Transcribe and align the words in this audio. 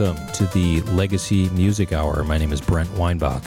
Welcome 0.00 0.32
to 0.32 0.46
the 0.46 0.80
Legacy 0.92 1.50
Music 1.50 1.92
Hour. 1.92 2.24
My 2.24 2.38
name 2.38 2.54
is 2.54 2.60
Brent 2.62 2.90
Weinbach. 2.92 3.44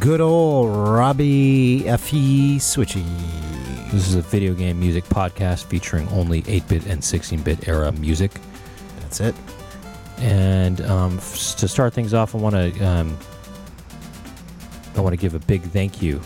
Good 0.00 0.22
old 0.22 0.74
Robbie 0.74 1.80
Fe 1.80 2.56
Switchy. 2.56 3.04
This 3.92 4.08
is 4.08 4.14
a 4.14 4.22
video 4.22 4.54
game 4.54 4.80
music 4.80 5.04
podcast 5.04 5.64
featuring 5.64 6.08
only 6.08 6.42
8 6.46 6.68
bit 6.68 6.86
and 6.86 7.04
16 7.04 7.42
bit 7.42 7.68
era 7.68 7.92
music. 7.92 8.30
That's 9.00 9.20
it. 9.20 9.34
And 10.20 10.80
um, 10.80 11.18
f- 11.18 11.56
to 11.56 11.68
start 11.68 11.92
things 11.92 12.14
off, 12.14 12.34
I 12.34 12.38
want 12.38 12.54
to 12.54 12.86
um, 12.86 13.18
I 14.96 15.02
want 15.02 15.12
to 15.12 15.18
give 15.18 15.34
a 15.34 15.40
big 15.40 15.60
thank 15.60 16.00
you 16.00 16.18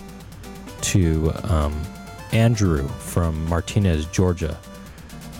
to 0.82 1.32
um, 1.42 1.82
Andrew 2.30 2.86
from 2.86 3.44
Martinez, 3.46 4.06
Georgia. 4.06 4.56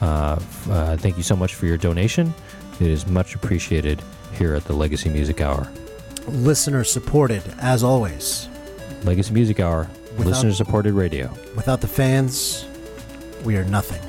Uh, 0.00 0.41
uh, 0.70 0.96
thank 0.96 1.16
you 1.16 1.23
so 1.23 1.37
much 1.37 1.55
for 1.55 1.66
your 1.66 1.77
donation. 1.77 2.34
It 2.82 2.91
is 2.91 3.06
much 3.06 3.36
appreciated 3.36 4.02
here 4.36 4.56
at 4.56 4.64
the 4.64 4.72
Legacy 4.72 5.09
Music 5.09 5.40
Hour. 5.40 5.70
Listener 6.27 6.82
supported, 6.82 7.40
as 7.60 7.84
always. 7.84 8.48
Legacy 9.04 9.32
Music 9.32 9.60
Hour, 9.60 9.88
listener 10.18 10.52
supported 10.52 10.92
radio. 10.92 11.32
Without 11.54 11.80
the 11.80 11.87
fans, 11.87 12.66
we 13.45 13.56
are 13.56 13.64
nothing. 13.64 14.02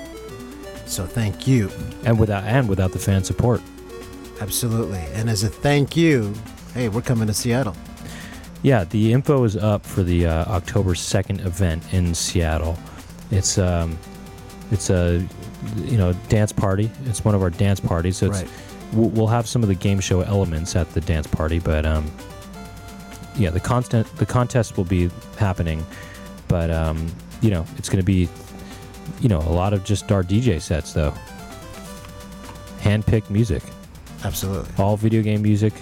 So 0.88 1.06
thank 1.06 1.46
you. 1.46 1.70
And 2.04 2.18
without 2.18 2.46
and 2.46 2.68
without 2.68 2.94
the 2.94 3.00
fan 3.00 3.24
support. 3.24 3.62
Absolutely. 4.42 5.06
And 5.14 5.30
as 5.30 5.44
a 5.44 5.50
thank 5.50 5.96
you, 5.96 6.34
hey, 6.74 6.90
we're 6.90 7.04
coming 7.04 7.28
to 7.28 7.34
Seattle. 7.36 7.76
Yeah, 8.64 8.86
the 8.86 9.14
info 9.14 9.44
is 9.44 9.56
up 9.56 9.86
for 9.86 10.02
the 10.02 10.26
uh, 10.26 10.46
October 10.46 10.96
second 10.96 11.42
event 11.42 11.84
in 11.94 12.16
Seattle. 12.16 12.76
It's 13.30 13.60
um, 13.60 14.00
it's 14.72 14.90
a 14.90 15.24
you 15.78 15.98
know 15.98 16.14
dance 16.30 16.52
party. 16.52 16.90
It's 17.06 17.24
one 17.24 17.36
of 17.36 17.42
our 17.42 17.50
dance 17.50 17.80
parties. 17.80 18.18
So 18.18 18.28
it's, 18.28 18.42
right. 18.42 18.50
we'll, 18.94 19.10
we'll 19.10 19.28
have 19.28 19.48
some 19.48 19.64
of 19.64 19.70
the 19.70 19.76
game 19.76 20.00
show 20.00 20.22
elements 20.22 20.76
at 20.76 20.90
the 20.94 21.02
dance 21.02 21.28
party, 21.28 21.60
but 21.60 21.86
um, 21.86 22.12
yeah, 23.36 23.50
the 23.50 23.60
constant 23.60 24.08
the 24.18 24.26
contest 24.26 24.78
will 24.78 24.84
be 24.86 25.10
happening, 25.38 25.86
but 26.48 26.70
um, 26.72 27.08
you 27.42 27.50
know 27.50 27.66
it's 27.78 27.90
going 27.90 28.00
to 28.00 28.06
be 28.06 28.30
you 29.22 29.30
know 29.30 29.40
a 29.40 29.54
lot 29.54 29.74
of 29.74 29.84
just 29.84 30.12
our 30.12 30.24
DJ 30.24 30.62
sets 30.62 30.94
though. 30.94 31.14
Hand-picked 32.82 33.30
music 33.30 33.64
Absolutely. 34.24 34.72
all 34.78 34.98
video 34.98 35.22
game 35.22 35.42
music, 35.42 35.74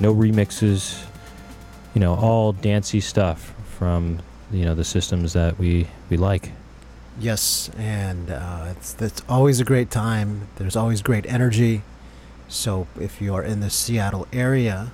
no 0.00 0.14
remixes, 0.14 1.04
you 1.94 2.00
know, 2.00 2.14
all 2.14 2.52
dancey 2.52 3.00
stuff 3.00 3.54
from 3.78 4.20
you 4.50 4.64
know 4.64 4.74
the 4.74 4.84
systems 4.84 5.32
that 5.32 5.58
we 5.58 5.86
we 6.08 6.16
like. 6.16 6.50
Yes, 7.20 7.70
and 7.76 8.30
uh, 8.30 8.68
it's 8.70 8.96
it's 9.00 9.22
always 9.28 9.60
a 9.60 9.64
great 9.64 9.90
time. 9.90 10.48
There's 10.56 10.74
always 10.74 11.02
great 11.02 11.26
energy. 11.26 11.82
So 12.48 12.86
if 12.98 13.20
you 13.20 13.34
are 13.34 13.44
in 13.44 13.60
the 13.60 13.70
Seattle 13.70 14.26
area, 14.32 14.90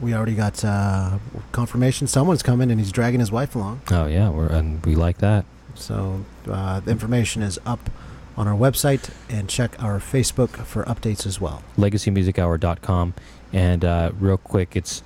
we 0.00 0.12
already 0.12 0.34
got 0.34 0.64
uh, 0.64 1.18
confirmation 1.52 2.06
someone's 2.06 2.42
coming 2.42 2.70
and 2.70 2.80
he's 2.80 2.92
dragging 2.92 3.20
his 3.20 3.30
wife 3.30 3.54
along. 3.54 3.80
Oh 3.90 4.06
yeah, 4.06 4.28
we're 4.28 4.48
and 4.48 4.84
we 4.84 4.96
like 4.96 5.18
that. 5.18 5.44
So 5.74 6.24
uh, 6.50 6.80
the 6.80 6.90
information 6.90 7.42
is 7.42 7.58
up 7.64 7.90
on 8.36 8.48
our 8.48 8.56
website 8.56 9.10
and 9.28 9.48
check 9.48 9.80
our 9.82 9.98
Facebook 9.98 10.50
for 10.64 10.84
updates 10.84 11.26
as 11.26 11.40
well. 11.40 11.62
LegacyMusicHour.com, 11.76 13.14
and 13.52 13.84
uh, 13.84 14.12
real 14.18 14.36
quick, 14.36 14.76
it's 14.76 15.02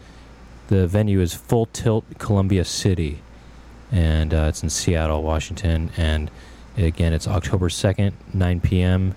the 0.69 0.87
venue 0.87 1.21
is 1.21 1.35
Full 1.35 1.67
Tilt 1.67 2.05
Columbia 2.19 2.65
City, 2.65 3.21
and 3.91 4.33
uh, 4.33 4.47
it's 4.49 4.63
in 4.63 4.71
Seattle, 4.71 5.23
Washington, 5.23 5.91
and 5.97 6.31
again, 6.77 7.13
it's 7.13 7.27
October 7.29 7.69
second, 7.69 8.17
9 8.35 8.61
p.m. 8.61 9.15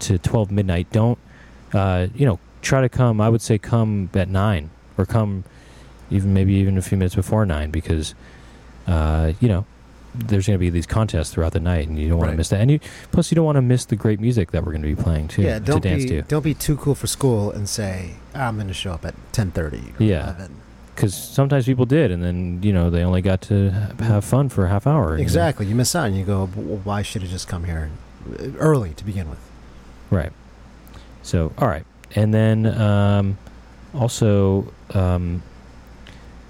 to 0.00 0.18
12 0.18 0.50
midnight. 0.50 0.90
Don't 0.92 1.18
uh, 1.72 2.06
you 2.14 2.26
know? 2.26 2.38
Try 2.62 2.80
to 2.80 2.88
come. 2.88 3.20
I 3.20 3.28
would 3.28 3.42
say 3.42 3.58
come 3.58 4.10
at 4.14 4.28
nine, 4.28 4.70
or 4.98 5.06
come 5.06 5.44
even 6.10 6.34
maybe 6.34 6.54
even 6.54 6.76
a 6.78 6.82
few 6.82 6.98
minutes 6.98 7.14
before 7.14 7.46
nine, 7.46 7.70
because 7.70 8.14
uh, 8.88 9.32
you 9.40 9.46
know 9.48 9.64
there's 10.16 10.46
going 10.48 10.54
to 10.54 10.58
be 10.58 10.70
these 10.70 10.86
contests 10.86 11.30
throughout 11.30 11.52
the 11.52 11.60
night, 11.60 11.86
and 11.86 11.96
you 11.98 12.08
don't 12.08 12.18
want 12.18 12.28
Right. 12.28 12.32
to 12.32 12.36
miss 12.38 12.48
that. 12.48 12.60
And 12.60 12.70
you, 12.72 12.80
plus, 13.12 13.30
you 13.30 13.36
don't 13.36 13.44
want 13.44 13.56
to 13.56 13.62
miss 13.62 13.84
the 13.84 13.94
great 13.94 14.18
music 14.18 14.50
that 14.50 14.64
we're 14.64 14.72
going 14.72 14.82
to 14.82 14.88
be 14.88 15.00
playing 15.00 15.28
too 15.28 15.42
yeah, 15.42 15.58
don't 15.60 15.80
to 15.82 15.88
dance 15.88 16.04
be 16.04 16.08
to. 16.08 16.22
don't 16.22 16.42
be 16.42 16.54
too 16.54 16.76
cool 16.76 16.94
for 16.96 17.06
school 17.06 17.52
and 17.52 17.68
say 17.68 18.14
"Ah, 18.34 18.48
I'm 18.48 18.56
going 18.56 18.66
to 18.68 18.74
show 18.74 18.92
up 18.92 19.04
at 19.04 19.14
10:30 19.32 20.00
or 20.00 20.02
Yeah. 20.02 20.24
11. 20.24 20.56
Because 20.96 21.14
sometimes 21.14 21.66
people 21.66 21.86
did, 21.86 22.10
and 22.10 22.24
then 22.24 22.60
you 22.62 22.72
know 22.72 22.90
they 22.90 23.02
only 23.04 23.22
got 23.22 23.40
to 23.42 23.70
have 24.00 24.24
fun 24.24 24.48
for 24.48 24.64
a 24.64 24.68
half 24.68 24.86
hour. 24.86 25.12
you 25.12 25.18
know? 25.18 25.22
Exactly. 25.22 25.66
You 25.66 25.74
miss 25.76 25.94
out 25.94 26.06
and 26.06 26.16
you 26.16 26.24
go, 26.24 26.46
"W- 26.48 26.80
why 26.82 27.02
should 27.02 27.22
I 27.22 27.26
just 27.26 27.46
come 27.46 27.64
here 27.64 27.90
uh, 28.40 28.48
early 28.58 28.94
to 28.94 29.04
begin 29.04 29.28
with? 29.30 29.38
Right. 30.10 30.32
So, 31.22 31.52
all 31.58 31.68
right, 31.68 31.84
and 32.14 32.32
then 32.32 32.66
um, 32.80 33.38
also 33.94 34.72
um, 34.94 35.42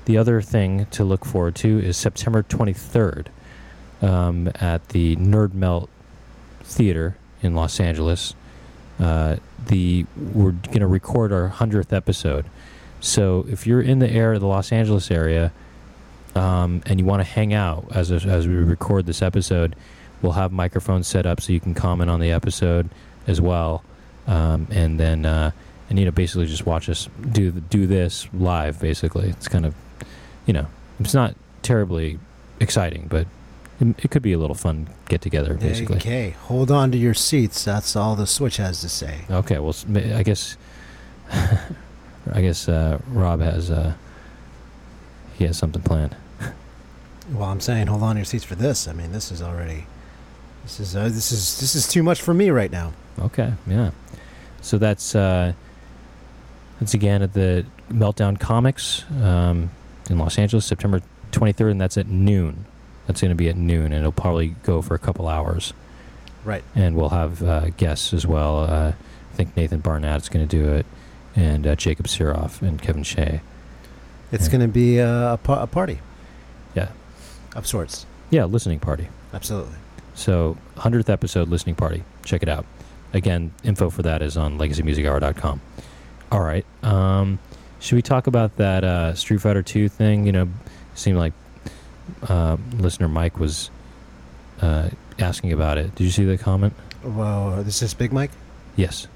the 0.05 0.17
other 0.19 0.41
thing 0.41 0.87
to 0.93 1.05
look 1.05 1.25
forward 1.25 1.55
to 1.57 1.79
is 1.79 1.97
September 1.97 2.43
twenty 2.43 2.73
third 2.73 3.31
um, 4.01 4.51
at 4.57 4.89
the 4.91 5.17
Nerd 5.17 5.55
Melt 5.55 5.91
Theater 6.63 7.17
in 7.43 7.55
Los 7.55 7.81
Angeles. 7.81 8.35
Uh, 9.01 9.37
the 9.67 10.07
we're 10.17 10.53
going 10.53 10.81
to 10.81 10.87
record 10.87 11.33
our 11.33 11.49
hundredth 11.49 11.93
episode. 11.93 12.47
So 13.07 13.47
if 13.49 13.67
you're 13.67 13.81
in 13.81 13.99
the 14.01 14.11
area, 14.11 14.39
the 14.39 14.47
Los 14.47 14.73
Angeles 14.73 15.11
area, 15.11 15.53
um, 16.35 16.83
and 16.87 16.99
you 16.99 17.07
want 17.07 17.21
to 17.21 17.25
hang 17.25 17.55
out 17.55 17.87
as 17.93 18.11
as 18.11 18.47
we 18.47 18.55
record 18.55 19.07
this 19.07 19.23
episode, 19.23 19.77
we'll 20.23 20.33
have 20.33 20.53
microphones 20.53 21.07
set 21.07 21.25
up 21.27 21.41
so 21.41 21.53
you 21.53 21.61
can 21.61 21.75
comment 21.75 22.11
on 22.11 22.21
the 22.21 22.31
episode 22.33 22.89
as 23.27 23.41
well, 23.41 23.83
um, 24.27 24.67
and 24.71 25.01
then 25.01 25.25
uh, 25.25 25.51
and 25.89 25.99
you 25.99 26.05
know 26.05 26.11
basically 26.11 26.47
just 26.47 26.67
watch 26.67 26.89
us 26.89 27.09
do 27.31 27.53
do 27.53 27.87
this 27.87 28.29
live. 28.35 28.81
Basically, 28.81 29.29
it's 29.31 29.49
kind 29.49 29.65
of 29.65 29.75
you 30.47 30.53
know 30.53 30.67
it's 31.01 31.15
not 31.15 31.35
terribly 31.63 32.19
exciting, 32.61 33.07
but 33.09 33.27
it, 33.81 34.05
it 34.05 34.11
could 34.11 34.23
be 34.23 34.33
a 34.33 34.39
little 34.39 34.55
fun 34.57 34.89
get 35.09 35.21
together. 35.23 35.55
Basically, 35.55 35.97
Okay, 35.97 36.31
hold 36.31 36.71
on 36.71 36.91
to 36.93 36.99
your 36.99 37.15
seats. 37.15 37.65
That's 37.65 37.95
all 37.97 38.17
the 38.17 38.27
switch 38.27 38.57
has 38.59 38.81
to 38.83 38.89
say. 38.89 39.21
okay. 39.31 39.59
Well, 39.59 39.75
I 39.95 40.23
guess 40.23 40.57
I 42.33 42.41
guess 42.41 42.69
uh, 42.69 42.99
Rob 43.09 43.41
has 43.41 43.71
uh, 43.71 43.95
he 45.39 45.45
has 45.45 45.57
something 45.57 45.83
planned. 45.83 46.17
Well, 47.33 47.49
I'm 47.49 47.61
saying 47.61 47.89
hold 47.89 48.03
on 48.03 48.15
to 48.15 48.21
your 48.21 48.25
seats 48.25 48.45
for 48.45 48.55
this. 48.55 48.87
I 48.87 48.93
mean, 48.93 49.13
this 49.13 49.33
is 49.33 49.43
already 49.43 49.87
this 50.63 50.81
is 50.81 50.97
uh, 50.97 51.05
this 51.05 51.33
is 51.33 51.61
this 51.61 51.75
is 51.75 51.89
too 51.89 52.03
much 52.03 52.21
for 52.21 52.35
me 52.35 52.51
right 52.51 52.71
now. 52.71 52.93
Okay, 53.19 53.53
yeah. 53.67 53.91
So 54.61 54.79
that's 54.79 55.15
uh, 55.15 55.53
that's 56.81 56.95
again 56.95 57.23
at 57.23 57.33
the 57.35 57.65
Meltdown 57.91 58.39
Comics 58.39 59.05
um, 59.23 59.71
in 60.11 60.19
Los 60.19 60.39
Angeles, 60.39 60.67
September 60.67 61.01
23rd, 61.33 61.73
and 61.73 61.81
that's 61.81 61.97
at 61.97 62.07
noon. 62.09 62.65
That's 63.07 63.21
going 63.21 63.31
to 63.31 63.37
be 63.37 63.49
at 63.49 63.57
noon, 63.57 63.87
and 63.87 63.95
it'll 63.95 64.13
probably 64.13 64.57
go 64.65 64.83
for 64.83 64.95
a 64.95 64.99
couple 64.99 65.29
hours. 65.29 65.73
Right. 66.45 66.65
And 66.75 66.97
we'll 66.97 67.11
have 67.11 67.43
uh, 67.43 67.71
guests 67.71 68.13
as 68.13 68.27
well. 68.27 68.65
Uh, 68.65 68.93
I 68.93 69.37
think 69.37 69.57
Nathan 69.57 69.81
Barnett's 69.81 70.29
going 70.29 70.47
to 70.47 70.57
do 70.57 70.69
it, 70.73 70.87
and 71.37 71.67
uh, 71.67 71.77
Jacob 71.77 72.07
Siroff 72.07 72.63
and 72.63 72.81
Kevin 72.81 73.03
Shea. 73.03 73.41
It's 74.33 74.49
going 74.49 74.63
to 74.63 74.69
be 74.69 74.99
a, 74.99 75.35
a, 75.35 75.37
pa- 75.37 75.63
a 75.63 75.67
party. 75.67 76.01
Yeah. 76.75 76.89
Of 77.55 77.67
sorts. 77.67 78.07
Yeah, 78.31 78.45
listening 78.47 78.81
party. 78.81 79.09
Absolutely. 79.33 79.77
So, 80.15 80.57
100th 80.79 81.09
episode 81.11 81.49
listening 81.49 81.75
party. 81.77 82.03
Check 82.25 82.43
it 82.43 82.49
out. 82.49 82.67
Again, 83.13 83.53
info 83.63 83.89
for 83.91 84.03
that 84.03 84.23
is 84.23 84.37
on 84.37 84.59
legacymusichour.com. 84.59 85.61
All 86.33 86.41
right. 86.41 86.65
Um, 86.83 87.39
should 87.79 87.97
we 87.97 88.03
talk 88.03 88.27
about 88.27 88.57
that 88.57 88.83
uh, 88.83 89.15
Street 89.15 89.41
Fighter 89.41 89.63
2 89.63 89.89
thing? 89.89 90.27
You 90.27 90.33
know, 90.33 90.49
seemed 90.95 91.19
like 91.19 91.35
uh, 92.29 92.57
listener 92.79 93.09
Mike 93.09 93.39
was 93.39 93.71
uh, 94.61 94.89
asking 95.19 95.53
about 95.53 95.79
it. 95.79 95.95
Did 95.95 96.05
you 96.05 96.11
see 96.11 96.25
the 96.25 96.37
comment? 96.39 96.73
Well, 97.05 97.63
this 97.63 97.83
is 97.83 97.95
Big 97.95 98.13
Mike. 98.13 98.33
Yes. 98.75 99.07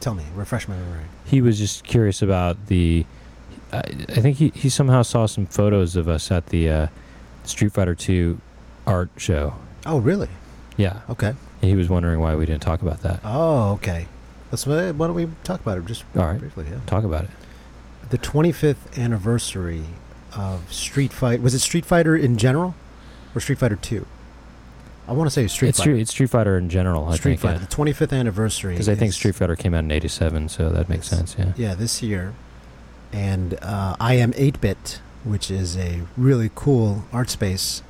Tell 0.00 0.14
me, 0.14 0.24
refresh 0.34 0.68
my 0.68 0.76
memory. 0.76 1.04
He 1.24 1.40
was 1.40 1.58
just 1.58 1.84
curious 1.84 2.22
about 2.22 2.66
the. 2.66 3.04
I, 3.72 3.78
I 3.78 4.20
think 4.20 4.36
he, 4.36 4.50
he 4.54 4.68
somehow 4.68 5.02
saw 5.02 5.26
some 5.26 5.46
photos 5.46 5.96
of 5.96 6.08
us 6.08 6.30
at 6.30 6.46
the 6.46 6.70
uh, 6.70 6.86
Street 7.44 7.72
Fighter 7.72 7.94
2 7.94 8.38
art 8.86 9.10
show. 9.16 9.54
Oh, 9.84 9.98
really? 9.98 10.28
Yeah. 10.76 11.00
Okay. 11.10 11.34
He 11.60 11.74
was 11.74 11.88
wondering 11.88 12.20
why 12.20 12.36
we 12.36 12.46
didn't 12.46 12.62
talk 12.62 12.82
about 12.82 13.00
that. 13.02 13.20
Oh, 13.24 13.72
okay. 13.72 14.06
Let's 14.52 14.66
why 14.66 14.92
why 14.92 15.06
don't 15.08 15.16
we 15.16 15.28
talk 15.42 15.60
about 15.60 15.78
it 15.78 15.86
just 15.86 16.04
All 16.14 16.22
right. 16.24 16.38
briefly? 16.38 16.66
Yeah. 16.70 16.78
Talk 16.86 17.02
about 17.04 17.24
it. 17.24 17.30
The 18.10 18.18
25th 18.18 18.96
anniversary 18.96 19.82
of 20.36 20.72
Street 20.72 21.12
Fight. 21.12 21.40
Was 21.42 21.54
it 21.54 21.58
Street 21.60 21.84
Fighter 21.84 22.14
in 22.14 22.36
general, 22.38 22.74
or 23.34 23.40
Street 23.40 23.58
Fighter 23.58 23.74
Two? 23.76 24.06
I 25.08 25.12
want 25.12 25.26
to 25.28 25.30
say 25.30 25.46
Street 25.46 25.68
it's 25.70 25.78
Fighter. 25.78 25.90
Street, 25.92 26.00
it's 26.02 26.10
Street 26.10 26.30
Fighter 26.30 26.58
in 26.58 26.68
general. 26.68 27.06
I 27.08 27.16
Street 27.16 27.38
think 27.38 27.58
Fighter. 27.58 27.58
The 27.60 27.66
25th 27.66 28.12
anniversary. 28.18 28.74
because 28.74 28.88
I 28.88 28.94
think 28.94 29.12
Street 29.12 29.34
Fighter 29.34 29.54
came 29.56 29.72
out 29.74 29.84
in 29.84 29.90
'87, 29.90 30.48
so 30.48 30.70
that 30.70 30.88
makes 30.88 31.06
sense. 31.08 31.36
Yeah. 31.38 31.52
Yeah, 31.56 31.74
this 31.74 32.02
year. 32.02 32.34
And 33.12 33.56
uh, 33.62 33.96
I 34.00 34.14
am 34.14 34.32
8 34.36 34.60
Bit, 34.60 35.00
which 35.24 35.50
is 35.50 35.76
a 35.76 36.02
really 36.16 36.50
cool 36.54 37.04
art 37.12 37.30
space 37.30 37.82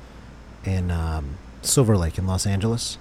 in 0.63 0.91
um, 0.91 1.37
Silver 1.63 1.97
Lake 1.97 2.17
in 2.19 2.27
Los 2.27 2.45
Angeles. 2.45 2.97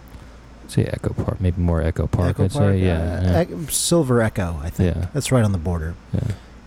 say 0.67 0.85
Echo 0.87 1.13
Park, 1.13 1.41
maybe 1.41 1.61
more 1.61 1.83
Echo 1.83 2.07
Park. 2.07 2.31
Echo 2.31 2.45
I'd 2.45 2.53
Park, 2.53 2.75
say, 2.75 2.79
yeah, 2.79 3.21
uh, 3.39 3.45
yeah, 3.49 3.67
Silver 3.69 4.23
Echo, 4.23 4.59
I 4.63 4.71
think. 4.71 4.97
Yeah. 4.97 5.07
That's 5.13 5.31
right 5.31 5.45
on 5.45 5.53
the 5.53 5.59
border. 5.59 5.95
yeah. 6.15 6.21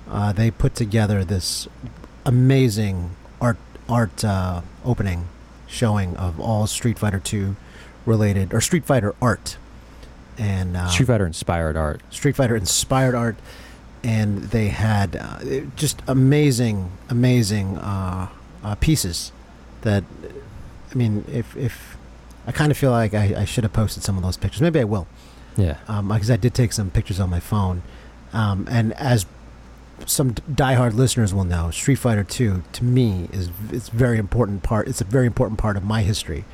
Uh, 0.07 0.31
they 0.33 0.49
put 0.51 0.75
together 0.75 1.23
this 1.25 1.67
amazing 2.25 3.11
art 3.41 3.57
art 3.87 4.23
uh, 4.23 4.61
opening 4.85 5.25
showing 5.69 6.17
of 6.17 6.39
all 6.39 6.67
Street 6.67 6.99
Fighter 6.99 7.19
2 7.19 7.55
related 8.05 8.53
or 8.53 8.59
Street 8.59 8.85
Fighter 8.85 9.15
art 9.21 9.57
and 10.39 10.75
uh, 10.77 10.87
Street 10.87 11.07
Fighter 11.07 11.25
inspired 11.25 11.75
art. 11.77 12.01
Street 12.09 12.35
Fighter 12.35 12.55
inspired 12.55 13.13
art, 13.13 13.35
and 14.03 14.43
they 14.45 14.69
had 14.69 15.15
uh, 15.17 15.39
just 15.75 16.01
amazing, 16.07 16.91
amazing 17.09 17.77
uh, 17.77 18.29
uh, 18.63 18.75
pieces. 18.75 19.31
That 19.81 20.03
I 20.91 20.95
mean, 20.95 21.25
if 21.31 21.55
if 21.57 21.97
I 22.47 22.51
kind 22.51 22.71
of 22.71 22.77
feel 22.77 22.91
like 22.91 23.13
I, 23.13 23.41
I 23.41 23.45
should 23.45 23.63
have 23.65 23.73
posted 23.73 24.03
some 24.03 24.17
of 24.17 24.23
those 24.23 24.37
pictures. 24.37 24.61
Maybe 24.61 24.79
I 24.79 24.85
will, 24.85 25.07
Yeah, 25.57 25.75
because 25.87 26.31
I 26.31 26.37
did 26.37 26.53
take 26.53 26.71
some 26.73 26.89
pictures 26.89 27.19
on 27.19 27.29
my 27.29 27.39
phone. 27.41 27.83
Um, 28.31 28.67
and 28.69 28.93
as 28.93 29.25
some 30.05 30.31
diehard 30.33 30.93
listeners 30.93 31.33
will 31.33 31.43
know, 31.43 31.71
Street 31.71 31.95
Fighter 31.95 32.23
Two 32.23 32.63
to 32.73 32.83
me 32.83 33.29
is 33.31 33.49
it's 33.71 33.89
very 33.89 34.17
important 34.17 34.63
part. 34.63 34.87
It's 34.87 35.01
a 35.01 35.05
very 35.05 35.25
important 35.27 35.59
part 35.59 35.77
of 35.77 35.83
my 35.83 36.01
history, 36.01 36.45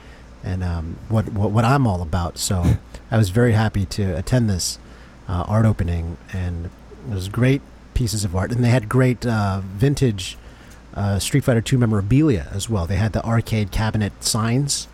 and 0.44 0.63
um, 0.63 0.97
what, 1.09 1.30
what 1.31 1.51
what 1.51 1.65
I'm 1.65 1.88
all 1.88 2.01
about. 2.01 2.38
So 2.38 2.77
I 3.12 3.18
was 3.18 3.30
very 3.30 3.53
happy 3.53 3.86
to 3.86 4.18
attend 4.18 4.50
this 4.50 4.80
uh, 5.27 5.45
art 5.47 5.65
opening, 5.65 6.18
and 6.33 6.65
it 7.09 7.13
was 7.13 7.30
great 7.30 7.62
pieces 7.94 8.24
of 8.24 8.36
art, 8.36 8.51
and 8.51 8.63
they 8.63 8.69
had 8.69 8.89
great 8.89 9.25
uh, 9.25 9.62
vintage 9.63 10.38
uh, 10.94 11.19
Street 11.19 11.44
Fighter 11.44 11.62
Two 11.62 11.77
memorabilia 11.77 12.47
as 12.51 12.69
well. 12.69 12.86
They 12.86 12.97
had 12.97 13.13
the 13.13 13.24
arcade 13.24 13.71
cabinet 13.71 14.24
signs. 14.24 14.88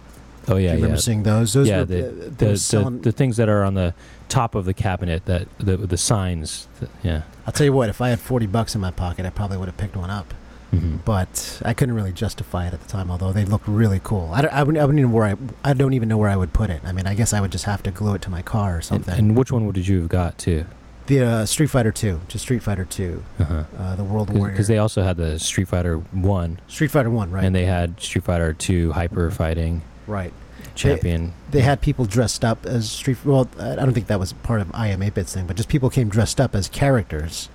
oh 0.47 0.55
Do 0.55 0.59
yeah, 0.59 0.69
you 0.69 0.75
remember 0.75 0.95
yeah. 0.95 0.99
seeing 1.01 1.23
those? 1.23 1.53
Those 1.53 1.67
yeah, 1.67 1.79
were, 1.79 1.85
the, 1.85 2.07
uh, 2.07 2.11
the, 2.11 2.29
the, 2.45 2.57
selling- 2.57 3.01
the 3.01 3.11
things 3.11 3.37
that 3.37 3.49
are 3.49 3.63
on 3.63 3.73
the 3.75 3.93
top 4.31 4.55
of 4.55 4.65
the 4.65 4.73
cabinet 4.73 5.25
that 5.25 5.47
the 5.59 5.75
the 5.77 5.97
signs. 5.97 6.67
that- 6.79 6.89
yeah. 7.03 7.21
I'll 7.45 7.53
tell 7.53 7.65
you 7.65 7.73
what. 7.73 7.89
If 7.89 7.99
I 8.01 8.09
had 8.09 8.19
forty 8.19 8.47
bucks 8.47 8.75
in 8.75 8.81
my 8.81 8.91
pocket, 8.91 9.25
I 9.25 9.29
probably 9.29 9.57
would 9.57 9.67
have 9.67 9.77
picked 9.77 9.95
one 9.95 10.09
up. 10.09 10.33
hmm 10.71 10.97
but 11.03 11.61
I 11.65 11.73
couldn't 11.73 11.95
really 11.95 12.13
justify 12.13 12.67
it 12.67 12.73
at 12.73 12.79
the 12.81 12.87
time. 12.87 13.11
Although 13.11 13.33
they 13.33 13.43
looked 13.45 13.67
really 13.67 13.99
cool. 14.03 14.29
I 14.33 14.41
don't, 14.41 14.53
I 14.53 14.63
wouldn't, 14.63 14.81
I 14.81 14.85
wouldn't 14.85 14.99
even 14.99 15.11
where 15.11 15.25
I, 15.31 15.35
I 15.69 15.73
don't 15.73 15.93
even 15.93 16.07
know 16.07 16.17
where 16.17 16.29
I 16.29 16.37
would 16.37 16.53
put 16.53 16.69
it. 16.69 16.81
I 16.85 16.91
mean, 16.93 17.05
I 17.07 17.13
guess 17.15 17.33
I 17.33 17.41
would 17.41 17.51
just 17.51 17.65
have 17.65 17.83
to 17.83 17.91
glue 17.91 18.13
it 18.15 18.21
to 18.23 18.29
my 18.29 18.41
car 18.41 18.77
or 18.77 18.81
something. 18.81 19.13
and 19.17 19.35
which 19.35 19.51
one 19.51 19.69
did 19.71 19.87
you 19.87 19.99
have 20.01 20.09
got 20.09 20.37
too? 20.37 20.65
the 21.07 21.19
uh, 21.19 21.45
Street 21.45 21.67
Fighter 21.67 21.91
Two, 21.91 22.21
just 22.29 22.43
Street 22.45 22.63
Fighter 22.63 22.85
Two, 22.85 23.21
Uh-huh. 23.39 23.63
uh, 23.77 23.95
the 23.97 24.03
World 24.03 24.29
Warrior. 24.29 24.53
Because 24.53 24.67
they 24.69 24.77
also 24.77 25.01
had 25.03 25.17
the 25.17 25.39
Street 25.39 25.67
Fighter 25.67 25.97
One, 25.97 26.59
Street 26.69 26.91
Fighter 26.91 27.09
One, 27.09 27.31
right? 27.31 27.43
and 27.43 27.53
they 27.53 27.65
had 27.65 27.99
Street 27.99 28.23
Fighter 28.23 28.53
Two 28.53 28.93
Hyper 28.93 29.29
Fighting 29.31 29.81
right. 30.07 30.31
Champion. 30.75 31.33
They 31.49 31.61
had 31.61 31.81
people 31.81 32.05
dressed 32.05 32.43
up 32.43 32.65
as 32.65 32.89
Street. 32.89 33.17
Well, 33.23 33.49
I 33.59 33.75
don't 33.75 33.93
think 33.93 34.07
that 34.07 34.19
was 34.19 34.33
part 34.33 34.61
of 34.61 34.71
I 34.73 34.87
Am 34.87 34.99
8-Bit's 35.01 35.33
thing, 35.33 35.47
but 35.47 35.55
just 35.57 35.69
people 35.69 35.89
came 35.89 36.09
dressed 36.09 36.39
up 36.39 36.55
as 36.55 36.67
characters, 36.67 37.49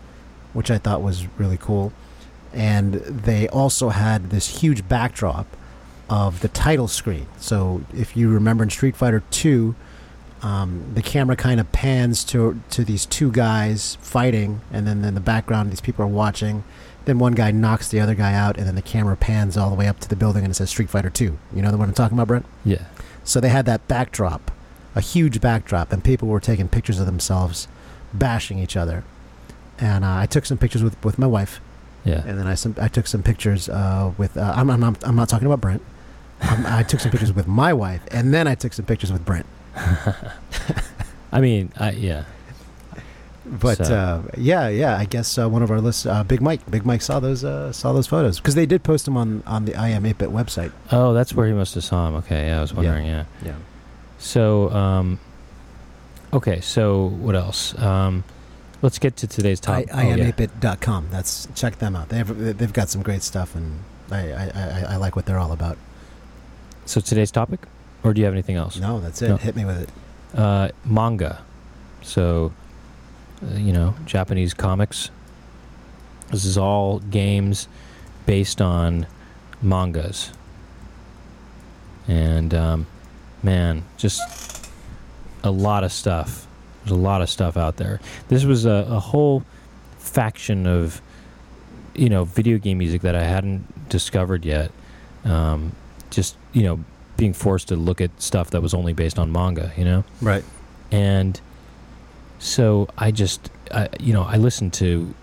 which 0.52 0.70
I 0.70 0.78
thought 0.78 1.02
was 1.02 1.26
really 1.38 1.56
cool. 1.58 1.92
And 2.52 2.94
they 2.94 3.48
also 3.48 3.90
had 3.90 4.30
this 4.30 4.60
huge 4.60 4.88
backdrop 4.88 5.46
of 6.08 6.40
the 6.40 6.48
title 6.48 6.88
screen. 6.88 7.26
So 7.38 7.82
if 7.94 8.16
you 8.16 8.28
remember 8.30 8.64
in 8.64 8.70
Street 8.70 8.96
Fighter 8.96 9.22
Two, 9.30 9.74
um, 10.42 10.92
the 10.94 11.02
camera 11.02 11.36
kind 11.36 11.58
of 11.60 11.70
pans 11.72 12.22
to 12.24 12.60
to 12.70 12.84
these 12.84 13.04
two 13.06 13.30
guys 13.32 13.96
fighting, 14.00 14.60
and 14.72 14.86
then 14.86 15.04
in 15.04 15.14
the 15.14 15.20
background 15.20 15.70
these 15.70 15.80
people 15.80 16.04
are 16.04 16.08
watching. 16.08 16.64
Then 17.04 17.19
one 17.20 17.34
guy 17.34 17.52
knocks 17.52 17.88
the 17.88 18.00
other 18.00 18.14
guy 18.14 18.34
out, 18.34 18.56
and 18.56 18.66
then 18.66 18.74
the 18.74 18.82
camera 18.82 19.16
pans 19.16 19.56
all 19.56 19.70
the 19.70 19.76
way 19.76 19.86
up 19.86 20.00
to 20.00 20.08
the 20.08 20.16
building, 20.16 20.42
and 20.42 20.50
it 20.50 20.54
says 20.54 20.70
Street 20.70 20.90
Fighter 20.90 21.10
Two. 21.10 21.38
You 21.54 21.62
know 21.62 21.70
the 21.70 21.76
one 21.76 21.88
I'm 21.88 21.94
talking 21.94 22.16
about, 22.16 22.28
Brent? 22.28 22.46
yeah. 22.64 22.84
So 23.26 23.40
they 23.40 23.49
had 23.50 23.67
that 23.67 23.87
backdrop, 23.88 24.50
a 24.94 25.00
huge 25.00 25.40
backdrop, 25.40 25.93
and 25.93 26.02
people 26.02 26.28
were 26.28 26.40
taking 26.40 26.69
pictures 26.69 26.99
of 27.00 27.06
themselves 27.06 27.69
bashing 28.14 28.58
each 28.58 28.76
other. 28.76 29.05
And 29.78 30.05
uh, 30.05 30.17
I 30.17 30.26
took 30.26 30.46
some 30.46 30.56
pictures 30.56 30.82
with, 30.82 30.96
with 31.05 31.19
my 31.19 31.26
wife, 31.26 31.61
Yeah. 32.05 32.23
and 32.26 32.38
then 32.38 32.46
I 32.46 32.55
some, 32.55 32.75
I 32.81 32.88
took 32.88 33.06
some 33.06 33.23
pictures 33.23 33.69
uh, 33.69 34.12
with 34.17 34.37
uh, 34.38 34.55
I'm, 34.56 34.70
I'm 34.70 34.81
not 34.81 35.05
I'm 35.05 35.17
not 35.17 35.28
talking 35.28 35.46
about 35.46 35.61
Brent. 35.61 35.82
Um, 36.40 36.64
I 36.67 36.82
took 36.82 37.00
some 37.00 37.11
pictures 37.11 37.32
with 37.32 37.46
my 37.46 37.73
wife, 37.75 38.00
and 38.11 38.32
then 38.32 38.46
I 38.49 38.55
took 38.55 38.73
some 38.73 38.87
pictures 38.87 39.12
with 39.12 39.25
Brent. 39.25 39.46
I 41.32 41.40
mean, 41.40 41.72
I, 41.79 41.90
yeah. 41.90 42.25
But 43.48 43.87
So- 43.87 43.94
uh, 43.94 44.22
yeah, 44.37 44.69
yeah, 44.69 44.96
I 44.96 45.04
guess 45.04 45.38
uh, 45.38 45.48
one 45.48 45.62
of 45.62 45.70
our 45.70 45.81
lists, 45.81 46.04
uh, 46.04 46.25
Big 46.25 46.40
Mike, 46.40 46.69
Big 46.69 46.84
Mike 46.84 47.00
saw 47.00 47.20
those 47.20 47.44
uh, 47.44 47.72
saw 47.72 47.93
those 47.93 48.06
photos 48.06 48.38
because 48.38 48.56
they 48.56 48.66
did 48.66 48.82
post 48.82 49.04
them 49.04 49.16
on 49.16 49.43
on 49.46 49.66
the 49.66 49.75
I 49.76 49.90
Am 49.90 50.02
8-Bit 50.02 50.31
website. 50.31 50.72
Oh, 50.90 51.12
that's 51.12 51.32
where 51.32 51.46
he 51.46 51.52
must 51.52 51.75
have 51.75 51.84
saw 51.84 52.08
him. 52.08 52.14
Okay, 52.16 52.48
yeah, 52.48 52.58
I 52.58 52.60
was 52.60 52.75
wondering. 52.75 53.06
Yeah. 53.06 53.25
Yeah. 53.44 53.54
So, 54.19 54.70
um, 54.70 55.20
okay. 56.32 56.60
So, 56.60 57.06
what 57.06 57.37
else? 57.37 57.78
Um, 57.78 58.25
let's 58.82 58.98
get 58.98 59.16
to 59.19 59.26
today's 59.28 59.60
topic. 59.60 59.94
I, 59.94 60.02
I 60.02 60.06
oh, 60.06 60.12
am 60.12 60.19
yeah. 60.19 60.31
8bit.com. 60.32 61.08
That's 61.10 61.46
check 61.54 61.78
them 61.78 61.94
out. 61.94 62.08
They 62.08 62.19
have 62.19 62.58
they've 62.58 62.72
got 62.72 62.88
some 62.88 63.02
great 63.02 63.22
stuff, 63.22 63.54
and 63.54 63.78
I 64.10 64.32
I, 64.32 64.50
I, 64.54 64.84
I 64.90 64.96
like 64.96 65.14
what 65.14 65.26
they're 65.26 65.38
all 65.38 65.52
about. 65.52 65.78
So 66.84 67.00
today's 67.00 67.31
topic, 67.31 67.60
or 68.02 68.12
do 68.12 68.20
you 68.20 68.25
have 68.25 68.34
anything 68.34 68.56
else? 68.56 68.76
No, 68.76 69.00
that's 69.00 69.22
it. 69.22 69.28
No. 69.28 69.37
Hit 69.37 69.54
me 69.54 69.64
with 69.64 69.82
it. 69.82 69.90
Uh, 70.37 70.69
manga. 70.84 71.43
So, 72.02 72.52
uh, 73.42 73.56
you 73.56 73.72
know, 73.72 73.94
Japanese 74.04 74.54
comics. 74.54 75.10
This 76.30 76.44
is 76.44 76.58
all 76.58 76.98
games 76.98 77.68
based 78.26 78.60
on 78.60 79.06
mangas. 79.62 80.32
And, 82.08 82.54
um, 82.54 82.86
man, 83.42 83.84
just 83.96 84.70
a 85.42 85.50
lot 85.50 85.84
of 85.84 85.92
stuff. 85.92 86.46
There's 86.82 86.92
a 86.92 87.00
lot 87.00 87.22
of 87.22 87.28
stuff 87.30 87.56
out 87.56 87.76
there. 87.76 88.00
This 88.28 88.44
was 88.44 88.64
a, 88.64 88.86
a 88.88 89.00
whole 89.00 89.42
faction 89.98 90.66
of, 90.66 91.00
you 91.94 92.08
know, 92.08 92.24
video 92.24 92.58
game 92.58 92.78
music 92.78 93.02
that 93.02 93.14
I 93.16 93.24
hadn't 93.24 93.88
discovered 93.88 94.44
yet. 94.44 94.70
Um, 95.24 95.72
just, 96.10 96.36
you 96.52 96.62
know, 96.62 96.84
being 97.16 97.32
forced 97.32 97.68
to 97.68 97.76
look 97.76 98.00
at 98.00 98.10
stuff 98.20 98.50
that 98.50 98.62
was 98.62 98.74
only 98.74 98.92
based 98.92 99.18
on 99.18 99.32
manga, 99.32 99.72
you 99.76 99.84
know? 99.84 100.04
Right. 100.20 100.44
and 100.92 101.40
so 102.38 102.88
I 102.98 103.10
just, 103.10 103.50
I, 103.72 103.88
you 104.00 104.12
know, 104.12 104.22
I 104.22 104.36
listened 104.36 104.72
to 104.74 105.14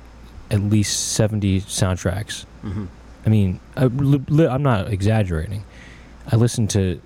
at 0.51 0.61
least 0.61 1.13
seventy 1.13 1.61
soundtracks. 1.61 2.45
Mm-hmm. 2.63 2.85
I 3.25 3.29
mean, 3.29 3.59
I, 3.77 3.85
li- 3.85 4.21
li- 4.27 4.47
I'm 4.47 4.63
not 4.63 4.91
exaggerating. 4.91 5.63
I 6.31 6.35
listened 6.35 6.69
to 6.71 6.99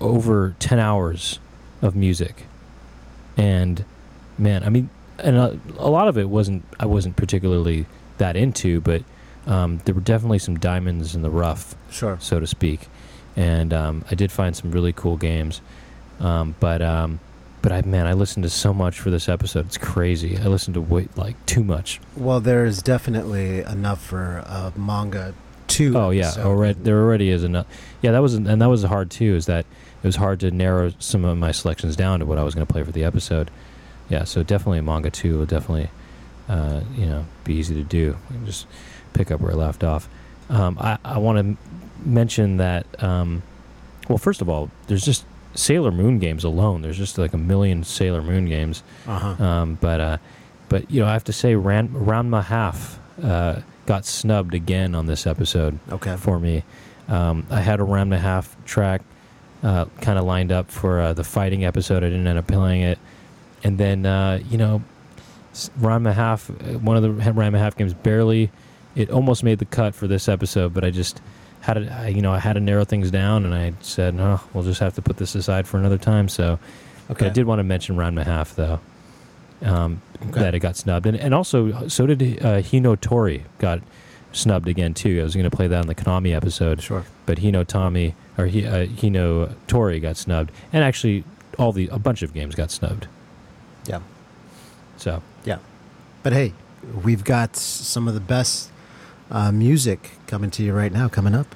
over 0.00 0.54
ten 0.58 0.78
hours 0.78 1.38
of 1.82 1.94
music, 1.96 2.44
and 3.36 3.84
man, 4.38 4.62
I 4.64 4.68
mean, 4.68 4.90
and 5.18 5.36
a, 5.36 5.58
a 5.78 5.88
lot 5.90 6.08
of 6.08 6.18
it 6.18 6.28
wasn't 6.28 6.64
I 6.78 6.86
wasn't 6.86 7.16
particularly 7.16 7.86
that 8.18 8.36
into, 8.36 8.80
but 8.80 9.02
um, 9.46 9.80
there 9.84 9.94
were 9.94 10.00
definitely 10.00 10.38
some 10.38 10.56
diamonds 10.58 11.14
in 11.14 11.22
the 11.22 11.30
rough 11.30 11.74
Sure. 11.90 12.16
so 12.20 12.40
to 12.40 12.46
speak. 12.46 12.88
And 13.36 13.72
um, 13.74 14.04
I 14.10 14.14
did 14.14 14.30
find 14.30 14.54
some 14.56 14.70
really 14.70 14.92
cool 14.92 15.16
games. 15.16 15.60
Um, 16.20 16.54
but 16.60 16.80
um, 16.80 17.18
but 17.64 17.72
I 17.72 17.80
man, 17.80 18.06
I 18.06 18.12
listened 18.12 18.42
to 18.42 18.50
so 18.50 18.74
much 18.74 19.00
for 19.00 19.08
this 19.08 19.26
episode. 19.26 19.64
It's 19.64 19.78
crazy. 19.78 20.36
I 20.36 20.48
listened 20.48 20.74
to 20.74 20.82
way, 20.82 21.08
like 21.16 21.34
too 21.46 21.64
much. 21.64 21.98
Well, 22.14 22.38
there's 22.38 22.82
definitely 22.82 23.60
enough 23.60 24.04
for 24.04 24.44
a 24.44 24.70
manga 24.76 25.32
two. 25.66 25.96
Oh 25.96 26.10
yeah, 26.10 26.30
already 26.36 26.78
there 26.78 27.00
already 27.00 27.30
is 27.30 27.42
enough. 27.42 27.66
Yeah, 28.02 28.12
that 28.12 28.18
was 28.18 28.34
and 28.34 28.60
that 28.60 28.68
was 28.68 28.82
hard 28.82 29.10
too. 29.10 29.34
Is 29.34 29.46
that 29.46 29.64
it 30.02 30.06
was 30.06 30.16
hard 30.16 30.40
to 30.40 30.50
narrow 30.50 30.92
some 30.98 31.24
of 31.24 31.38
my 31.38 31.52
selections 31.52 31.96
down 31.96 32.20
to 32.20 32.26
what 32.26 32.36
I 32.36 32.42
was 32.42 32.54
going 32.54 32.66
to 32.66 32.70
play 32.70 32.84
for 32.84 32.92
the 32.92 33.02
episode. 33.02 33.50
Yeah, 34.10 34.24
so 34.24 34.42
definitely 34.42 34.82
manga 34.82 35.10
two 35.10 35.38
will 35.38 35.46
definitely 35.46 35.88
uh, 36.50 36.82
you 36.94 37.06
know 37.06 37.24
be 37.44 37.54
easy 37.54 37.74
to 37.76 37.82
do. 37.82 38.18
Just 38.44 38.66
pick 39.14 39.30
up 39.30 39.40
where 39.40 39.52
I 39.52 39.54
left 39.54 39.82
off. 39.82 40.06
Um, 40.50 40.76
I 40.78 40.98
I 41.02 41.16
want 41.16 41.38
to 41.38 42.06
mention 42.06 42.58
that. 42.58 43.02
Um, 43.02 43.42
well, 44.06 44.18
first 44.18 44.42
of 44.42 44.50
all, 44.50 44.70
there's 44.86 45.02
just 45.02 45.24
Sailor 45.54 45.90
Moon 45.90 46.18
games 46.18 46.44
alone. 46.44 46.82
There's 46.82 46.98
just 46.98 47.18
like 47.18 47.32
a 47.32 47.38
million 47.38 47.84
Sailor 47.84 48.22
Moon 48.22 48.46
games. 48.46 48.82
Uh-huh. 49.06 49.42
Um, 49.44 49.78
but 49.80 50.00
uh, 50.00 50.16
but 50.68 50.90
you 50.90 51.00
know, 51.02 51.06
I 51.08 51.12
have 51.12 51.24
to 51.24 51.32
say, 51.32 51.54
Ran- 51.54 51.88
Ranma 51.90 52.42
Half 52.44 52.98
uh, 53.22 53.60
got 53.86 54.04
snubbed 54.04 54.54
again 54.54 54.94
on 54.94 55.06
this 55.06 55.26
episode 55.26 55.78
Okay. 55.90 56.16
for 56.16 56.38
me. 56.40 56.62
Um, 57.08 57.46
I 57.50 57.60
had 57.60 57.80
a 57.80 57.84
Ranma 57.84 58.18
Half 58.18 58.56
track 58.64 59.02
uh, 59.62 59.84
kind 60.00 60.18
of 60.18 60.24
lined 60.24 60.50
up 60.52 60.70
for 60.70 61.00
uh, 61.00 61.12
the 61.12 61.24
fighting 61.24 61.64
episode. 61.64 61.98
I 62.02 62.08
didn't 62.08 62.26
end 62.26 62.38
up 62.38 62.46
playing 62.46 62.82
it, 62.82 62.98
and 63.62 63.78
then 63.78 64.06
uh, 64.06 64.40
you 64.48 64.58
know, 64.58 64.82
Ranma 65.80 66.12
Half, 66.14 66.50
uh, 66.50 66.78
one 66.78 66.96
of 66.96 67.02
the 67.02 67.10
Ranma 67.32 67.58
Half 67.58 67.76
games, 67.76 67.94
barely. 67.94 68.50
It 68.96 69.10
almost 69.10 69.42
made 69.42 69.58
the 69.58 69.64
cut 69.64 69.94
for 69.94 70.06
this 70.06 70.28
episode, 70.28 70.72
but 70.72 70.84
I 70.84 70.90
just 70.90 71.20
had 71.64 71.74
to, 71.74 71.92
I- 71.92 72.08
you 72.08 72.22
know, 72.22 72.32
I 72.32 72.38
had 72.38 72.52
to 72.54 72.60
narrow 72.60 72.84
things 72.84 73.10
down, 73.10 73.44
and 73.44 73.54
I 73.54 73.72
said, 73.80 74.14
no, 74.14 74.40
we'll 74.52 74.64
just 74.64 74.80
have 74.80 74.94
to 74.94 75.02
put 75.02 75.16
this 75.16 75.34
aside 75.34 75.66
for 75.66 75.78
another 75.78 75.98
time. 75.98 76.28
So. 76.28 76.58
But 77.08 77.20
I 77.22 77.28
did 77.28 77.44
want 77.44 77.58
to 77.58 77.64
mention 77.64 77.96
Ranma 77.96 78.24
Half 78.24 78.56
though, 78.56 78.80
um, 79.62 80.00
Okay. 80.22 80.40
that 80.40 80.54
it 80.54 80.60
got 80.60 80.74
snubbed, 80.76 81.04
and 81.06 81.16
and 81.18 81.34
also 81.34 81.86
so 81.88 82.06
did 82.06 82.22
uh, 82.42 82.62
Hino 82.62 82.98
Tori 82.98 83.44
got 83.58 83.80
snubbed 84.32 84.68
again 84.68 84.94
too. 84.94 85.20
I 85.20 85.22
was 85.22 85.34
going 85.34 85.44
to 85.48 85.54
play 85.54 85.66
that 85.66 85.82
in 85.82 85.86
the 85.86 85.94
Konami 85.94 86.34
episode, 86.34 86.80
Sure. 86.80 87.04
but 87.26 87.38
Hino 87.40 87.66
Tommy 87.66 88.14
or 88.38 88.46
he, 88.46 88.64
uh, 88.66 88.86
Hino 88.86 89.54
Tori 89.66 90.00
got 90.00 90.16
snubbed, 90.16 90.50
and 90.72 90.82
actually 90.82 91.24
all 91.58 91.72
the 91.72 91.88
a 91.88 91.98
bunch 91.98 92.22
of 92.22 92.32
games 92.32 92.54
got 92.54 92.70
snubbed. 92.70 93.06
Yeah. 93.86 94.00
So 94.96 95.22
yeah, 95.44 95.58
But 96.22 96.32
hey, 96.32 96.54
we've 97.04 97.22
got 97.22 97.54
some 97.54 98.08
of 98.08 98.14
the 98.14 98.20
best 98.20 98.70
uh, 99.30 99.52
music 99.52 100.12
coming 100.26 100.50
to 100.52 100.62
you 100.62 100.72
right 100.72 100.92
now, 100.92 101.08
coming 101.08 101.34
up. 101.34 101.54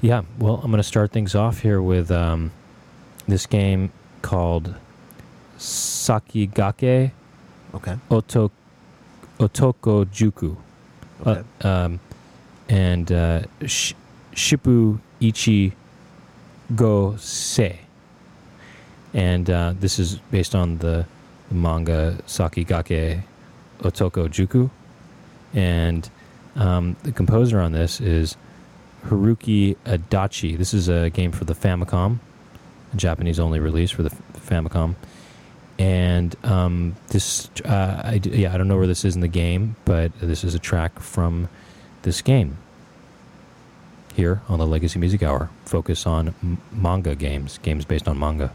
yeah, 0.00 0.22
well, 0.38 0.56
I'm 0.62 0.70
going 0.70 0.78
to 0.78 0.82
start 0.82 1.12
things 1.12 1.34
off 1.34 1.60
here 1.60 1.80
with 1.80 2.10
um, 2.10 2.50
this 3.26 3.46
game 3.46 3.90
called 4.22 4.74
Sakigake 5.58 7.12
Okay. 7.74 7.96
Oto, 8.10 8.50
Otoko 9.40 10.04
Juku. 10.06 10.56
Okay. 11.26 11.42
Uh, 11.62 11.68
um, 11.68 12.00
and 12.68 13.10
uh, 13.10 13.42
sh- 13.66 13.94
Shippu 14.32 15.00
Ichi 15.20 15.72
Go 16.74 17.16
Se. 17.16 17.80
And 19.12 19.50
uh, 19.50 19.74
this 19.78 19.98
is 19.98 20.16
based 20.30 20.54
on 20.54 20.78
the, 20.78 21.06
the 21.48 21.54
manga 21.54 22.16
Sakigake 22.26 23.22
Otoko 23.80 24.28
Juku. 24.28 24.70
And 25.52 26.08
um, 26.56 26.96
the 27.02 27.12
composer 27.12 27.60
on 27.60 27.72
this 27.72 28.00
is 28.00 28.36
Haruki 29.06 29.76
Adachi. 29.84 30.56
This 30.56 30.74
is 30.74 30.88
a 30.88 31.10
game 31.10 31.32
for 31.32 31.44
the 31.44 31.54
Famicom, 31.54 32.18
a 32.92 32.96
Japanese 32.96 33.38
only 33.38 33.60
release 33.60 33.90
for 33.90 34.02
the 34.02 34.10
Famicom. 34.34 34.94
And 35.78 36.36
um, 36.44 36.94
this, 37.08 37.50
uh, 37.64 38.02
I 38.04 38.20
yeah, 38.22 38.54
I 38.54 38.58
don't 38.58 38.68
know 38.68 38.76
where 38.76 38.86
this 38.86 39.04
is 39.04 39.16
in 39.16 39.20
the 39.20 39.28
game, 39.28 39.74
but 39.84 40.12
this 40.20 40.44
is 40.44 40.54
a 40.54 40.58
track 40.60 41.00
from 41.00 41.48
this 42.02 42.22
game. 42.22 42.58
Here 44.14 44.42
on 44.48 44.60
the 44.60 44.66
Legacy 44.66 45.00
Music 45.00 45.24
Hour, 45.24 45.50
focus 45.64 46.06
on 46.06 46.28
m- 46.40 46.58
manga 46.70 47.16
games, 47.16 47.58
games 47.58 47.84
based 47.84 48.06
on 48.06 48.16
manga. 48.16 48.52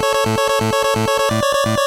This 0.00 1.81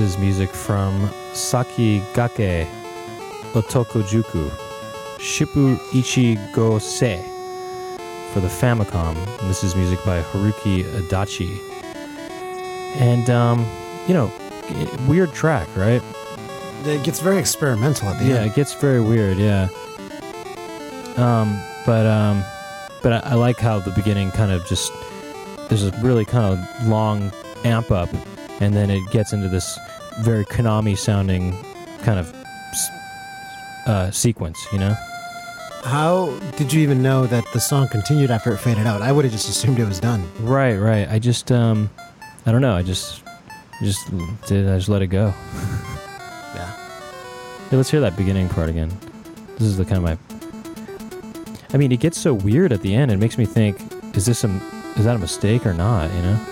is 0.00 0.18
music 0.18 0.50
from 0.50 1.08
Sakigake 1.32 2.66
Otokojuku 3.52 4.50
Shippu 5.18 5.78
Ichi 5.94 6.38
Go 6.52 6.78
Se 6.78 7.22
for 8.32 8.40
the 8.40 8.48
Famicom. 8.48 9.16
And 9.40 9.50
this 9.50 9.62
is 9.62 9.76
music 9.76 10.02
by 10.04 10.22
Haruki 10.22 10.84
Adachi. 10.84 11.58
And, 12.96 13.28
um, 13.30 13.66
you 14.08 14.14
know, 14.14 14.32
weird 15.06 15.32
track, 15.32 15.68
right? 15.76 16.02
It 16.84 17.04
gets 17.04 17.20
very 17.20 17.38
experimental 17.38 18.08
at 18.08 18.18
the 18.18 18.24
yeah, 18.24 18.36
end. 18.36 18.50
it 18.50 18.54
gets 18.54 18.74
very 18.74 19.00
weird. 19.00 19.36
Yeah. 19.36 19.68
Um, 21.16 21.60
but 21.84 22.06
um, 22.06 22.42
but 23.02 23.12
I, 23.12 23.32
I 23.32 23.34
like 23.34 23.58
how 23.58 23.78
the 23.80 23.90
beginning 23.90 24.30
kind 24.30 24.52
of 24.52 24.66
just 24.66 24.92
there's 25.68 25.84
a 25.84 25.90
really 26.00 26.24
kind 26.24 26.58
of 26.58 26.88
long 26.88 27.30
amp 27.64 27.90
up, 27.90 28.08
and 28.60 28.74
then 28.74 28.90
it 28.90 29.02
gets 29.10 29.32
into 29.32 29.48
this 29.48 29.78
very 30.20 30.44
Konami 30.44 30.96
sounding 30.96 31.56
kind 32.02 32.18
of 32.18 32.34
uh, 33.86 34.10
sequence. 34.10 34.66
You 34.72 34.78
know? 34.78 34.96
How 35.84 36.38
did 36.56 36.72
you 36.72 36.80
even 36.82 37.02
know 37.02 37.26
that 37.26 37.44
the 37.52 37.60
song 37.60 37.88
continued 37.88 38.30
after 38.30 38.52
it 38.52 38.58
faded 38.58 38.86
out? 38.86 39.00
I 39.00 39.12
would 39.12 39.24
have 39.24 39.32
just 39.32 39.48
assumed 39.48 39.78
it 39.78 39.86
was 39.86 39.98
done. 40.00 40.28
Right, 40.40 40.76
right. 40.76 41.08
I 41.08 41.18
just 41.18 41.50
um, 41.50 41.90
I 42.46 42.52
don't 42.52 42.60
know. 42.60 42.74
I 42.74 42.82
just 42.82 43.22
just 43.82 44.10
did. 44.46 44.68
I 44.68 44.76
just 44.76 44.88
let 44.88 45.02
it 45.02 45.08
go. 45.08 45.32
Yeah. 46.52 46.72
Hey, 47.70 47.76
let's 47.76 47.88
hear 47.88 48.00
that 48.00 48.16
beginning 48.16 48.48
part 48.48 48.68
again. 48.68 48.90
This 49.54 49.68
is 49.68 49.76
the 49.76 49.84
kind 49.84 49.98
of 49.98 50.02
my. 50.02 50.18
I 51.72 51.76
mean, 51.76 51.92
it 51.92 52.00
gets 52.00 52.18
so 52.18 52.34
weird 52.34 52.72
at 52.72 52.82
the 52.82 52.92
end. 52.92 53.12
It 53.12 53.18
makes 53.18 53.38
me 53.38 53.44
think: 53.44 53.78
Is 54.16 54.26
this 54.26 54.42
a 54.42 54.48
is 54.96 55.04
that 55.04 55.14
a 55.14 55.18
mistake 55.20 55.64
or 55.64 55.72
not? 55.72 56.12
You 56.12 56.22
know, 56.22 56.46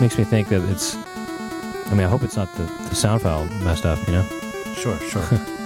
makes 0.00 0.16
me 0.16 0.24
think 0.24 0.48
that 0.48 0.62
it's. 0.70 0.96
I 1.86 1.94
mean, 1.94 2.04
I 2.04 2.08
hope 2.08 2.22
it's 2.22 2.36
not 2.36 2.52
the, 2.54 2.64
the 2.88 2.94
sound 2.94 3.22
file 3.22 3.46
messed 3.62 3.86
up. 3.86 3.98
You 4.06 4.12
know. 4.12 4.24
Sure, 4.74 4.98
sure. 5.00 5.22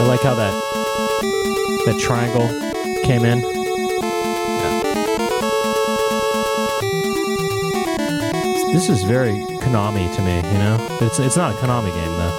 I 0.00 0.04
like 0.06 0.20
how 0.22 0.34
that 0.34 0.52
that 1.86 1.98
triangle 1.98 2.48
came 3.04 3.24
in. 3.24 3.59
Is 8.90 9.04
very 9.04 9.32
Konami 9.62 10.12
to 10.16 10.22
me, 10.22 10.36
you 10.36 10.58
know. 10.58 10.98
It's 11.00 11.20
it's 11.20 11.36
not 11.36 11.54
a 11.54 11.56
Konami 11.58 11.92
game 11.92 12.16
though. 12.18 12.38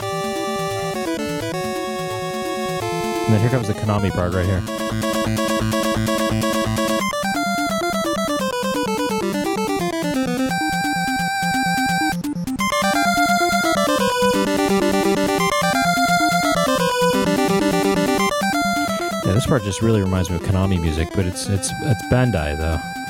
And 3.25 3.33
then 3.33 3.39
here 3.39 3.49
comes 3.49 3.67
the 3.67 3.73
Konami 3.73 4.11
part 4.11 4.33
right 4.33 4.45
here. 4.45 4.61
Yeah, 19.25 19.33
this 19.33 19.47
part 19.47 19.63
just 19.63 19.81
really 19.81 20.01
reminds 20.01 20.29
me 20.29 20.35
of 20.35 20.41
Konami 20.41 20.81
music, 20.81 21.07
but 21.15 21.25
it's 21.25 21.47
it's 21.47 21.71
it's 21.83 22.03
Bandai 22.11 22.57
though. 22.57 23.00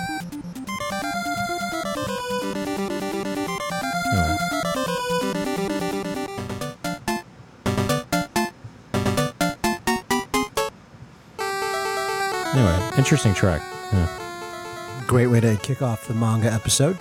Interesting 13.02 13.34
track. 13.34 13.64
Yeah. 13.92 15.04
Great 15.08 15.26
way 15.26 15.40
to 15.40 15.58
kick 15.58 15.82
off 15.82 16.08
the 16.08 16.14
manga 16.14 16.54
episode. 16.54 17.00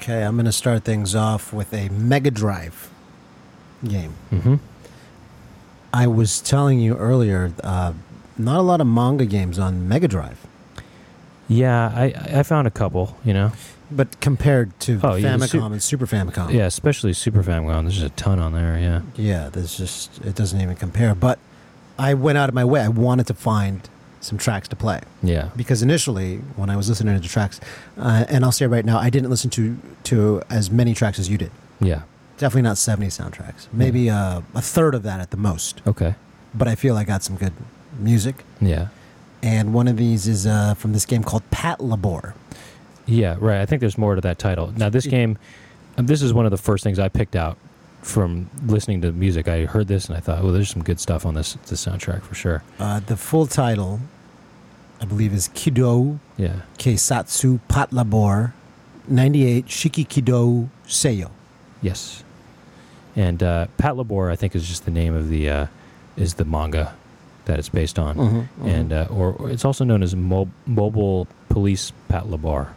Okay, 0.00 0.22
I'm 0.24 0.34
going 0.34 0.46
to 0.46 0.52
start 0.52 0.82
things 0.82 1.14
off 1.14 1.52
with 1.52 1.72
a 1.72 1.88
Mega 1.90 2.32
Drive 2.32 2.90
game. 3.86 4.14
Mm-hmm. 4.32 4.56
I 5.92 6.08
was 6.08 6.40
telling 6.40 6.80
you 6.80 6.96
earlier, 6.96 7.52
uh, 7.62 7.92
not 8.36 8.58
a 8.58 8.62
lot 8.62 8.80
of 8.80 8.88
manga 8.88 9.24
games 9.24 9.56
on 9.60 9.86
Mega 9.88 10.08
Drive, 10.08 10.44
Yeah, 11.46 11.86
I 11.94 12.38
I 12.40 12.42
found 12.42 12.66
a 12.66 12.70
couple. 12.72 13.16
You 13.24 13.32
know. 13.32 13.52
but 13.92 14.20
compared 14.20 14.78
to 14.80 14.98
Oh, 15.04 15.14
yeah, 15.14 15.36
Famicom 15.36 15.48
Su- 15.48 15.62
and 15.66 15.82
Super 15.82 16.06
Famicom, 16.06 16.52
Yeah, 16.52 16.66
especially 16.66 17.12
Super 17.12 17.44
Famicom. 17.44 17.82
There's 17.84 18.02
a 18.02 18.10
ton 18.10 18.40
on 18.40 18.52
there. 18.52 18.76
Yeah. 18.78 19.02
yeah, 19.14 19.48
there's 19.50 19.78
just 19.78 20.20
it 20.24 20.34
doesn't 20.34 20.60
even 20.60 20.74
compare. 20.74 21.14
But 21.14 21.38
I 21.98 22.14
went 22.14 22.38
out 22.38 22.48
of 22.48 22.54
my 22.54 22.64
way. 22.64 22.80
I 22.80 22.88
wanted 22.88 23.26
to 23.28 23.34
find 23.34 23.88
some 24.20 24.38
tracks 24.38 24.68
to 24.68 24.76
play 24.76 25.00
Yeah. 25.22 25.50
because 25.54 25.82
initially, 25.82 26.38
when 26.56 26.70
I 26.70 26.76
was 26.76 26.88
listening 26.88 27.14
to 27.14 27.20
the 27.20 27.28
tracks, 27.28 27.60
uh, 27.98 28.24
and 28.28 28.44
I'll 28.44 28.52
say 28.52 28.66
right 28.66 28.84
now, 28.84 28.98
I 28.98 29.10
didn't 29.10 29.28
listen 29.30 29.50
to 29.50 29.76
to 30.04 30.42
as 30.50 30.70
many 30.70 30.94
tracks 30.94 31.18
as 31.18 31.28
you 31.28 31.36
did. 31.38 31.50
Yeah. 31.80 32.02
Definitely 32.38 32.62
not 32.62 32.78
70 32.78 33.08
soundtracks. 33.08 33.68
Maybe 33.72 34.10
uh, 34.10 34.40
a 34.54 34.62
third 34.62 34.94
of 34.94 35.02
that 35.04 35.20
at 35.20 35.30
the 35.30 35.36
most. 35.36 35.82
Okay. 35.86 36.14
But 36.54 36.68
I 36.68 36.74
feel 36.74 36.96
I 36.96 37.04
got 37.04 37.22
some 37.22 37.36
good 37.36 37.52
music. 37.98 38.44
Yeah. 38.60 38.88
And 39.42 39.74
one 39.74 39.86
of 39.88 39.96
these 39.98 40.26
is 40.26 40.46
uh, 40.46 40.74
from 40.74 40.92
this 40.94 41.04
game 41.06 41.22
called 41.22 41.42
Patlabor. 41.50 42.32
Yeah, 43.06 43.36
right. 43.38 43.60
I 43.60 43.66
think 43.66 43.80
there's 43.80 43.98
more 43.98 44.14
to 44.14 44.20
that 44.22 44.38
title. 44.38 44.72
Now, 44.76 44.88
this 44.88 45.06
game, 45.06 45.36
this 45.96 46.22
is 46.22 46.32
one 46.32 46.46
of 46.46 46.50
the 46.50 46.56
first 46.56 46.82
things 46.82 46.98
I 46.98 47.08
picked 47.10 47.36
out 47.36 47.58
from 48.04 48.50
listening 48.66 49.00
to 49.00 49.10
music. 49.12 49.48
I 49.48 49.64
heard 49.64 49.88
this 49.88 50.08
and 50.08 50.16
I 50.16 50.20
thought, 50.20 50.40
oh, 50.42 50.52
there's 50.52 50.68
some 50.68 50.82
good 50.84 51.00
stuff 51.00 51.24
on 51.24 51.34
this 51.34 51.54
this 51.66 51.84
soundtrack 51.84 52.22
for 52.22 52.34
sure. 52.34 52.62
Uh, 52.78 53.00
the 53.00 53.16
full 53.16 53.46
title, 53.46 54.00
I 55.00 55.06
believe, 55.06 55.32
is 55.32 55.48
Kido 55.48 56.18
Yeah. 56.36 56.60
Keisatsu 56.78 57.60
Patlabor 57.68 58.52
98 59.08 59.66
Shiki 59.66 60.06
Kido 60.06 60.68
Seiyo. 60.86 61.30
Yes. 61.82 62.22
And 63.16 63.42
uh, 63.42 63.66
Patlabor, 63.78 64.30
I 64.30 64.36
think, 64.36 64.54
is 64.54 64.68
just 64.68 64.84
the 64.84 64.90
name 64.90 65.14
of 65.14 65.28
the 65.28 65.48
uh, 65.48 65.66
is 66.16 66.34
the 66.34 66.44
manga 66.44 66.94
that 67.46 67.58
it's 67.58 67.68
based 67.68 67.98
on, 67.98 68.16
Mm-hmm, 68.16 68.66
and 68.68 68.92
uh, 68.92 69.06
or, 69.10 69.32
or 69.34 69.50
it's 69.50 69.64
also 69.64 69.84
known 69.84 70.02
as 70.02 70.14
Mo- 70.16 70.50
Mobile 70.66 71.26
Police 71.48 71.92
Patlabor. 72.10 72.68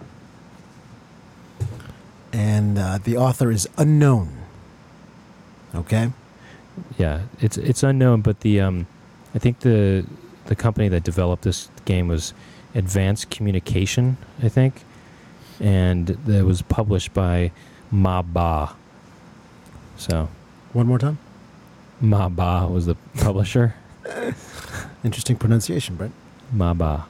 and 2.34 2.78
uh, 2.78 2.98
the 3.04 3.18
author 3.18 3.52
is 3.52 3.68
unknown. 3.78 4.34
Okay? 5.76 6.12
Yeah, 6.98 7.22
it's 7.40 7.58
it's 7.58 7.84
unknown, 7.84 8.22
but 8.22 8.42
the 8.42 8.62
um, 8.62 8.88
I 9.34 9.40
think 9.40 9.60
the 9.60 10.06
the 10.46 10.56
company 10.56 10.88
that 10.90 11.04
developed 11.04 11.44
this 11.44 11.70
game 11.86 12.08
was 12.08 12.34
Advanced 12.76 13.30
Communication, 13.30 14.18
I 14.42 14.50
think, 14.50 14.84
and 15.60 16.10
it 16.28 16.44
was 16.46 16.62
published 16.62 17.14
by 17.14 17.52
Maba. 17.92 18.74
So 19.98 20.30
One 20.74 20.86
more 20.88 21.00
time. 21.00 21.18
Maba 22.02 22.70
was 22.72 22.86
the 22.86 22.96
publisher. 23.18 23.74
Interesting 25.04 25.36
pronunciation, 25.36 25.96
Brent. 25.96 26.14
Maba, 26.56 27.06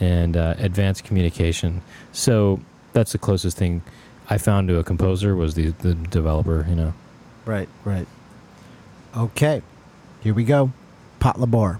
and 0.00 0.36
uh, 0.36 0.54
Advanced 0.58 1.04
Communication. 1.04 1.82
So 2.12 2.60
that's 2.94 3.12
the 3.12 3.18
closest 3.18 3.58
thing 3.58 3.82
I 4.30 4.38
found 4.38 4.68
to 4.68 4.78
a 4.78 4.84
composer 4.84 5.36
was 5.36 5.54
the 5.54 5.70
the 5.70 5.94
developer. 5.94 6.66
You 6.68 6.76
know. 6.76 6.94
Right, 7.46 7.68
right. 7.84 8.06
Okay, 9.16 9.62
here 10.20 10.34
we 10.34 10.44
go. 10.44 10.72
Patlabor. 11.20 11.78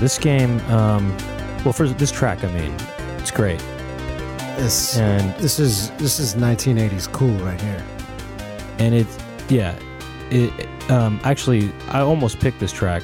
This 0.00 0.18
game. 0.18 0.58
Um, 0.70 1.16
well, 1.64 1.72
for 1.72 1.86
this 1.86 2.10
track. 2.10 2.42
I 2.42 2.50
mean, 2.52 2.74
it's 3.18 3.30
great, 3.30 3.60
This, 4.56 4.96
and 4.96 5.34
this 5.36 5.58
is 5.58 5.90
this 5.92 6.18
is 6.18 6.34
1980s 6.34 7.10
cool 7.12 7.34
right 7.44 7.60
here. 7.60 7.84
and 8.78 8.94
it's 8.94 9.18
yeah. 9.48 9.78
It 10.30 10.52
um, 10.90 11.20
actually, 11.24 11.72
I 11.88 12.00
almost 12.00 12.38
picked 12.40 12.60
this 12.60 12.72
track. 12.72 13.02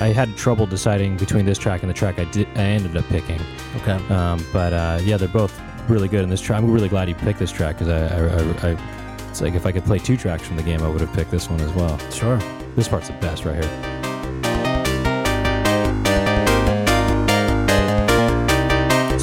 I 0.00 0.08
had 0.08 0.36
trouble 0.36 0.64
deciding 0.66 1.16
between 1.16 1.44
this 1.44 1.58
track 1.58 1.82
and 1.82 1.90
the 1.90 1.94
track 1.94 2.18
I 2.18 2.24
did. 2.24 2.46
I 2.56 2.62
ended 2.62 2.96
up 2.96 3.04
picking. 3.06 3.40
Okay. 3.76 3.98
Um, 4.14 4.44
but 4.52 4.72
uh, 4.72 5.00
yeah, 5.02 5.16
they're 5.16 5.28
both 5.28 5.60
really 5.88 6.08
good 6.08 6.22
in 6.22 6.30
this 6.30 6.40
track. 6.40 6.62
I'm 6.62 6.70
really 6.70 6.88
glad 6.88 7.08
you 7.08 7.14
picked 7.16 7.38
this 7.40 7.50
track 7.50 7.78
because 7.78 7.88
I, 7.88 8.16
I, 8.16 8.70
I, 8.70 8.72
I, 8.74 9.28
it's 9.28 9.40
like 9.40 9.54
if 9.54 9.66
I 9.66 9.72
could 9.72 9.84
play 9.84 9.98
two 9.98 10.16
tracks 10.16 10.46
from 10.46 10.56
the 10.56 10.62
game, 10.62 10.82
I 10.82 10.88
would 10.88 11.00
have 11.00 11.12
picked 11.14 11.30
this 11.30 11.50
one 11.50 11.60
as 11.60 11.72
well. 11.72 11.98
Sure. 12.10 12.38
This 12.76 12.86
part's 12.86 13.08
the 13.08 13.14
best 13.14 13.44
right 13.44 13.64
here. 13.64 13.97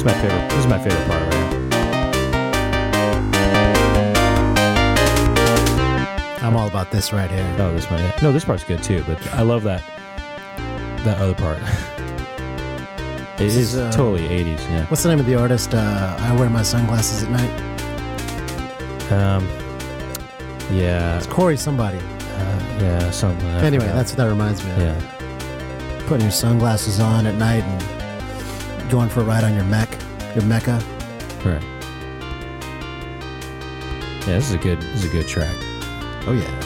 My 0.06 0.14
favorite. 0.14 0.48
This 0.50 0.58
is 0.60 0.66
my 0.68 0.78
favorite 0.78 1.06
part 1.08 1.20
right 1.22 1.34
here. 1.34 1.42
I'm 6.46 6.56
all 6.56 6.68
about 6.68 6.92
this 6.92 7.12
right 7.12 7.28
here. 7.30 7.56
Oh, 7.58 7.72
this 7.74 7.90
one. 7.90 8.00
No, 8.22 8.30
this 8.32 8.44
part's 8.44 8.62
good 8.62 8.82
too. 8.84 9.02
But 9.06 9.26
I 9.34 9.42
love 9.42 9.64
that 9.64 9.82
that 11.04 11.18
other 11.18 11.34
part. 11.34 11.58
it 11.58 13.36
This 13.38 13.56
is 13.56 13.74
is, 13.74 13.78
uh, 13.80 13.90
totally 13.90 14.28
80s. 14.28 14.58
Yeah. 14.70 14.86
What's 14.86 15.02
the 15.02 15.08
name 15.08 15.18
of 15.18 15.26
the 15.26 15.34
artist? 15.34 15.74
Uh, 15.74 16.16
I 16.20 16.36
wear 16.36 16.48
my 16.50 16.62
sunglasses 16.62 17.24
at 17.24 17.30
night. 17.30 17.50
Um. 19.12 19.48
Yeah. 20.70 21.16
It's 21.16 21.26
Corey 21.26 21.56
somebody. 21.56 21.98
Uh, 21.98 22.78
yeah. 22.80 23.10
Something. 23.10 23.48
Anyway, 23.48 23.86
that's 23.86 24.12
what 24.12 24.18
that 24.18 24.28
reminds 24.28 24.64
me 24.64 24.70
of. 24.70 24.78
yeah. 24.78 25.00
Putting 26.06 26.22
your 26.22 26.30
sunglasses 26.32 27.00
on 27.00 27.26
at 27.26 27.34
night 27.34 27.64
and 27.64 27.95
going 28.90 29.08
for 29.08 29.20
a 29.20 29.24
ride 29.24 29.44
on 29.44 29.54
your 29.54 29.64
mech, 29.64 29.90
your 30.34 30.44
mecha. 30.44 30.80
Right. 31.44 31.62
Yeah. 34.26 34.34
This 34.34 34.48
is 34.48 34.54
a 34.54 34.58
good. 34.58 34.80
This 34.80 35.04
is 35.04 35.10
a 35.10 35.12
good 35.12 35.28
track. 35.28 35.54
Oh 36.26 36.32
yeah. 36.32 36.65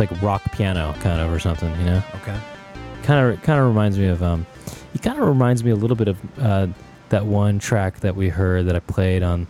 It's 0.00 0.10
like 0.12 0.22
rock 0.22 0.42
piano, 0.52 0.94
kind 1.00 1.20
of, 1.20 1.32
or 1.32 1.38
something. 1.40 1.70
You 1.80 1.86
know, 1.86 2.02
Okay. 2.22 2.38
kind 3.02 3.32
of, 3.32 3.42
kind 3.42 3.58
of 3.60 3.66
reminds 3.66 3.98
me 3.98 4.06
of. 4.06 4.22
Um, 4.22 4.46
it 4.94 5.02
kind 5.02 5.18
of 5.20 5.26
reminds 5.26 5.64
me 5.64 5.70
a 5.72 5.74
little 5.76 5.96
bit 5.96 6.06
of 6.08 6.18
uh, 6.40 6.68
that 7.08 7.26
one 7.26 7.58
track 7.58 8.00
that 8.00 8.14
we 8.14 8.28
heard 8.28 8.66
that 8.66 8.76
I 8.76 8.80
played 8.80 9.22
on, 9.24 9.46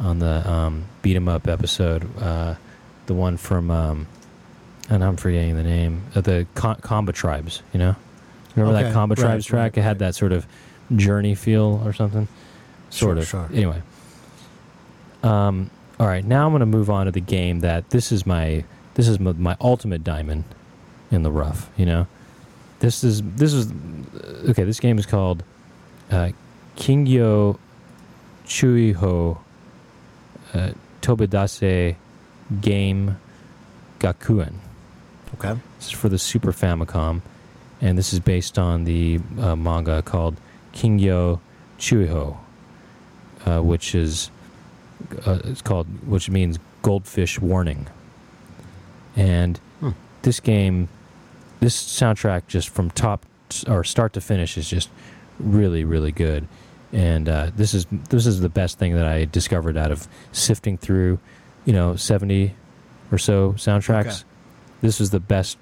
on 0.00 0.18
the 0.18 0.48
um, 0.50 0.84
beat 1.02 1.14
'em 1.16 1.28
up 1.28 1.46
episode. 1.46 2.04
Uh, 2.20 2.56
the 3.06 3.14
one 3.14 3.36
from. 3.36 3.70
Um, 3.70 4.06
and 4.88 5.02
I'm 5.04 5.16
forgetting 5.16 5.56
the 5.56 5.62
name 5.64 6.02
of 6.14 6.24
the 6.24 6.46
Con- 6.54 6.76
Combatribes. 6.80 7.60
You 7.72 7.78
know, 7.78 7.96
remember 8.56 8.80
that 8.80 8.86
Okay, 8.86 8.94
Comba 8.94 9.10
right, 9.10 9.18
Tribes 9.18 9.46
track? 9.46 9.60
right, 9.74 9.78
it 9.78 9.82
had 9.82 9.88
right. 9.88 9.98
that 9.98 10.14
sort 10.16 10.32
of 10.32 10.46
journey 10.96 11.34
feel 11.36 11.80
or 11.84 11.92
something. 11.92 12.26
Sort 12.90 13.16
Sure, 13.16 13.18
of. 13.18 13.26
sure. 13.28 13.56
Anyway. 13.56 13.82
Um. 15.22 15.70
All 15.98 16.06
right. 16.06 16.24
Now 16.24 16.44
I'm 16.46 16.52
going 16.52 16.60
to 16.60 16.66
move 16.66 16.90
on 16.90 17.06
to 17.06 17.12
the 17.12 17.20
game 17.20 17.60
that 17.60 17.90
this 17.90 18.10
is 18.12 18.26
my 18.26 18.64
this 18.96 19.08
is 19.08 19.20
my, 19.20 19.32
my 19.32 19.56
ultimate 19.60 20.02
diamond 20.02 20.44
in 21.10 21.22
the 21.22 21.30
rough. 21.30 21.70
You 21.76 21.86
know, 21.86 22.06
this 22.80 23.04
is 23.04 23.22
this 23.22 23.52
is 23.52 23.70
okay. 24.48 24.64
This 24.64 24.80
game 24.80 24.98
is 24.98 25.06
called 25.06 25.44
uh, 26.10 26.30
Kingyo 26.76 27.58
Chuiho 28.46 29.38
uh, 30.54 30.70
Tobidase 31.02 31.96
Game 32.60 33.18
Gakuen. 34.00 34.54
Okay. 35.34 35.60
This 35.78 35.88
is 35.88 35.92
for 35.92 36.08
the 36.08 36.18
Super 36.18 36.52
Famicom, 36.52 37.20
and 37.82 37.98
this 37.98 38.14
is 38.14 38.20
based 38.20 38.58
on 38.58 38.84
the 38.84 39.20
uh, 39.38 39.54
manga 39.56 40.00
called 40.00 40.36
Kingyo 40.72 41.40
Chuiho, 41.78 42.38
uh, 43.44 43.60
which 43.60 43.94
is 43.94 44.30
uh, 45.26 45.40
it's 45.44 45.60
called 45.60 45.86
which 46.06 46.30
means 46.30 46.58
Goldfish 46.80 47.38
Warning. 47.38 47.88
And 49.16 49.58
Hmm. 49.80 49.90
this 50.22 50.40
game, 50.40 50.88
this 51.60 51.74
soundtrack, 51.76 52.46
just 52.46 52.68
from 52.68 52.90
top 52.90 53.24
or 53.66 53.84
start 53.84 54.12
to 54.14 54.20
finish, 54.20 54.56
is 54.58 54.68
just 54.68 54.88
really 55.38 55.84
really 55.84 56.12
good. 56.12 56.46
And 56.92 57.28
uh, 57.28 57.50
this 57.56 57.74
is 57.74 57.86
this 58.10 58.26
is 58.26 58.40
the 58.40 58.48
best 58.48 58.78
thing 58.78 58.94
that 58.94 59.06
I 59.06 59.24
discovered 59.24 59.76
out 59.76 59.90
of 59.90 60.06
sifting 60.32 60.76
through, 60.78 61.18
you 61.64 61.72
know, 61.72 61.96
seventy 61.96 62.54
or 63.12 63.18
so 63.18 63.52
soundtracks 63.52 64.06
Okay. 64.06 64.16
this 64.82 65.00
is 65.00 65.10
the 65.10 65.20
best 65.20 65.58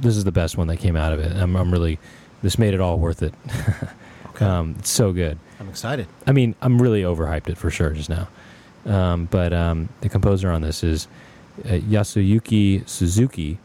this 0.00 0.16
is 0.16 0.24
the 0.24 0.32
best 0.32 0.56
one 0.56 0.66
that 0.68 0.78
came 0.78 0.96
out 0.96 1.12
of 1.12 1.20
it 1.20 1.30
i'm, 1.36 1.54
I'm 1.54 1.70
really 1.70 1.98
this 2.42 2.58
made 2.58 2.72
it 2.72 2.80
all 2.80 2.98
worth 2.98 3.22
it 3.22 3.34
Okay. 4.30 4.44
um, 4.46 4.76
it's 4.78 4.88
so 4.88 5.12
good 5.12 5.38
I'm 5.60 5.68
excited. 5.68 6.06
i 6.26 6.32
mean 6.32 6.54
i'm 6.62 6.80
really 6.80 7.02
overhyped 7.02 7.48
it 7.50 7.58
for 7.58 7.68
sure 7.70 7.90
just 7.90 8.08
now 8.08 8.28
um, 8.86 9.26
but 9.30 9.52
um, 9.52 9.90
the 10.00 10.08
composer 10.08 10.50
on 10.50 10.62
this 10.62 10.82
is 10.82 11.06
uh, 11.64 11.68
yasuyuki 11.68 12.86
suzuki 12.88 13.58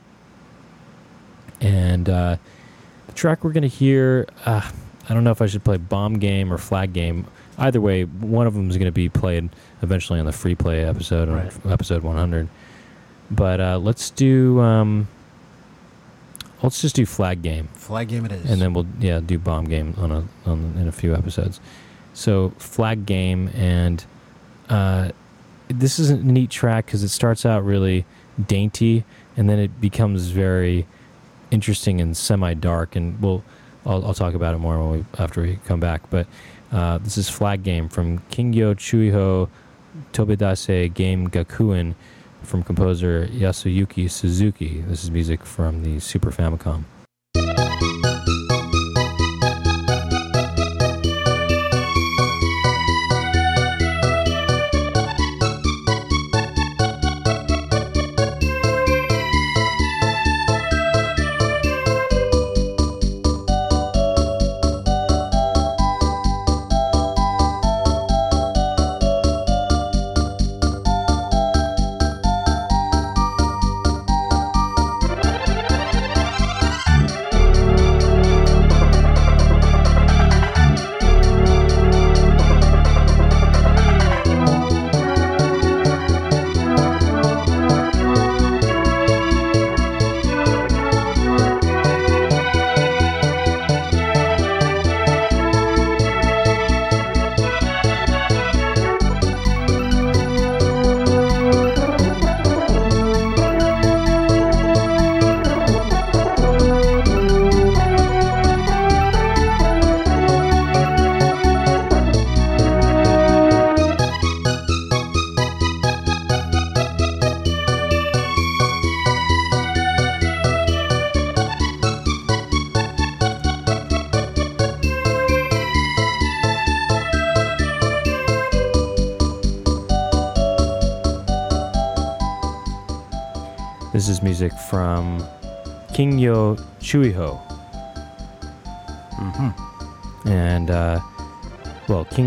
and 1.60 2.10
uh, 2.10 2.38
the 3.08 3.12
track 3.14 3.44
we're 3.44 3.52
going 3.52 3.62
to 3.62 3.68
hear 3.68 4.28
uh, 4.46 4.70
i 5.10 5.14
don't 5.14 5.24
know 5.24 5.32
if 5.32 5.42
i 5.42 5.46
should 5.46 5.64
play 5.64 5.78
bomb 5.78 6.16
game 6.20 6.52
or 6.52 6.58
flag 6.58 6.94
game 6.94 7.26
either 7.58 7.80
way 7.82 8.04
one 8.04 8.48
of 8.48 8.54
them 8.54 8.70
is 8.70 8.78
going 8.78 8.88
to 8.88 8.92
be 8.92 9.10
played 9.10 9.50
eventually 9.82 10.20
on 10.20 10.26
the 10.26 10.32
free 10.32 10.56
play 10.56 10.84
episode 10.86 11.30
on 11.30 11.36
Right. 11.36 11.66
episode 11.72 12.04
100 12.04 12.48
but 13.30 13.62
uh, 13.62 13.78
let's 13.78 14.10
do 14.10 14.60
um, 14.60 15.08
let's 16.64 16.82
just 16.82 16.96
do 16.96 17.06
flag 17.06 17.42
game 17.42 17.68
Flag 17.76 18.08
game 18.10 18.26
it 18.26 18.32
is. 18.32 18.50
and 18.50 18.62
then 18.62 18.74
we'll 18.74 18.88
yeah 19.00 19.20
do 19.20 19.38
bomb 19.38 19.66
game 19.66 19.94
on 19.98 20.12
a 20.12 20.24
on 20.46 20.76
in 20.80 20.88
a 20.88 20.92
few 20.92 21.14
episodes. 21.16 21.60
So 22.14 22.50
flag 22.58 23.06
game 23.06 23.50
and 23.56 24.04
uh, 24.70 25.12
this 25.72 26.00
is 26.00 26.10
a 26.10 26.18
neat 26.18 26.50
track 26.50 26.86
because 26.86 27.04
it 27.04 27.10
starts 27.10 27.46
out 27.46 27.64
really 27.64 28.06
dainty 28.48 29.04
and 29.38 29.50
then 29.50 29.60
it 29.60 29.82
becomes 29.82 30.28
very 30.28 30.86
interesting 31.52 32.00
and 32.02 32.16
semi 32.16 32.54
dark 32.54 32.96
and 32.96 33.22
we'll 33.22 33.44
I'll, 33.86 34.06
I'll 34.06 34.14
talk 34.14 34.34
about 34.34 34.54
it 34.54 34.60
more 34.60 34.80
when 34.80 35.00
we 35.00 35.06
after 35.18 35.42
we 35.42 35.60
come 35.66 35.80
back. 35.80 36.10
But 36.10 36.28
uh, 36.72 37.00
this 37.00 37.18
is 37.18 37.30
flag 37.30 37.64
game 37.64 37.90
from 37.90 38.20
Kingyo 38.32 38.76
Chuiho 38.76 39.50
Tobidase 40.14 40.94
Game 40.94 41.30
Gakuen 41.30 41.96
from 42.44 42.64
composer 42.64 43.28
Yasuyuki 43.28 44.10
Suzuki. 44.10 44.82
This 44.82 45.04
is 45.04 45.12
music 45.12 45.44
from 45.44 45.84
the 45.84 46.00
Super 46.00 46.32
Famicom. 46.32 46.86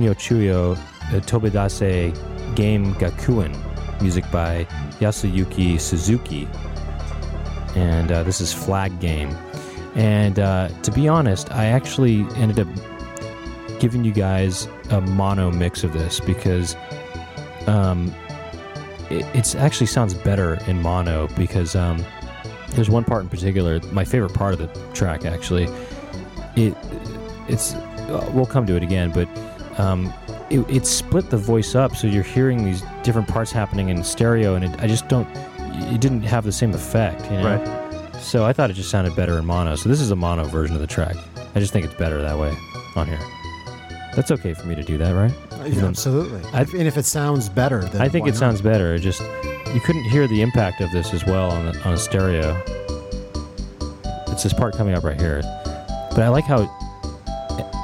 Chuiho 0.03 0.77
uh, 0.77 1.21
Tobidase 1.21 2.15
Game 2.55 2.95
Gakuen 2.95 3.55
music 4.01 4.31
by 4.31 4.65
Yasuyuki 5.01 5.81
Suzuki. 5.81 6.49
And 7.75 8.13
uh, 8.13 8.23
this 8.23 8.41
is 8.41 8.53
Flag 8.53 9.01
Game. 9.01 9.37
And 9.95 10.39
uh, 10.39 10.69
to 10.83 10.91
be 10.91 11.09
honest, 11.09 11.51
I 11.53 11.67
actually 11.67 12.27
ended 12.37 12.61
up 12.61 12.69
giving 13.81 14.05
you 14.05 14.13
guys 14.13 14.69
a 14.91 15.01
mono 15.01 15.51
mix 15.51 15.85
of 15.85 15.93
this 15.93 16.21
because 16.21 16.77
um, 17.67 18.15
it 19.11 19.55
actually 19.57 19.87
sounds 19.87 20.15
better 20.15 20.59
in 20.67 20.81
mono 20.83 21.29
because 21.37 21.75
um, 21.75 22.05
there's 22.71 22.91
one 22.91 23.05
part 23.05 23.23
in 23.23 23.29
particular, 23.29 23.81
my 23.93 24.05
favorite 24.05 24.35
part 24.35 24.53
of 24.53 24.59
the 24.59 24.93
track 24.93 25.25
actually. 25.25 25.69
It 26.57 26.77
it's 27.49 27.75
uh, 27.75 28.31
we'll 28.33 28.47
come 28.47 28.67
to 28.67 28.77
it 28.77 28.83
again, 28.83 29.11
but 29.11 29.29
um, 29.79 30.13
it, 30.51 30.61
it 30.71 30.87
split 30.87 31.31
the 31.31 31.37
voice 31.37 31.75
up, 31.75 31.97
so 31.97 32.07
you're 32.07 32.23
hearing 32.23 32.65
these 32.65 32.83
different 33.03 33.29
parts 33.29 33.51
happening 33.51 33.89
in 33.89 34.03
stereo, 34.05 34.55
and 34.55 34.65
it, 34.65 34.81
I 34.81 34.87
just 34.87 35.09
don't. 35.09 35.29
It 35.93 36.01
didn't 36.01 36.23
have 36.23 36.45
the 36.45 36.53
same 36.53 36.73
effect, 36.75 37.25
you 37.27 37.39
know. 37.39 37.57
Right. 37.57 38.15
So 38.21 38.45
I 38.45 38.53
thought 38.53 38.71
it 38.71 38.75
just 38.75 38.91
sounded 38.91 39.15
better 39.17 39.39
in 39.39 39.45
mono. 39.45 39.75
So 39.77 39.89
this 39.89 40.01
is 40.01 40.11
a 40.11 40.17
mono 40.17 40.45
version 40.45 40.75
of 40.77 40.81
the 40.81 40.87
track. 40.87 41.17
I 41.55 41.61
just 41.61 41.73
think 41.73 41.85
it's 41.85 41.95
better 41.95 42.23
that 42.23 42.39
way 42.39 42.57
on 42.97 43.07
here. 43.07 43.19
That's 44.15 44.31
okay 44.31 44.55
for 44.55 44.67
me 44.67 44.77
to 44.77 44.83
do 44.83 44.97
that, 44.99 45.11
right? 45.11 45.33
Yeah, 45.67 45.87
absolutely. 45.87 46.41
I- 46.53 46.61
and 46.63 46.87
if 46.87 46.97
it 46.97 47.05
sounds 47.05 47.49
better, 47.49 47.81
then 47.83 48.01
I 48.01 48.09
think 48.09 48.23
why 48.25 48.29
it 48.29 48.33
not? 48.35 48.39
sounds 48.39 48.61
better. 48.61 48.95
It 48.95 49.01
just 49.01 49.21
you 49.75 49.81
couldn't 49.81 50.05
hear 50.05 50.29
the 50.29 50.41
impact 50.41 50.81
of 50.81 50.93
this 50.93 51.13
as 51.13 51.25
well 51.27 51.51
on 51.51 51.67
the, 51.67 51.79
on 51.83 51.95
a 51.95 51.99
stereo. 51.99 52.61
It's 54.29 54.43
this 54.45 54.53
part 54.53 54.77
coming 54.77 54.95
up 54.95 55.05
right 55.05 55.21
here, 55.21 55.43
but 56.11 56.21
I 56.21 56.29
like 56.29 56.45
how 56.45 56.69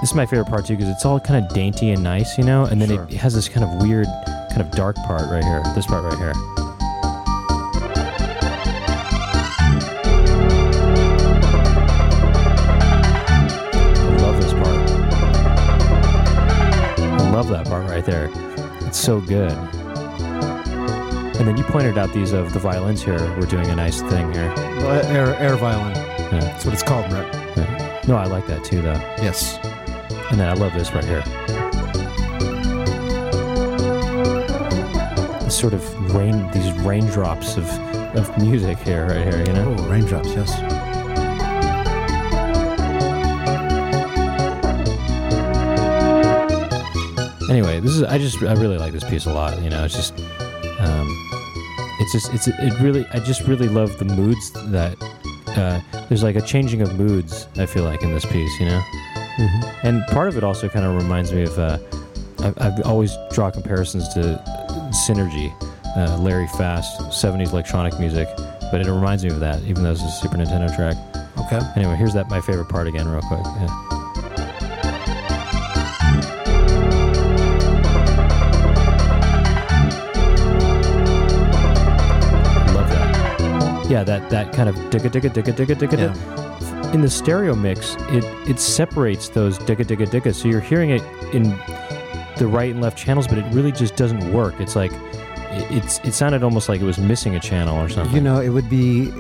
this 0.01 0.11
is 0.11 0.15
my 0.15 0.25
favorite 0.27 0.47
part 0.49 0.65
too 0.67 0.77
because 0.77 0.89
it's 0.89 1.05
all 1.05 1.21
kind 1.21 1.45
of 1.45 1.53
dainty 1.55 1.91
and 1.91 2.03
nice, 2.03 2.39
you 2.39 2.45
know, 2.45 2.65
and 2.65 2.81
then 2.81 2.89
Sure. 2.89 3.05
it 3.05 3.15
has 3.15 3.35
this 3.35 3.49
kind 3.49 3.65
of 3.65 3.83
weird, 3.87 4.07
kind 4.51 4.63
of 4.63 4.71
dark 4.71 4.97
part 5.07 5.31
right 5.31 5.45
here. 5.45 5.63
This 5.75 5.87
part 5.87 6.05
right 6.05 6.19
here. 6.19 6.33
I 12.83 14.17
love 14.23 14.41
this 14.41 14.53
part. 14.53 14.91
I 17.01 17.31
love 17.31 17.49
that 17.49 17.67
part 17.67 17.89
right 17.89 18.05
there. 18.05 18.31
It's 18.87 18.99
so 18.99 19.21
good. 19.21 19.53
And 21.39 21.49
then 21.49 21.57
you 21.57 21.65
pointed 21.65 21.97
out 21.97 22.13
these 22.13 22.33
of 22.33 22.53
the 22.53 22.59
violins 22.59 23.03
here. 23.03 23.19
We're 23.39 23.47
doing 23.47 23.67
a 23.69 23.77
nice 23.77 24.01
thing 24.03 24.33
here. 24.33 24.53
Well, 24.57 25.07
air, 25.07 25.35
air 25.37 25.57
violin. 25.57 25.95
Yeah. 25.97 26.41
That's 26.41 26.65
what 26.65 26.75
it's 26.75 26.83
called, 26.83 27.09
Brett. 27.09 27.33
Yeah. 27.57 28.01
No, 28.07 28.17
I 28.17 28.25
like 28.27 28.47
that 28.49 28.65
too, 28.65 28.83
though. 28.83 29.01
Yes. 29.23 29.59
And 30.31 30.39
then 30.39 30.49
I 30.49 30.53
love 30.53 30.73
this 30.75 30.93
right 30.93 31.05
here. 31.05 31.23
This 35.41 35.59
sort 35.59 35.75
of 35.75 36.15
rain, 36.15 36.49
these 36.53 36.73
raindrops 36.83 37.57
of, 37.57 37.69
of 38.15 38.39
music 38.39 38.79
here, 38.79 39.09
right 39.09 39.27
here, 39.27 39.45
you 39.45 39.53
know? 39.53 39.75
Oh, 39.77 39.89
raindrops. 39.89 40.29
Yes. 40.29 40.53
Anyway, 47.51 47.81
this 47.81 47.97
is, 47.97 48.05
I 48.05 48.17
just, 48.19 48.41
I 48.43 48.53
really 48.53 48.79
like 48.79 48.93
this 48.93 49.03
piece 49.03 49.27
a 49.27 49.33
lot, 49.33 49.61
you 49.61 49.71
know? 49.71 49.85
It's 49.85 49.97
just, 49.97 50.17
um, 50.79 51.09
it's 51.99 52.13
just, 52.13 52.33
it's, 52.33 52.47
it 52.47 52.81
really, 52.81 53.05
I 53.13 53.19
just 53.19 53.49
really 53.49 53.69
love 53.69 53.99
the 53.99 54.05
moods 54.05 54.53
that, 54.71 54.97
uh, 55.49 55.81
there's 56.09 56.23
like 56.23 56.37
a 56.37 56.41
changing 56.41 56.83
of 56.83 56.97
moods, 56.97 57.49
I 57.57 57.67
feel 57.67 57.83
like, 57.83 58.05
in 58.05 58.15
this 58.15 58.25
piece, 58.25 58.61
you 58.61 58.67
know? 58.67 58.81
Mm-hmm. 59.39 59.87
And 59.87 60.07
part 60.09 60.29
of 60.29 60.37
it 60.37 60.45
also 60.45 60.69
kind 60.69 60.85
of 60.85 60.95
reminds 60.95 61.33
me 61.33 61.43
of, 61.43 61.59
uh, 61.59 61.79
I, 62.41 62.69
I 62.69 62.81
always 62.83 63.17
draw 63.33 63.51
comparisons 63.51 64.09
to 64.15 64.43
Synergy, 65.07 65.53
uh, 65.97 66.19
Larry 66.19 66.49
Fast, 66.59 67.01
70s 67.11 67.53
electronic 67.53 67.99
music, 67.99 68.29
but 68.71 68.81
it 68.81 68.91
reminds 68.91 69.25
me 69.25 69.31
of 69.31 69.41
that, 69.41 69.63
even 69.63 69.83
though 69.83 69.93
it's 69.93 70.03
a 70.03 70.09
Super 70.11 70.37
Nintendo 70.37 70.75
track. 70.75 70.97
Okay. 71.39 71.61
Anyway, 71.77 71.97
here's 71.97 72.15
that 72.15 72.29
my 72.29 72.41
favorite 72.41 72.69
part 72.69 72.87
again, 72.87 73.09
real 73.09 73.23
quick. 73.23 73.41
Yeah. 73.45 73.67
Love 82.75 82.89
that. 82.91 83.87
Yeah, 83.89 84.05
that 84.05 84.31
that 84.31 84.53
kind 84.53 84.69
of 84.69 84.77
digga 84.91 85.11
digga 85.11 85.31
digga 85.31 85.53
digga 85.53 85.77
digga. 85.77 86.15
Yeah. 86.15 86.40
In 86.93 87.03
the 87.03 87.11
stereo 87.11 87.55
mix, 87.55 87.95
it 88.11 88.25
it 88.49 88.59
separates 88.59 89.29
those 89.29 89.59
digga 89.59 89.85
digga 89.85 90.07
digga, 90.09 90.35
so 90.35 90.49
you're 90.49 90.61
hearing 90.61 90.91
it 90.91 91.03
in 91.33 91.45
the 92.37 92.47
right 92.49 92.73
and 92.73 92.81
left 92.81 92.99
channels, 92.99 93.29
but 93.29 93.39
it 93.39 93.45
really 93.55 93.71
just 93.73 93.95
doesn't 93.97 94.33
work. 94.33 94.61
It's 94.61 94.75
like 94.75 94.91
it, 94.93 95.71
it's 95.71 95.99
it 96.01 96.13
sounded 96.15 96.43
almost 96.43 96.69
like 96.69 96.81
it 96.81 96.85
was 96.85 96.99
missing 96.99 97.37
a 97.37 97.41
channel 97.41 97.77
or 97.79 97.89
something. 97.89 98.15
You 98.15 98.21
know, 98.23 98.41
it 98.41 98.49
would 98.49 98.69
be 98.69 99.13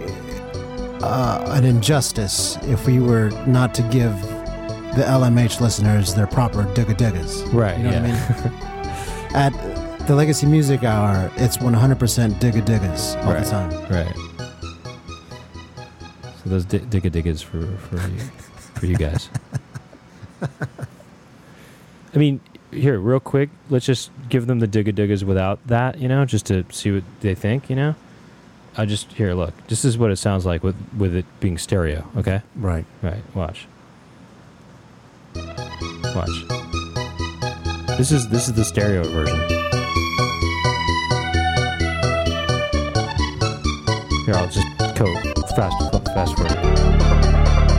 uh, 1.02 1.44
an 1.56 1.64
injustice 1.64 2.56
if 2.62 2.86
we 2.86 2.98
were 2.98 3.30
not 3.46 3.72
to 3.74 3.82
give 3.82 4.20
the 4.96 5.04
LMH 5.06 5.60
listeners 5.60 6.14
their 6.14 6.26
proper 6.26 6.64
digga 6.74 6.94
diggas. 6.96 7.52
right? 7.54 7.76
You 7.78 7.84
know 7.84 7.90
yeah. 7.90 8.00
what 8.00 8.46
I 8.46 8.50
mean? 8.50 8.60
At 10.00 10.06
the 10.08 10.16
Legacy 10.16 10.46
Music 10.46 10.82
Hour, 10.82 11.30
it's 11.36 11.58
100% 11.58 11.76
digga 12.40 12.62
diggas 12.66 13.16
all 13.24 13.32
Right. 13.32 13.44
the 13.44 13.50
time. 13.50 13.70
Right. 13.92 14.16
So 16.42 16.48
those 16.50 16.64
di- 16.64 16.78
digga 16.80 17.10
diggas 17.10 17.42
for 17.44 17.66
for 17.76 17.96
you, 18.08 18.18
for 18.74 18.86
you 18.86 18.96
guys. 18.96 19.28
I 22.14 22.18
mean, 22.18 22.40
here, 22.72 22.98
real 22.98 23.20
quick, 23.20 23.50
let's 23.68 23.84
just 23.86 24.10
give 24.28 24.46
them 24.46 24.58
the 24.60 24.66
digga 24.66 24.92
diggas 24.94 25.22
without 25.22 25.64
that, 25.66 25.98
you 25.98 26.08
know, 26.08 26.24
just 26.24 26.46
to 26.46 26.64
see 26.70 26.90
what 26.92 27.04
they 27.20 27.34
think, 27.34 27.68
you 27.70 27.76
know. 27.76 27.94
I 28.76 28.86
just 28.86 29.12
here, 29.12 29.34
look. 29.34 29.52
This 29.66 29.84
is 29.84 29.98
what 29.98 30.10
it 30.10 30.16
sounds 30.16 30.46
like 30.46 30.62
with 30.62 30.76
with 30.96 31.14
it 31.14 31.26
being 31.40 31.58
stereo. 31.58 32.06
Okay, 32.16 32.40
Right. 32.56 32.86
right. 33.02 33.22
Watch. 33.34 33.66
Watch. 35.34 36.44
This 37.98 38.12
is 38.12 38.28
this 38.30 38.48
is 38.48 38.54
the 38.54 38.64
stereo 38.64 39.02
version. 39.04 39.38
Here, 44.24 44.34
I'll 44.36 44.48
just 44.48 44.66
go 44.96 45.06
fast, 45.60 46.04
fast 46.14 46.36
forward. 46.36 47.70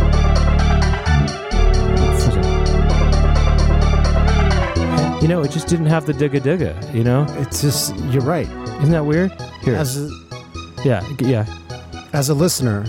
You 5.22 5.28
know, 5.28 5.42
it 5.44 5.52
just 5.52 5.68
didn't 5.68 5.86
have 5.86 6.08
the 6.08 6.14
digga 6.14 6.40
digga. 6.42 6.74
You 6.96 7.04
know, 7.04 7.26
It's 7.38 7.62
just, 7.62 7.96
you're 8.12 8.24
right. 8.24 8.48
isn't 8.82 8.90
that 8.90 9.06
weird? 9.06 9.32
Here, 9.62 9.76
As 9.76 9.96
a, 9.98 10.10
yeah, 10.84 11.08
yeah, 11.20 11.46
as 12.12 12.30
a 12.30 12.34
listener, 12.34 12.84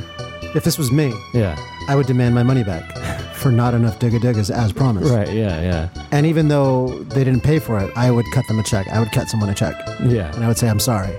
if 0.54 0.64
this 0.64 0.78
was 0.78 0.90
me, 0.90 1.12
yeah. 1.34 1.56
I 1.88 1.94
would 1.96 2.06
demand 2.06 2.34
my 2.34 2.42
money 2.42 2.64
back 2.64 2.90
for 3.34 3.52
not 3.52 3.74
enough 3.74 3.98
digga 3.98 4.18
diggas 4.18 4.50
as 4.50 4.72
promised. 4.72 5.12
Right, 5.12 5.28
yeah, 5.28 5.60
yeah, 5.60 5.88
And 6.10 6.24
even 6.24 6.48
though 6.48 6.88
they 7.14 7.22
didn't 7.22 7.42
pay 7.42 7.58
for 7.58 7.78
it, 7.78 7.90
I 7.96 8.10
would 8.10 8.24
cut 8.32 8.46
them 8.48 8.58
a 8.58 8.62
check. 8.62 8.88
I 8.88 8.98
would 8.98 9.12
cut 9.12 9.28
someone 9.28 9.50
a 9.50 9.54
check. 9.54 9.74
yeah. 10.00 10.34
And 10.34 10.42
I 10.42 10.48
would 10.48 10.56
say, 10.58 10.70
I'm 10.70 10.80
sorry. 10.80 11.14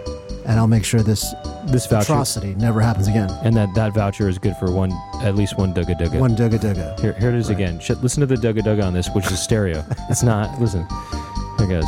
And 0.46 0.58
I'll 0.60 0.68
make 0.68 0.84
sure 0.84 1.02
this 1.04 1.32
This 1.66 1.88
voucher, 1.88 2.04
atrocity 2.14 2.56
never 2.56 2.82
happens 2.82 3.08
again. 3.08 3.30
and 3.44 3.56
that 3.56 3.74
that 3.76 3.94
voucher 3.94 4.28
is 4.30 4.38
good 4.38 4.56
for 4.58 4.70
one, 4.72 4.92
at 5.22 5.36
least 5.36 5.58
one 5.58 5.74
digga 5.74 5.98
digga. 5.98 6.20
One 6.20 6.36
digga 6.36 6.60
digga. 6.60 7.00
Here, 7.00 7.14
here 7.14 7.30
it 7.30 7.36
is 7.36 7.50
again. 7.50 7.80
Sh- 7.80 7.92
listen 8.02 8.22
to 8.22 8.26
the 8.28 8.36
Dugga 8.36 8.60
Dugga 8.62 8.84
on 8.86 8.94
this, 8.94 9.10
which 9.16 9.32
is 9.32 9.42
stereo. 9.42 9.84
it's 10.10 10.24
not. 10.24 10.60
Listen. 10.60 10.86
Here 11.58 11.68
it 11.68 11.82
goes. 11.82 11.86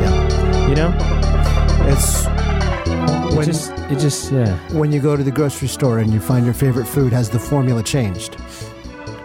Yeah. 0.00 0.68
You 0.68 0.74
know, 0.74 0.92
It's 1.88 2.26
it 2.26 3.36
when, 3.36 3.46
just, 3.46 3.70
it 3.90 3.98
just, 3.98 4.32
yeah, 4.32 4.56
when 4.72 4.92
you 4.92 5.00
go 5.00 5.16
to 5.16 5.22
the 5.22 5.30
grocery 5.30 5.68
store 5.68 5.98
and 5.98 6.12
you 6.12 6.20
find 6.20 6.44
your 6.44 6.54
favorite 6.54 6.86
food 6.86 7.12
has 7.12 7.28
the 7.30 7.38
formula 7.38 7.82
changed. 7.82 8.36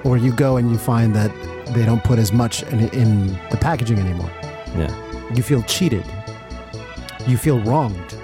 Or 0.04 0.18
you 0.18 0.32
go 0.32 0.58
and 0.58 0.70
you 0.72 0.78
find 0.78 1.16
that 1.16 1.32
they 1.70 1.86
don't 1.86 2.04
put 2.04 2.20
as 2.20 2.32
much 2.32 2.64
in, 2.64 2.90
in 2.90 3.28
the 3.50 3.58
packaging 3.60 4.00
anymore. 4.00 4.32
yeah. 4.78 4.94
You 5.34 5.42
feel 5.42 5.64
cheated. 5.64 6.06
You 7.28 7.38
feel 7.38 7.60
wronged. 7.62 8.16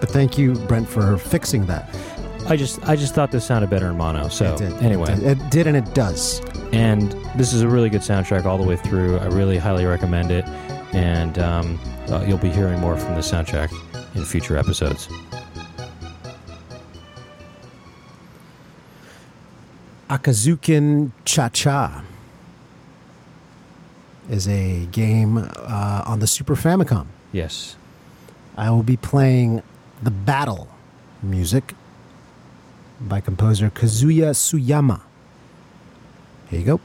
But 0.00 0.10
thank 0.10 0.36
you, 0.38 0.54
Brent, 0.54 0.88
for 0.88 1.16
fixing 1.18 1.66
that. 1.66 1.94
I 2.48 2.56
just, 2.56 2.82
I 2.88 2.96
just 2.96 3.14
thought 3.14 3.30
this 3.30 3.44
sounded 3.46 3.68
better 3.70 3.88
in 3.88 3.96
mono. 3.96 4.28
So 4.28 4.54
it 4.54 4.58
did. 4.58 4.72
anyway, 4.82 5.12
It 5.12 5.20
did, 5.20 5.40
it 5.40 5.50
did 5.50 5.66
and 5.66 5.76
it 5.76 5.94
does. 5.94 6.40
and 6.72 7.12
this 7.36 7.52
is 7.52 7.62
a 7.62 7.68
really 7.68 7.88
good 7.90 8.00
soundtrack 8.00 8.44
all 8.46 8.58
the 8.58 8.64
way 8.66 8.76
through. 8.76 9.18
I 9.18 9.26
really 9.26 9.58
highly 9.58 9.84
recommend 9.84 10.30
it, 10.30 10.46
and 10.92 11.38
um, 11.38 11.78
uh, 12.08 12.24
you'll 12.26 12.38
be 12.38 12.50
hearing 12.50 12.80
more 12.80 12.96
from 12.96 13.14
the 13.14 13.20
soundtrack 13.20 13.70
in 14.16 14.24
future 14.24 14.56
episodes. 14.56 15.08
Akazukin 20.08 21.10
Cha 21.24 21.48
Cha 21.50 22.02
is 24.30 24.48
a 24.48 24.86
game 24.86 25.38
uh, 25.38 26.02
on 26.06 26.20
the 26.20 26.26
Super 26.26 26.54
Famicom. 26.54 27.06
Yes. 27.32 27.76
I 28.56 28.70
will 28.70 28.82
be 28.82 28.96
playing 28.96 29.62
the 30.02 30.10
battle 30.10 30.68
music 31.22 31.74
by 33.00 33.20
composer 33.20 33.70
Kazuya 33.70 34.30
Suyama. 34.34 35.02
Here 36.50 36.60
you 36.60 36.66
go. 36.66 36.80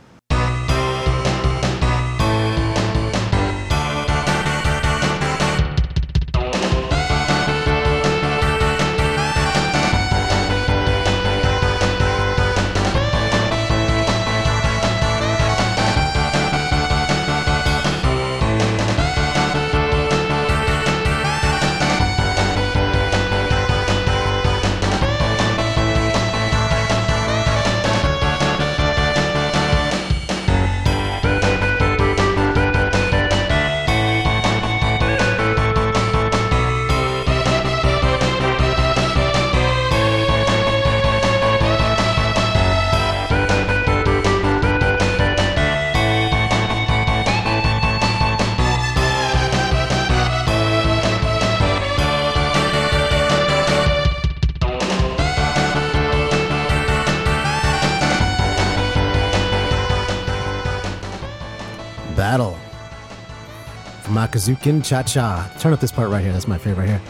From 64.44 64.82
Cha 64.82 65.02
Cha. 65.04 65.50
Turn 65.58 65.72
up 65.72 65.80
this 65.80 65.94
part 65.94 66.10
right 66.10 66.22
here. 66.22 66.34
That's 66.34 66.50
my 66.50 66.58
favorite 66.58 66.88
here. 66.88 67.02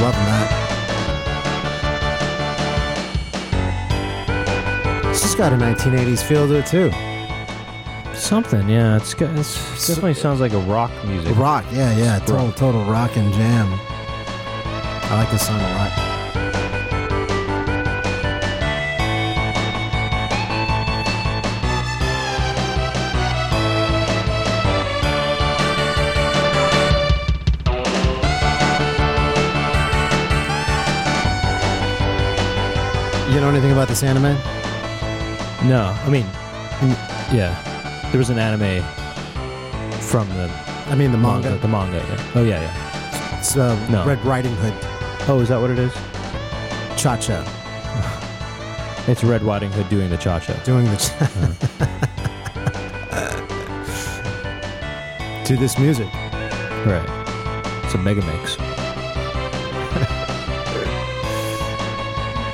Loving 0.00 0.24
that. 0.24 0.48
This 5.04 5.22
has 5.22 5.34
got 5.34 5.52
a 5.52 5.56
1980s 5.56 6.22
feel 6.22 6.48
to 6.48 6.54
it 6.54 6.66
too. 6.66 6.90
Something, 8.18 8.70
yeah. 8.70 8.96
It's, 8.96 9.12
got, 9.12 9.38
it's 9.38 9.86
definitely 9.86 10.14
sounds 10.14 10.40
like 10.40 10.54
a 10.54 10.58
rock 10.60 10.90
music. 11.04 11.36
Rock, 11.36 11.66
yeah, 11.72 11.94
yeah. 11.94 12.16
Rock. 12.16 12.26
Total, 12.26 12.52
total 12.52 12.84
rock 12.84 13.14
and 13.18 13.30
jam. 13.34 13.68
I 15.10 15.16
like 15.16 15.30
this 15.30 15.46
song 15.46 15.60
a 15.60 15.74
lot. 15.74 16.09
Anything 33.60 33.76
about 33.76 33.88
this 33.88 34.02
anime? 34.02 34.38
No, 35.68 35.94
I 36.06 36.08
mean, 36.08 36.24
yeah. 37.30 37.54
There 38.10 38.16
was 38.18 38.30
an 38.30 38.38
anime 38.38 38.82
from 40.00 40.26
the 40.30 40.50
I 40.86 40.94
mean 40.94 41.12
the 41.12 41.18
manga. 41.18 41.58
The 41.58 41.68
manga, 41.68 41.98
yeah. 41.98 42.32
Oh, 42.34 42.42
yeah, 42.42 42.62
yeah. 42.62 43.38
It's 43.38 43.58
uh, 43.58 43.76
No. 43.90 44.06
Red 44.06 44.24
Riding 44.24 44.56
Hood, 44.56 44.72
Oh, 45.28 45.40
is 45.42 45.50
that 45.50 45.60
what 45.60 45.68
it 45.70 45.78
is? 45.78 45.92
Cha 46.96 47.18
Cha, 47.18 47.44
It's 49.06 49.22
Red 49.22 49.42
Riding 49.42 49.70
Hood 49.72 49.90
doing 49.90 50.08
the 50.08 50.16
cha 50.16 50.38
cha. 50.40 50.54
doing 50.64 50.86
the 50.86 50.96
cha. 50.96 51.26
to 55.44 55.56
this 55.58 55.78
music. 55.78 56.08
Right. 56.86 57.04
It's 57.84 57.92
a 57.94 57.98
mega 57.98 58.22
mix. 58.24 58.39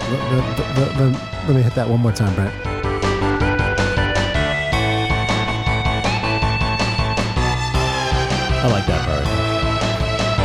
Let, 0.09 0.33
let- 0.33 0.79
let- 0.79 0.97
let- 1.01 1.21
let 1.47 1.57
me 1.57 1.63
hit 1.63 1.75
that 1.75 1.89
one 1.89 2.01
more 2.01 2.13
time, 2.13 2.35
Brent. 2.35 2.55
I 8.59 8.69
like 8.71 8.87
that 8.87 9.05
part. 9.07 10.37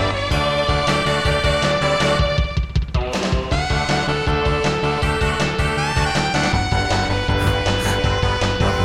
That. 8.62 8.76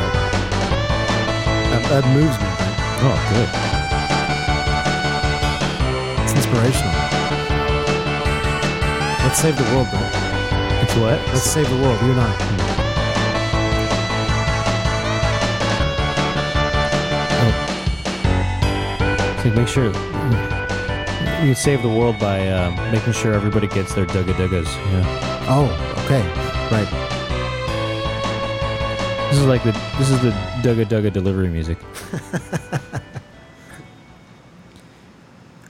That, 1.71 1.83
that 1.89 2.03
moves 2.13 2.37
me, 2.39 2.47
Oh, 2.99 3.17
good. 3.31 3.49
It's 6.23 6.33
inspirational. 6.33 6.93
Let's 9.23 9.39
save 9.39 9.55
the 9.57 9.63
world, 9.75 9.89
Brent. 9.91 10.16
What? 11.01 11.19
Let's 11.27 11.43
save 11.43 11.69
the 11.69 11.77
world, 11.77 12.01
you 12.01 12.11
and 12.11 12.19
I. 12.19 12.77
So 19.43 19.53
make 19.53 19.67
sure 19.69 19.85
you 21.45 21.53
save 21.53 21.81
the 21.81 21.87
world 21.87 22.19
by 22.19 22.49
um, 22.49 22.75
making 22.91 23.13
sure 23.13 23.33
everybody 23.33 23.67
gets 23.67 23.93
their 23.93 24.05
dugga 24.05 24.33
duggas. 24.33 24.65
Yeah. 24.65 25.45
Oh, 25.47 25.65
okay. 26.03 26.21
Right. 26.69 26.87
This 29.29 29.39
is 29.39 29.45
like 29.45 29.63
the 29.63 29.71
this 29.97 30.09
is 30.09 30.21
the 30.21 30.31
dugga 30.61 30.85
dugga 30.85 31.13
delivery 31.13 31.47
music. 31.47 31.77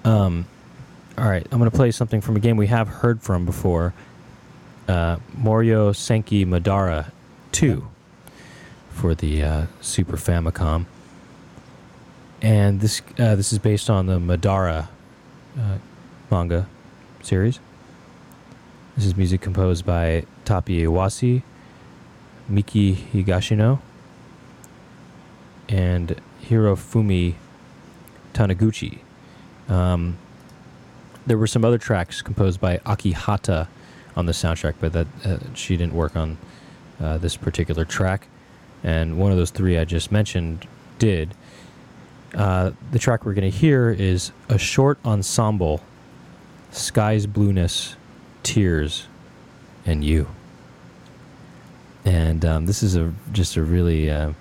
um, 0.06 0.48
all 1.18 1.30
right, 1.30 1.46
I'm 1.52 1.60
gonna 1.60 1.70
play 1.70 1.92
something 1.92 2.22
from 2.22 2.36
a 2.36 2.40
game 2.40 2.58
we 2.58 2.68
have 2.68 2.88
heard 2.88 3.22
from 3.22 3.46
before. 3.46 3.94
Uh, 4.88 5.18
Moryo 5.38 5.92
Senki 5.92 6.46
Madara 6.46 7.12
2 7.52 7.88
for 8.90 9.14
the 9.14 9.44
uh, 9.44 9.66
Super 9.82 10.16
Famicom, 10.16 10.86
and 12.42 12.80
this 12.80 13.02
uh, 13.20 13.36
this 13.36 13.52
is 13.52 13.60
based 13.60 13.90
on 13.90 14.06
the 14.06 14.18
Madara 14.18 14.88
uh, 15.60 15.78
manga 16.32 16.68
series. 17.22 17.60
This 18.96 19.06
is 19.06 19.18
music 19.18 19.42
composed 19.42 19.86
by 19.86 20.26
Tappi 20.46 20.82
Iwase, 20.84 21.44
Miki 22.48 22.96
Higashino, 22.96 23.80
and 25.68 26.20
Hirofumi 26.44 27.34
Taniguchi. 28.34 29.00
Um, 29.68 30.18
there 31.26 31.38
were 31.38 31.48
some 31.48 31.66
other 31.66 31.78
tracks 31.78 32.22
composed 32.22 32.62
by 32.62 32.78
Akihata 32.80 33.68
on 34.18 34.26
the 34.26 34.34
soundtrack, 34.34 34.74
but 34.82 34.92
that 34.92 35.08
uh, 35.24 35.38
she 35.54 35.78
didn't 35.78 35.94
work 35.94 36.18
on 36.18 36.38
uh, 37.00 37.18
this 37.18 37.38
particular 37.38 37.86
track. 37.86 38.28
And 38.84 39.18
one 39.18 39.32
of 39.32 39.38
those 39.38 39.52
three 39.52 39.78
I 39.78 39.86
just 39.86 40.12
mentioned 40.12 40.68
did. 41.00 41.34
Uh, 42.36 42.72
the 42.92 43.00
track 43.00 43.26
we're 43.26 43.34
going 43.34 43.50
to 43.50 43.58
hear 43.58 43.90
is 43.90 44.34
a 44.50 44.58
short 44.58 45.00
ensemble, 45.06 45.82
Sky's 46.72 47.26
Blueness, 47.26 47.96
Tears, 48.44 49.08
and 49.86 50.04
You 50.04 50.28
and 52.08 52.46
um, 52.46 52.66
this 52.66 52.84
is 52.84 52.96
a 52.96 53.14
just 53.34 53.58
a 53.58 53.64
really 53.64 54.10
uh, 54.10 54.30
you 54.30 54.36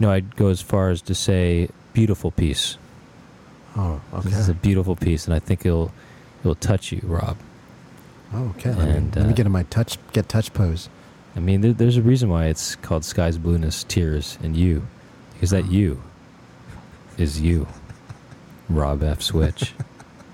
know 0.00 0.10
I'd 0.10 0.34
go 0.34 0.48
as 0.48 0.60
far 0.60 0.90
as 0.90 1.00
to 1.02 1.14
say 1.14 1.68
beautiful 1.92 2.32
piece. 2.32 2.78
Oh, 3.76 4.00
okay. 4.12 4.28
This 4.28 4.38
is 4.38 4.48
a 4.48 4.54
beautiful 4.54 4.96
piece, 4.96 5.26
and 5.26 5.34
I 5.34 5.38
think 5.38 5.64
it'll 5.64 5.92
it'll 6.40 6.56
touch 6.56 6.90
you, 6.90 7.00
Rob. 7.04 7.36
Oh, 8.34 8.52
okay. 8.56 8.70
Let, 8.74 8.88
me, 8.88 9.10
let 9.14 9.24
me 9.26 9.32
uh, 9.32 9.34
get 9.34 9.46
in 9.46 9.52
my 9.52 9.64
touch 9.64 9.98
get 10.12 10.28
touch 10.28 10.52
pose. 10.54 10.88
I 11.36 11.40
mean, 11.40 11.60
there, 11.60 11.72
there's 11.72 11.96
a 11.96 12.02
reason 12.02 12.28
why 12.28 12.46
it's 12.46 12.76
called 12.76 13.04
Sky's 13.04 13.38
Blueness, 13.38 13.84
Tears, 13.84 14.38
and 14.42 14.56
You, 14.56 14.86
because 15.34 15.50
that 15.50 15.66
you 15.70 16.02
is 17.18 17.40
you, 17.40 17.66
Rob 18.68 19.02
F. 19.02 19.20
Switch. 19.22 19.72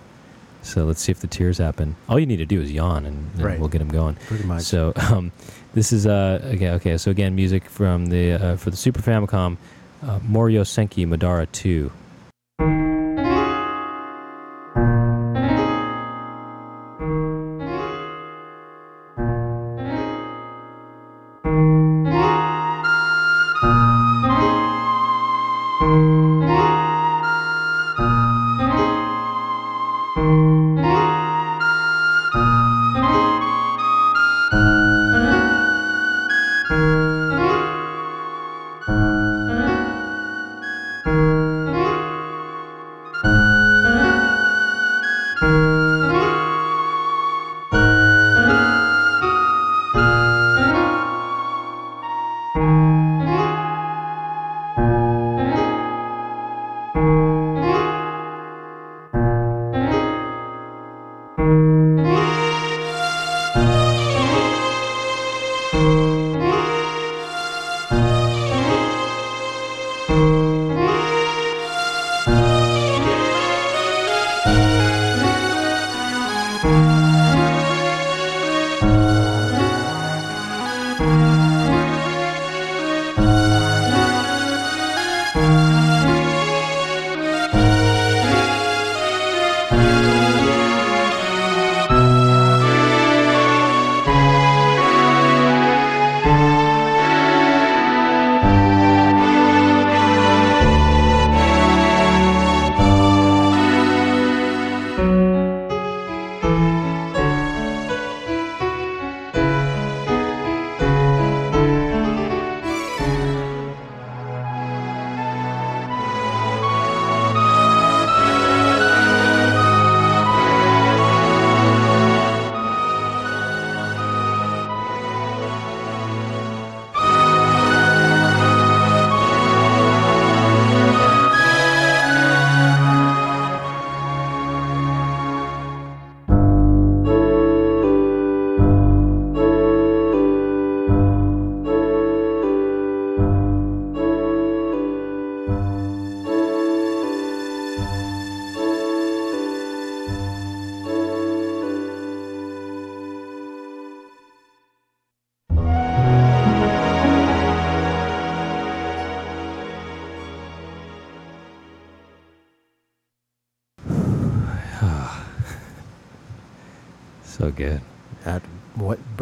so 0.62 0.84
let's 0.84 1.00
see 1.00 1.12
if 1.12 1.20
the 1.20 1.26
tears 1.26 1.58
happen. 1.58 1.96
All 2.08 2.18
you 2.18 2.26
need 2.26 2.36
to 2.38 2.46
do 2.46 2.60
is 2.60 2.70
yawn, 2.72 3.04
and, 3.06 3.30
and 3.34 3.42
Right. 3.42 3.58
we'll 3.58 3.68
get 3.68 3.78
them 3.78 3.88
going. 3.88 4.14
Pretty 4.26 4.44
much. 4.44 4.62
So 4.62 4.92
um, 4.96 5.32
this 5.74 5.92
is 5.92 6.06
uh 6.06 6.40
okay 6.54 6.70
okay 6.70 6.96
so 6.98 7.10
again 7.10 7.34
music 7.34 7.64
from 7.64 8.06
the 8.06 8.32
uh, 8.32 8.56
for 8.56 8.70
the 8.70 8.76
Super 8.76 9.00
Famicom, 9.02 9.56
uh, 10.02 10.18
Moryo 10.20 10.62
Senki 10.62 11.06
Madara 11.06 11.46
two. 11.52 11.90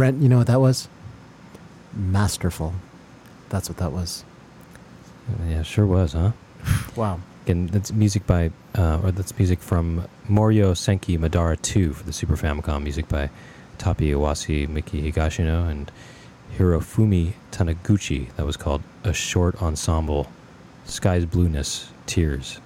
Brent? 0.06 0.22
You 0.22 0.28
know 0.28 0.38
what 0.38 0.46
that 0.46 0.60
was? 0.60 0.88
Masterful. 1.92 2.74
That's 3.48 3.68
what 3.68 3.78
that 3.78 3.90
was. 3.90 4.24
Yeah, 5.48 5.62
sure 5.62 5.86
was, 5.86 6.12
huh? 6.12 6.32
Wow. 6.96 7.20
And 7.48 7.70
that's 7.70 7.92
music 7.92 8.24
by, 8.26 8.50
uh, 8.76 9.00
or 9.02 9.10
that's 9.10 9.36
music 9.36 9.60
from 9.60 10.06
Moryo 10.28 10.74
Senki 10.74 11.18
Madara 11.18 11.60
2 11.60 11.92
for 11.92 12.04
the 12.04 12.12
Super 12.12 12.36
Famicom. 12.36 12.84
Music 12.84 13.08
by 13.08 13.30
Tappi 13.78 14.10
Iwase, 14.10 14.68
Miki 14.68 15.10
Higashino, 15.10 15.68
and 15.68 15.90
Hirofumi 16.56 17.32
Taniguchi. 17.50 18.32
That 18.36 18.46
was 18.46 18.56
called 18.56 18.82
A 19.02 19.12
Short 19.12 19.60
Ensemble, 19.60 20.28
Sky's 20.84 21.24
Blueness, 21.24 21.90
Tears, 22.06 22.60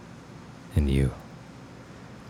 and 0.77 0.91
You. 0.91 1.13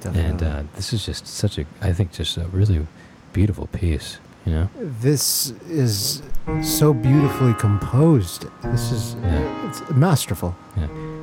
And 0.05 0.43
uh, 0.43 0.63
this 0.77 0.93
is 0.93 1.05
just 1.05 1.27
such 1.27 1.59
a, 1.59 1.67
I 1.81 1.93
think, 1.93 2.13
just 2.13 2.37
a 2.37 2.47
really 2.47 2.87
beautiful 3.33 3.67
piece, 3.67 4.19
you 4.47 4.53
know? 4.53 4.68
this 5.01 5.53
is 5.68 6.22
so 6.62 6.93
beautifully 6.95 7.55
composed. 7.55 8.47
This 8.64 8.91
is 8.93 9.16
Yeah. 9.22 9.68
it's 9.68 9.82
masterful. 9.91 10.55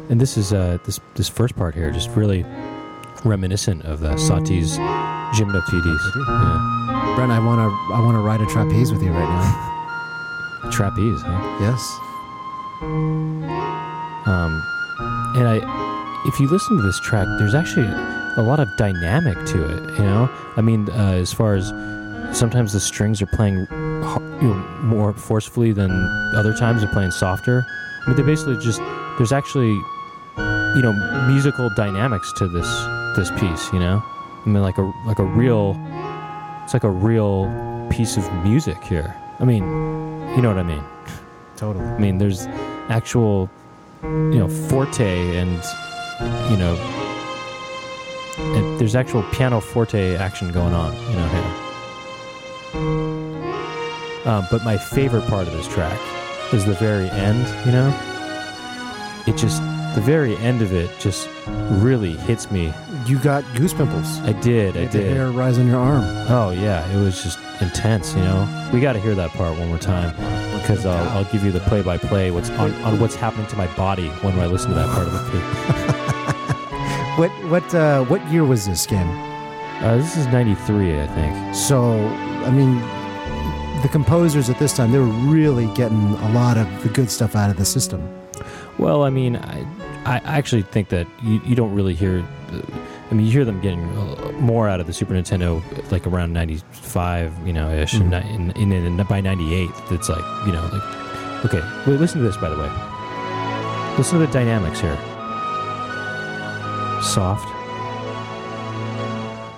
And 0.10 0.22
this 0.22 0.38
is, 0.38 0.54
uh, 0.54 0.78
this, 0.86 1.00
this 1.16 1.28
first 1.28 1.56
part 1.58 1.76
here, 1.76 1.92
just 1.92 2.10
really 2.16 2.46
reminiscent 3.26 3.84
of 3.84 4.00
the 4.00 4.16
Satie's 4.18 4.78
Gymnopédies. 4.78 6.00
Yeah. 6.28 7.14
Brent, 7.16 7.32
I 7.32 7.40
wanna 7.40 7.68
I 7.94 8.00
wanna 8.02 8.22
ride 8.22 8.40
a 8.40 8.46
trapeze 8.46 8.92
with 8.94 9.02
you 9.04 9.12
right 9.12 9.28
now. 9.28 10.70
Trapeze, 10.72 11.22
huh? 11.24 11.58
Yes. 11.60 12.00
Um, 14.28 14.64
and 15.36 15.48
I, 15.48 16.24
if 16.26 16.40
you 16.40 16.48
listen 16.50 16.78
to 16.78 16.84
this 16.84 17.00
track, 17.02 17.28
there's 17.40 17.56
actually 17.56 17.88
a 17.88 18.42
lot 18.44 18.60
of 18.60 18.68
dynamic 18.78 19.36
to 19.48 19.64
it. 19.66 19.98
You 19.98 20.04
know, 20.06 20.30
I 20.58 20.62
mean, 20.62 20.90
uh, 20.92 21.12
as 21.14 21.34
far 21.34 21.56
as 21.56 21.72
sometimes 22.34 22.74
the 22.74 22.80
strings 22.80 23.22
are 23.22 23.28
playing 23.28 23.68
you 24.42 24.48
know, 24.48 24.80
more 24.84 25.14
forcefully 25.14 25.72
than 25.72 25.92
other 26.36 26.54
times 26.56 26.82
they're 26.82 26.92
playing 26.92 27.12
softer. 27.12 27.66
Mean, 28.08 28.16
they 28.16 28.24
basically 28.24 28.58
just 28.64 28.80
there's 29.18 29.32
actually 29.32 29.74
you 29.76 30.82
know 30.82 30.94
musical 31.28 31.70
dynamics 31.76 32.32
to 32.38 32.48
this 32.48 32.68
this 33.16 33.32
piece. 33.40 33.72
You 33.74 33.80
know, 33.80 34.04
I 34.46 34.50
mean, 34.50 34.62
like 34.62 34.78
a 34.78 34.92
like 35.06 35.20
a 35.20 35.24
real 35.24 35.76
it's 36.64 36.74
like 36.74 36.84
a 36.84 36.90
real 36.90 37.48
piece 37.90 38.18
of 38.18 38.32
music 38.44 38.84
here. 38.84 39.16
I 39.40 39.46
mean, 39.46 39.64
you 40.36 40.42
know 40.42 40.50
what 40.50 40.58
I 40.58 40.64
mean. 40.64 40.84
Totally. 41.56 41.86
I 41.86 41.98
mean, 41.98 42.18
there's 42.18 42.46
actual, 42.90 43.50
you 44.04 44.38
know, 44.38 44.48
forte 44.48 45.38
and, 45.38 45.64
you 46.52 46.58
know, 46.58 46.76
and 48.38 48.80
there's 48.80 48.96
actual 48.96 49.24
piano 49.32 49.62
forte 49.62 50.16
action 50.16 50.52
going 50.52 50.74
on, 50.74 50.94
you 50.94 51.16
know, 51.16 51.28
here. 51.30 51.57
Um, 52.74 54.46
but 54.52 54.64
my 54.64 54.78
favorite 54.78 55.26
part 55.28 55.48
of 55.48 55.54
this 55.54 55.68
track 55.68 56.00
is 56.54 56.66
the 56.66 56.74
very 56.74 57.10
end, 57.10 57.48
you 57.66 57.72
know? 57.72 57.90
It 59.26 59.38
just, 59.38 59.62
the 59.96 60.02
very 60.02 60.36
end 60.38 60.62
of 60.62 60.74
it 60.74 60.90
just 61.00 61.30
really 61.48 62.14
hits 62.14 62.50
me. 62.52 62.74
You 63.06 63.20
got 63.20 63.44
goose 63.56 63.74
pimples. 63.74 64.20
I 64.22 64.34
did, 64.34 64.76
I 64.76 64.82
Made 64.82 64.92
the 64.92 65.00
did. 65.00 65.16
hair 65.16 65.32
rise 65.32 65.58
on 65.58 65.68
your 65.68 65.80
arm. 65.80 66.04
Oh, 66.30 66.52
yeah, 66.52 66.86
it 66.92 67.02
was 67.02 67.24
just 67.24 67.40
intense, 67.62 68.14
you 68.14 68.22
know? 68.22 68.70
We 68.74 68.80
got 68.82 68.94
to 68.94 69.00
hear 69.00 69.16
that 69.16 69.32
part 69.32 69.58
one 69.58 69.70
more 69.70 69.78
time 69.78 70.12
because 70.62 70.86
I'll, 70.86 71.08
I'll 71.18 71.26
give 71.32 71.44
you 71.44 71.52
the 71.52 71.62
play-by-play 71.62 72.32
what's 72.32 72.50
on, 72.52 72.74
on 72.84 73.00
what's 73.00 73.16
happening 73.16 73.48
to 73.48 73.56
my 73.56 73.68
body 73.76 74.10
when 74.22 74.38
I 74.40 74.46
listen 74.48 74.70
to 74.70 74.76
that 74.76 74.90
part 74.94 75.08
of 75.08 75.14
the 75.14 75.32
piece. 75.32 75.84
What 77.18 77.32
what 77.50 77.74
uh, 77.74 78.04
what 78.06 78.24
year 78.32 78.46
was 78.46 78.68
this 78.68 78.86
game? 78.86 79.10
Uh, 79.82 79.98
this 79.98 80.16
is 80.16 80.28
'93, 80.28 81.00
I 81.02 81.08
think. 81.08 81.56
So, 81.56 81.94
I 82.48 82.52
mean, 82.52 82.76
the 83.82 83.90
composers 83.90 84.50
at 84.50 84.58
this 84.58 84.74
time 84.76 84.92
they 84.92 85.00
were 85.00 85.06
really 85.06 85.68
getting 85.76 86.14
a 86.14 86.32
lot 86.32 86.58
of 86.58 86.68
the 86.84 86.90
good 86.90 87.12
stuff 87.12 87.36
out 87.36 87.50
of 87.50 87.58
the 87.58 87.66
system. 87.66 88.02
Well, 88.80 89.04
I 89.04 89.10
mean, 89.10 89.36
I, 89.36 89.66
I 90.06 90.18
actually 90.24 90.62
think 90.64 90.90
that 90.90 91.08
you, 91.24 91.42
you 91.46 91.56
don't 91.56 91.74
really 91.74 91.94
hear. 91.94 92.24
I 93.10 93.14
mean, 93.14 93.26
you 93.26 93.32
hear 93.32 93.46
them 93.46 93.60
getting 93.62 93.84
uh, 93.98 94.32
more 94.34 94.68
out 94.68 94.80
of 94.80 94.88
the 94.88 94.94
Super 94.94 95.14
Nintendo, 95.14 95.62
like 95.92 96.06
around 96.08 96.34
'95, 96.34 97.34
you 97.46 97.54
know, 97.54 97.72
ish, 97.72 97.94
Mhm. 97.96 98.14
and, 98.36 98.52
in, 98.58 98.72
in, 98.72 99.00
in, 99.00 99.06
by 99.08 99.22
'98, 99.22 99.70
it's 99.92 100.10
like, 100.10 100.24
you 100.46 100.52
know, 100.54 100.62
like, 100.72 101.46
okay. 101.46 101.62
Wait, 101.88 102.00
listen 102.00 102.20
to 102.22 102.26
this, 102.28 102.38
by 102.38 102.50
the 102.50 102.58
way. 102.58 102.70
Listen 103.98 104.20
to 104.20 104.26
the 104.28 104.32
dynamics 104.34 104.80
here. 104.82 104.96
Soft, 107.02 107.46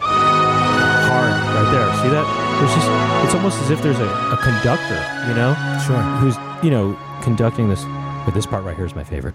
hard, 0.02 1.32
right 1.56 1.72
there. 1.72 1.94
See 2.04 2.10
that? 2.10 2.49
There's 2.60 2.74
just. 2.76 2.88
It's 3.26 3.34
almost 3.36 3.62
as 3.62 3.70
if 3.72 3.82
there's 3.82 3.99
a, 3.99 4.05
a 4.07 4.38
conductor, 4.43 4.99
you 5.28 5.34
know, 5.36 5.53
Sure. 5.86 6.01
who's 6.20 6.36
you 6.64 6.70
know 6.72 6.97
conducting 7.22 7.70
this. 7.70 7.84
But 8.26 8.34
this 8.34 8.45
part 8.45 8.64
right 8.66 8.76
here 8.76 8.86
is 8.86 8.93
my 8.95 9.03
favorite. 9.03 9.34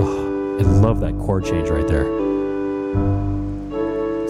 Oh, 0.00 0.56
I 0.60 0.62
love 0.62 1.00
that 1.00 1.14
chord 1.18 1.44
change 1.44 1.68
right 1.68 1.86
there. 1.86 2.04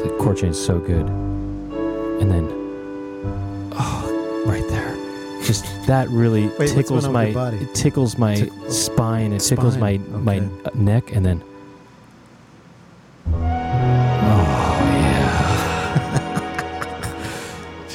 The 0.02 0.08
chord 0.18 0.38
change 0.38 0.52
is 0.56 0.64
so 0.64 0.78
good. 0.78 1.06
And 1.06 2.30
then, 2.30 2.48
oh, 3.78 4.44
right 4.46 4.66
there, 4.68 4.96
just 5.44 5.64
that 5.86 6.08
really 6.08 6.48
Wait, 6.58 6.70
tickles 6.70 7.06
my 7.08 7.32
body? 7.32 7.58
it 7.58 7.74
tickles 7.74 8.16
my 8.18 8.34
Tickles- 8.36 8.84
spine. 8.84 9.32
It 9.32 9.40
tickles 9.40 9.76
my 9.76 9.98
Spine, 9.98 10.24
my 10.24 10.36
okay. 10.38 10.48
uh, 10.64 10.70
neck, 10.74 11.12
and 11.12 11.24
then. 11.26 11.42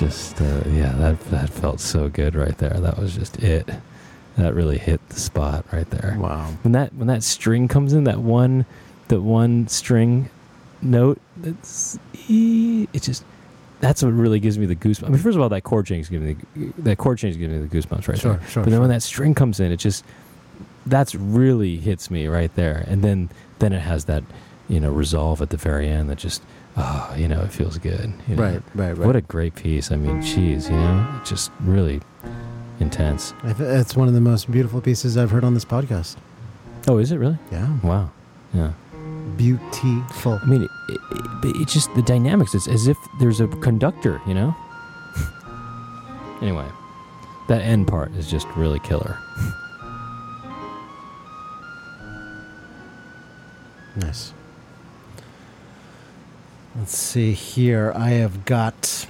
Just 0.08 0.42
uh, 0.42 0.62
yeah, 0.68 0.94
that 0.94 1.20
that 1.32 1.50
felt 1.50 1.80
so 1.80 2.10
good 2.10 2.36
right 2.36 2.58
there. 2.58 2.74
That 2.80 2.98
was 2.98 3.16
just 3.16 3.42
it. 3.44 3.70
That 4.38 4.54
really 4.56 4.78
hit 4.80 5.08
the 5.10 5.20
spot 5.20 5.66
right 5.72 5.90
there. 5.90 6.16
Wow. 6.20 6.48
When 6.64 6.72
that 6.74 6.94
when 6.96 7.08
that 7.08 7.24
string 7.24 7.68
comes 7.68 7.94
in, 7.94 8.04
that 8.06 8.20
one, 8.20 8.66
that 9.10 9.22
one 9.22 9.68
string 9.68 10.30
note, 10.82 11.20
that's 11.38 11.98
it 12.28 13.02
just. 13.02 13.24
That's 13.80 14.02
what 14.02 14.14
really 14.14 14.40
gives 14.40 14.58
me 14.58 14.66
the 14.66 14.78
goosebumps. 14.78 15.08
I 15.08 15.10
mean, 15.10 15.18
first 15.18 15.36
of 15.36 15.42
all, 15.42 15.50
that 15.50 15.64
chord 15.64 15.86
change 15.86 16.10
gives 16.10 16.24
me 16.24 16.38
the, 16.56 16.72
that 16.84 16.98
chord 16.98 17.18
change 17.18 17.38
gives 17.38 17.52
me 17.54 17.60
the 17.60 17.68
goosebumps 17.68 18.08
right 18.08 18.18
Sure, 18.18 18.36
there. 18.36 18.48
sure. 18.48 18.64
But 18.64 18.70
then 18.70 18.78
sure. 18.78 18.80
when 18.80 18.90
that 18.90 19.04
string 19.04 19.36
comes 19.36 19.60
in, 19.60 19.74
it 19.74 19.78
just 19.78 20.06
that's 20.86 21.14
really 21.16 21.76
hits 21.78 22.10
me 22.10 22.28
right 22.28 22.54
there. 22.56 22.86
And 22.88 23.02
then 23.04 23.30
then 23.60 23.74
it 23.74 23.82
has 23.82 24.06
that 24.06 24.24
you 24.70 24.80
know 24.80 24.90
resolve 24.92 25.42
at 25.42 25.50
the 25.50 25.58
very 25.58 25.90
end 25.90 26.10
that 26.10 26.18
just 26.18 26.42
oh 26.78 27.14
you 27.18 27.28
know 27.28 27.42
it 27.42 27.52
feels 27.52 27.78
good. 27.78 28.14
You 28.28 28.36
know? 28.36 28.44
right, 28.44 28.62
right, 28.76 28.98
right. 28.98 29.08
What 29.08 29.16
a 29.16 29.22
great 29.22 29.56
piece. 29.56 29.92
I 29.92 29.96
mean, 29.96 30.22
geez, 30.22 30.70
you 30.70 30.76
know, 30.76 31.18
it's 31.20 31.30
just 31.30 31.52
really 31.62 32.02
intense. 32.80 33.34
I 33.44 33.54
th- 33.54 33.60
It's 33.82 33.96
one 33.96 34.08
of 34.08 34.14
the 34.14 34.22
most 34.22 34.50
beautiful 34.52 34.82
pieces 34.82 35.18
I've 35.18 35.32
heard 35.32 35.44
on 35.44 35.54
this 35.54 35.66
podcast. 35.66 36.18
Oh, 36.88 36.98
is 36.98 37.12
it 37.12 37.18
really? 37.18 37.38
Yeah. 37.52 37.78
Wow. 37.82 38.12
Yeah. 38.54 38.74
Beautiful. 39.38 40.40
I 40.42 40.46
mean, 40.46 40.64
it, 40.64 40.70
it, 40.90 41.00
but 41.42 41.56
it 41.56 41.68
just 41.68 41.94
the 41.96 42.02
dynamics. 42.02 42.54
It's 42.54 42.68
as 42.68 42.88
if 42.88 42.98
there's 43.20 43.40
a 43.40 43.48
conductor. 43.48 44.22
You 44.28 44.34
know. 44.34 44.56
anyway, 46.42 46.68
that 47.48 47.62
end 47.62 47.88
part 47.88 48.12
is 48.14 48.30
just 48.30 48.48
really 48.56 48.80
killer. 48.80 49.18
Nice. 53.96 54.34
Let's 56.76 56.98
see 56.98 57.34
here. 57.34 57.94
I 57.96 58.10
have 58.12 58.46
got 58.46 59.08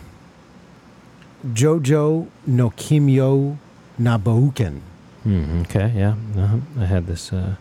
Jojo 1.47 2.27
no 2.45 2.69
Kimyo 2.71 3.57
na 3.97 4.17
Boken. 4.17 4.81
Hmm, 5.23 5.61
okay, 5.61 5.93
yeah. 5.95 6.15
Uh-huh. 6.37 6.57
I 6.79 6.85
had 6.85 7.07
this. 7.07 7.31
Uh, 7.31 7.55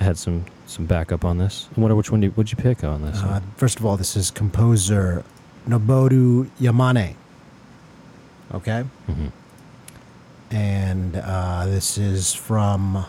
I 0.00 0.04
had 0.04 0.16
some 0.16 0.46
some 0.66 0.86
backup 0.86 1.24
on 1.24 1.36
this. 1.38 1.68
I 1.76 1.80
wonder 1.80 1.94
which 1.94 2.10
one 2.10 2.32
would 2.36 2.50
you 2.50 2.56
pick 2.56 2.82
on 2.82 3.02
this? 3.02 3.20
Uh, 3.22 3.40
first 3.56 3.78
of 3.78 3.84
all, 3.84 3.96
this 3.98 4.16
is 4.16 4.30
composer 4.30 5.24
Noboru 5.68 6.48
Yamane. 6.60 7.14
Okay? 8.54 8.82
hmm 9.06 9.26
And 10.50 11.16
uh, 11.16 11.66
this 11.66 11.98
is 11.98 12.32
from 12.32 13.04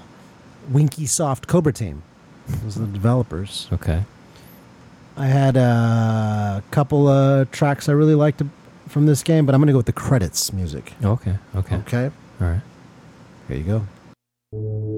Winky 0.70 1.06
Soft 1.06 1.48
Cobra 1.48 1.72
Team. 1.72 2.02
Those 2.48 2.78
are 2.78 2.82
the 2.82 2.88
developers. 2.88 3.68
Okay. 3.72 4.04
I 5.18 5.28
had 5.28 5.56
a 5.56 6.62
couple 6.72 7.08
of 7.08 7.50
tracks 7.52 7.88
I 7.88 7.94
really 7.94 8.16
liked 8.16 8.42
from 8.88 9.06
this 9.06 9.24
game, 9.24 9.46
but 9.46 9.56
I'm 9.56 9.62
going 9.62 9.68
to 9.68 9.74
go 9.74 9.78
with 9.78 9.86
the 9.86 9.94
credits 9.94 10.52
music. 10.52 10.94
Okay. 11.04 11.38
Okay. 11.56 11.76
Okay? 11.78 12.12
All 12.42 12.48
right. 12.48 12.62
Here 13.48 13.58
you 13.58 13.64
go. 13.64 14.95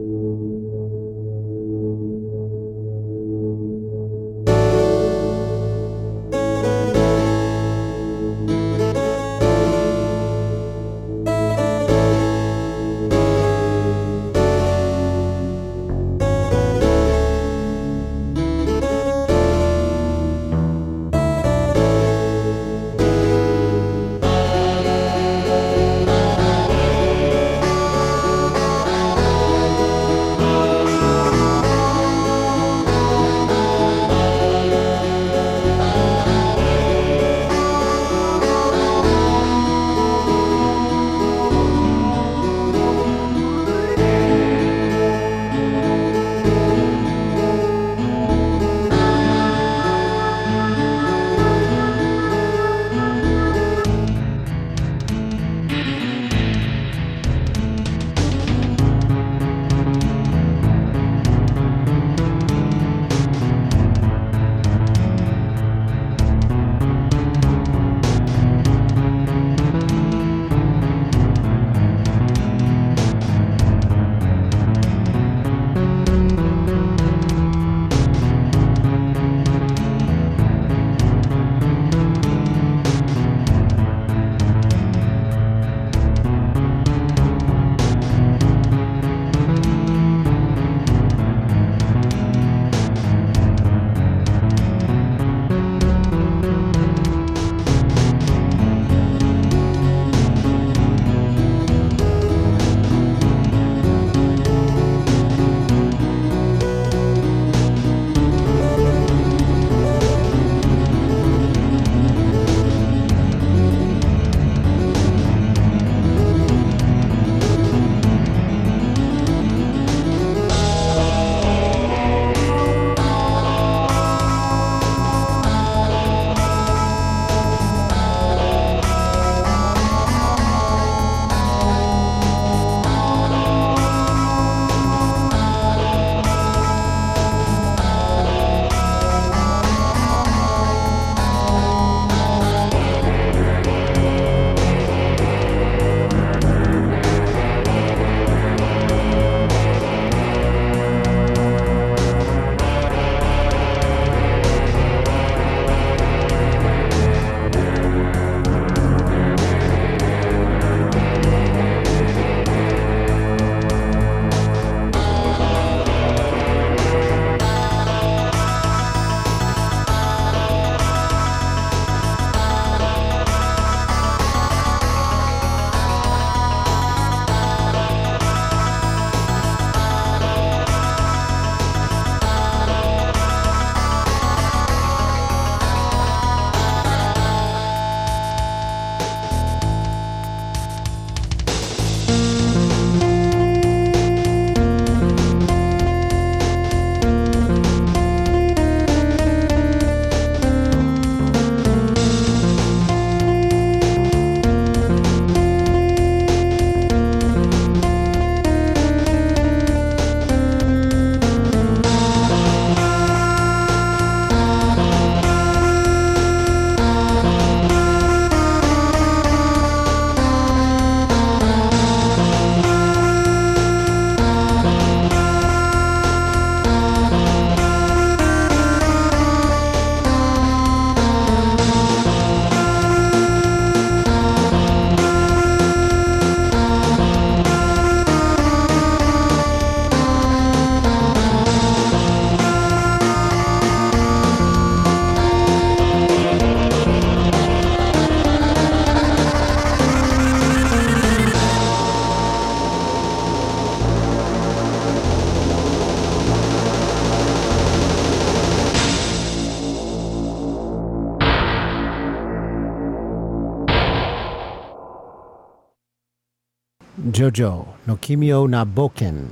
Jojo 267.31 267.67
no 267.85 267.95
Kimyo 267.97 268.49
na 268.49 268.65
Boken. 268.65 269.31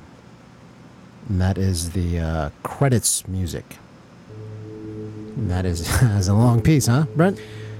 And 1.30 1.41
that 1.41 1.58
is 1.58 1.91
the 1.91 2.20
uh, 2.20 2.50
credits 2.64 3.28
music. 3.28 3.78
And 5.38 5.50
that 5.50 5.66
is, 5.66 5.82
is 6.02 6.28
a 6.28 6.34
long 6.34 6.62
piece, 6.62 6.88
huh, 6.88 7.06
Brent? 7.16 7.39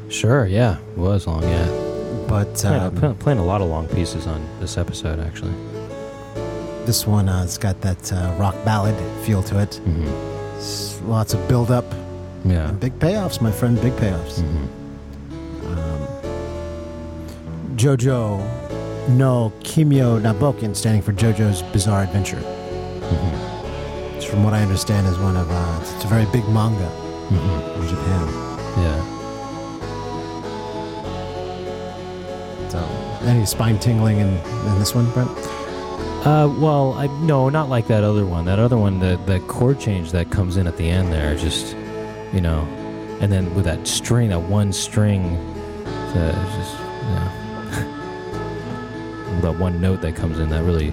Sure, 0.10 0.46
yeah, 0.46 0.78
it 0.92 0.98
was 0.98 1.28
long, 1.28 1.44
yeah. 1.44 1.68
But 2.28 2.56
Playing, 2.56 2.82
um, 2.82 2.96
playing, 2.96 3.16
playing 3.16 3.40
a 3.40 3.46
lot 3.46 3.62
of 3.62 3.70
long 3.70 3.88
pieces 3.88 4.26
on 4.28 4.44
this 4.60 4.78
episode, 4.78 5.20
actually. 5.20 5.54
this 6.86 7.06
one 7.08 7.30
uh, 7.30 7.40
has 7.42 7.58
got 7.58 7.80
that 7.82 8.12
uh, 8.14 8.34
rock 8.40 8.56
ballad 8.66 8.96
feel 9.26 9.42
to 9.44 9.60
it. 9.60 9.76
hmm 9.76 11.10
Lots 11.10 11.34
of 11.34 11.48
build 11.48 11.70
up 11.72 11.86
Yeah. 12.44 12.70
and 12.70 12.80
big 12.80 12.98
payoffs, 13.00 13.42
my 13.42 13.52
friend, 13.52 13.80
big 13.82 13.94
payoffs. 13.94 14.42
hmm 14.42 14.66
Um, 15.68 16.08
Jojo 17.78 18.40
no 19.10 19.52
Kimyo 19.62 20.22
na 20.22 20.34
Boken, 20.34 20.76
standing 20.76 21.02
for 21.02 21.14
Jojo's 21.14 21.62
Bizarre 21.62 22.04
Adventure. 22.04 22.40
hmm 22.40 24.16
Which, 24.16 24.28
from 24.28 24.44
what 24.44 24.54
I 24.54 24.62
understand, 24.62 25.08
is 25.08 25.18
one 25.20 25.38
of 25.38 25.50
uh, 25.50 25.80
it's 25.82 26.04
a 26.04 26.08
very 26.08 26.26
big 26.26 26.48
manga 26.50 26.88
hmm 27.30 27.82
in 27.82 27.88
Japan. 27.88 28.28
Yeah. 28.78 29.16
So, 32.70 32.80
any 33.28 33.46
spine 33.46 33.80
tingling 33.80 34.20
in, 34.20 34.28
in 34.28 34.80
this 34.80 34.94
one, 34.94 35.10
Brent? 35.12 35.30
Uh, 36.26 36.52
well, 36.60 36.94
I 36.94 37.08
no, 37.24 37.50
not 37.50 37.70
like 37.70 37.88
that 37.88 38.04
other 38.04 38.26
one. 38.26 38.46
That 38.46 38.58
other 38.58 38.78
one, 38.78 39.00
the 39.00 39.20
the 39.28 39.40
chord 39.42 39.80
change 39.80 40.12
that 40.12 40.32
comes 40.32 40.58
in 40.58 40.66
at 40.66 40.76
the 40.78 40.90
end 40.90 41.14
there, 41.14 41.36
just 41.36 41.76
you 42.34 42.42
know, 42.42 42.62
and 43.22 43.32
then 43.32 43.54
with 43.54 43.66
that 43.66 43.88
string, 43.88 44.30
that 44.30 44.40
one 44.42 44.74
string, 44.74 45.38
the 46.14 46.34
just 46.58 46.85
that 49.42 49.58
one 49.60 49.80
note 49.82 50.02
that 50.02 50.16
comes 50.16 50.40
in, 50.40 50.50
that 50.50 50.64
really 50.64 50.92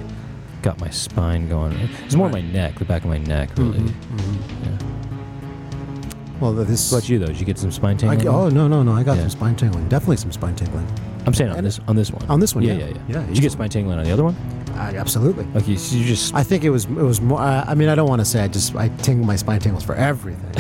got 0.63 0.81
my 0.81 0.91
spine 0.91 1.49
going. 1.49 1.73
It's 2.05 2.15
more 2.15 2.29
my 2.29 2.41
neck, 2.41 2.77
the 2.79 2.85
back 2.85 3.03
of 3.03 3.09
my 3.09 3.19
neck, 3.19 3.51
really. 3.57 3.79
Mm-hmm. 3.81 4.65
Yeah. 4.65 6.39
Well, 6.41 6.53
this. 6.53 6.91
What 6.91 6.99
about 6.99 7.09
you 7.09 7.19
though? 7.19 7.27
Did 7.27 7.39
you 7.41 7.47
get 7.47 7.59
some 7.59 7.71
spine 7.71 7.97
I, 7.97 7.99
tingling? 7.99 8.29
oh 8.29 8.49
no 8.49 8.67
no 8.69 8.83
no! 8.83 8.93
I 8.93 9.03
got 9.05 9.15
Yeah. 9.17 9.23
some 9.23 9.31
spine 9.31 9.55
tingling. 9.57 9.89
Definitely 9.89 10.17
some 10.17 10.33
spine 10.33 10.57
tingling 10.57 10.87
I'm 11.25 11.35
saying 11.35 11.51
on 11.51 11.59
and- 11.59 11.67
this 11.67 11.79
on 11.87 11.95
this 11.95 12.11
one. 12.11 12.25
on 12.29 12.41
this 12.41 12.55
one. 12.55 12.65
yeah, 12.65 12.73
Yeah, 12.75 12.87
yeah, 12.87 12.87
yeah. 12.95 13.01
yeah. 13.21 13.27
Did 13.27 13.37
you 13.37 13.43
get 13.43 13.53
spine 13.53 13.69
tingling 13.71 13.99
on 13.99 14.05
the 14.05 14.11
other 14.11 14.25
one? 14.25 14.35
I, 14.75 14.97
absolutely. 14.97 15.47
Okay, 15.55 15.77
so 15.77 15.95
you 15.97 16.05
just 16.05 16.35
I 16.35 16.43
think 16.43 16.65
it 16.65 16.71
was 16.71 16.87
it 16.87 16.91
was 16.95 17.21
more. 17.21 17.41
Uh, 17.41 17.65
I 17.67 17.75
mean, 17.77 17.89
I 17.89 17.95
don't 17.95 18.09
want 18.09 18.21
to 18.21 18.25
say 18.25 18.43
I 18.43 18.49
just 18.49 18.75
I 18.75 18.89
tingle 18.89 19.25
my 19.25 19.37
spine 19.37 19.61
tingles 19.61 19.85
for 19.85 19.95
everything. 19.95 20.51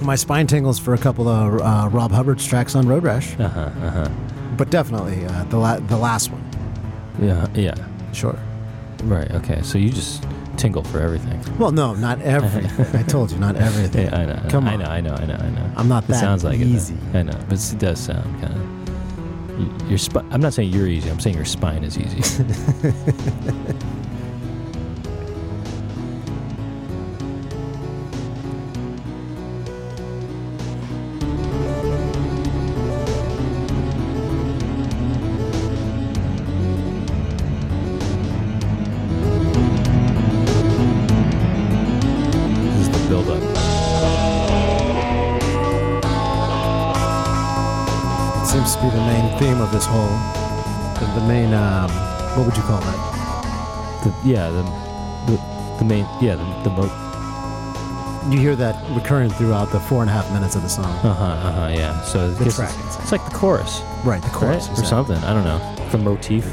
my 0.02 0.16
spine 0.16 0.46
tingles 0.46 0.78
for 0.80 0.94
a 0.94 0.98
couple 0.98 1.28
of 1.28 1.60
uh, 1.60 1.88
Rob 1.92 2.10
Hubbard's 2.12 2.46
tracks 2.46 2.74
on 2.74 2.86
Road 2.88 3.02
Rash, 3.04 3.38
uh 3.38 3.48
huh, 3.48 3.60
uh 3.60 3.90
huh. 3.90 4.08
But 4.56 4.70
definitely 4.70 5.24
uh, 5.26 5.44
the 5.44 5.56
la- 5.58 5.78
the 5.80 5.96
last 5.96 6.30
one. 6.30 6.42
Yeah, 7.20 7.46
yeah. 7.54 7.74
Sure. 8.12 8.38
Right. 9.04 9.30
Okay. 9.32 9.60
So 9.62 9.78
you 9.78 9.90
just 9.90 10.24
tingle 10.56 10.82
for 10.84 11.00
everything. 11.00 11.40
Well, 11.58 11.70
no, 11.72 11.94
not 11.94 12.20
everything. 12.22 12.66
I 12.98 13.02
told 13.02 13.30
you, 13.30 13.38
not 13.38 13.56
everything. 13.68 14.06
Yeah, 14.06 14.16
I 14.16 14.24
know. 14.26 14.42
Come 14.48 14.66
I 14.66 14.74
on. 14.74 14.80
know. 14.80 14.86
I 14.86 15.00
know. 15.00 15.14
I 15.14 15.24
know. 15.26 15.34
I 15.36 15.50
know. 15.50 15.70
I'm 15.76 15.88
not 15.88 16.04
It 16.04 16.08
that 16.08 16.20
sounds 16.20 16.44
like 16.44 16.58
easy. 16.58 16.94
it. 16.94 17.12
though. 17.12 17.18
I 17.20 17.22
know, 17.24 17.38
but 17.48 17.72
it 17.72 17.78
does 17.78 18.00
sound 18.00 18.40
kind 18.40 18.54
of. 18.54 19.88
Your 19.88 19.98
spi- 19.98 20.24
I'm 20.30 20.40
not 20.40 20.52
saying 20.52 20.70
you're 20.72 20.86
easy. 20.86 21.08
I'm 21.10 21.20
saying 21.20 21.36
your 21.36 21.44
spine 21.46 21.82
is 21.84 21.98
easy. 21.98 22.42
of 49.66 49.72
this 49.72 49.86
whole. 49.86 50.08
The, 51.00 51.20
the 51.20 51.26
main. 51.26 51.52
Um, 51.52 51.90
what 52.36 52.46
would 52.46 52.56
you 52.56 52.62
call 52.62 52.80
that? 52.80 54.02
The, 54.04 54.28
yeah. 54.28 54.50
The, 54.50 54.62
the 55.32 55.36
the 55.78 55.84
main. 55.84 56.06
Yeah. 56.22 56.36
The, 56.36 56.44
the 56.70 56.70
mo- 56.76 58.30
You 58.32 58.38
hear 58.38 58.56
that 58.56 58.74
recurring 58.94 59.30
throughout 59.30 59.70
the 59.72 59.80
four 59.80 60.00
and 60.02 60.10
a 60.10 60.12
half 60.12 60.30
minutes 60.32 60.54
of 60.56 60.62
the 60.62 60.68
song. 60.68 60.86
Uh 60.86 61.14
huh. 61.14 61.24
Uh 61.24 61.52
huh. 61.52 61.68
Yeah. 61.74 62.00
So 62.02 62.30
The 62.30 62.44
this 62.44 62.56
track. 62.56 62.70
is, 62.70 62.96
it's 62.96 63.12
like 63.12 63.24
the 63.24 63.36
chorus, 63.36 63.82
Right, 64.04 64.22
the 64.22 64.30
chorus. 64.30 64.68
right? 64.68 64.78
or 64.78 64.84
something. 64.84 65.16
I 65.18 65.32
don't 65.34 65.44
know. 65.44 65.60
The 65.90 65.98
motif. 65.98 66.44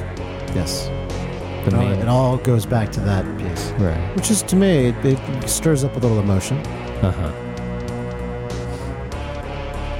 Yes. 0.56 0.88
The 0.88 1.68
It 1.68 1.74
all, 1.74 1.80
main. 1.80 2.00
it 2.00 2.08
all 2.10 2.38
goes 2.38 2.66
back 2.66 2.92
to 2.94 3.00
that 3.02 3.24
piece. 3.40 3.72
Right. 3.80 4.16
Which 4.16 4.30
is, 4.30 4.44
to 4.44 4.56
me, 4.56 4.88
it, 4.90 5.06
it 5.06 5.48
stirs 5.50 5.84
up 5.84 5.96
a 5.96 6.00
little 6.00 6.20
emotion. 6.20 6.58
Uh 7.02 7.12
huh. 7.12 7.32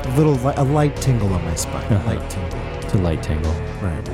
A 0.06 0.12
little, 0.18 0.34
li- 0.36 0.54
a 0.58 0.64
light 0.64 0.96
tingle 0.98 1.34
on 1.34 1.44
my 1.46 1.56
spine. 1.56 1.82
Uh-huh. 1.92 2.10
Light 2.16 2.30
tingle. 2.30 2.60
To 2.94 3.00
light 3.00 3.22
tangle. 3.24 3.52
Right. 3.82 4.10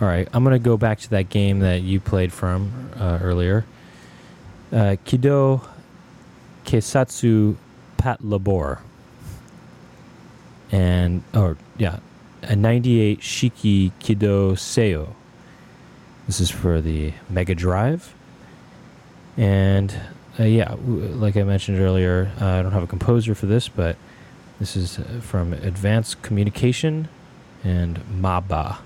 All 0.00 0.08
right, 0.08 0.26
I'm 0.32 0.42
gonna 0.42 0.58
go 0.58 0.76
back 0.76 0.98
to 1.00 1.10
that 1.10 1.28
game 1.28 1.60
that 1.60 1.82
you 1.82 2.00
played 2.00 2.32
from 2.32 2.90
uh, 2.96 3.18
earlier. 3.22 3.64
Uh, 4.72 4.96
Kido 5.04 5.66
Keisatsu 6.64 7.56
Pat 7.98 8.24
Labor. 8.24 8.80
And 10.72 11.22
or 11.32 11.56
yeah, 11.76 12.00
a 12.42 12.56
98 12.56 13.20
Shiki 13.20 13.92
Kido 14.00 14.52
Seyo. 14.52 15.14
This 16.26 16.40
is 16.40 16.50
for 16.50 16.80
the 16.80 17.12
Mega 17.28 17.54
Drive. 17.54 18.14
And 19.36 19.94
uh, 20.40 20.44
yeah, 20.44 20.74
like 20.86 21.36
I 21.36 21.42
mentioned 21.44 21.78
earlier, 21.78 22.32
uh, 22.40 22.46
I 22.46 22.62
don't 22.62 22.72
have 22.72 22.82
a 22.82 22.86
composer 22.88 23.34
for 23.34 23.46
this, 23.46 23.68
but 23.68 23.96
this 24.60 24.76
is 24.76 24.98
uh, 24.98 25.20
from 25.20 25.52
Advanced 25.52 26.22
Communication 26.22 27.08
and 27.62 27.98
Maba. 28.20 28.78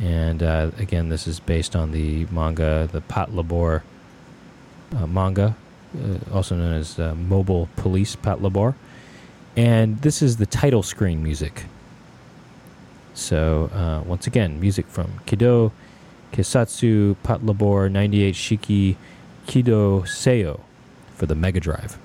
And 0.00 0.42
uh, 0.42 0.70
again, 0.78 1.08
this 1.08 1.26
is 1.26 1.40
based 1.40 1.76
on 1.76 1.92
the 1.92 2.26
manga, 2.26 2.88
the 2.90 3.02
Patlabor 3.02 3.82
uh, 4.96 5.06
manga, 5.06 5.56
uh, 5.96 6.34
also 6.34 6.56
known 6.56 6.74
as 6.74 6.98
uh, 6.98 7.14
Mobile 7.14 7.68
Police 7.76 8.16
Patlabor. 8.16 8.74
And 9.56 10.00
this 10.02 10.22
is 10.22 10.36
the 10.36 10.46
title 10.46 10.82
screen 10.82 11.22
music. 11.22 11.64
So, 13.14 13.70
uh, 13.74 14.08
once 14.08 14.26
again, 14.26 14.60
music 14.60 14.86
from 14.86 15.20
Kido, 15.26 15.72
Keisatsu, 16.32 17.16
Pat 17.22 17.44
Labor, 17.44 17.88
98 17.88 18.34
Shiki, 18.34 18.96
Kido 19.46 20.02
Seyo 20.02 20.60
for 21.16 21.26
the 21.26 21.34
Mega 21.34 21.60
Drive. 21.60 21.98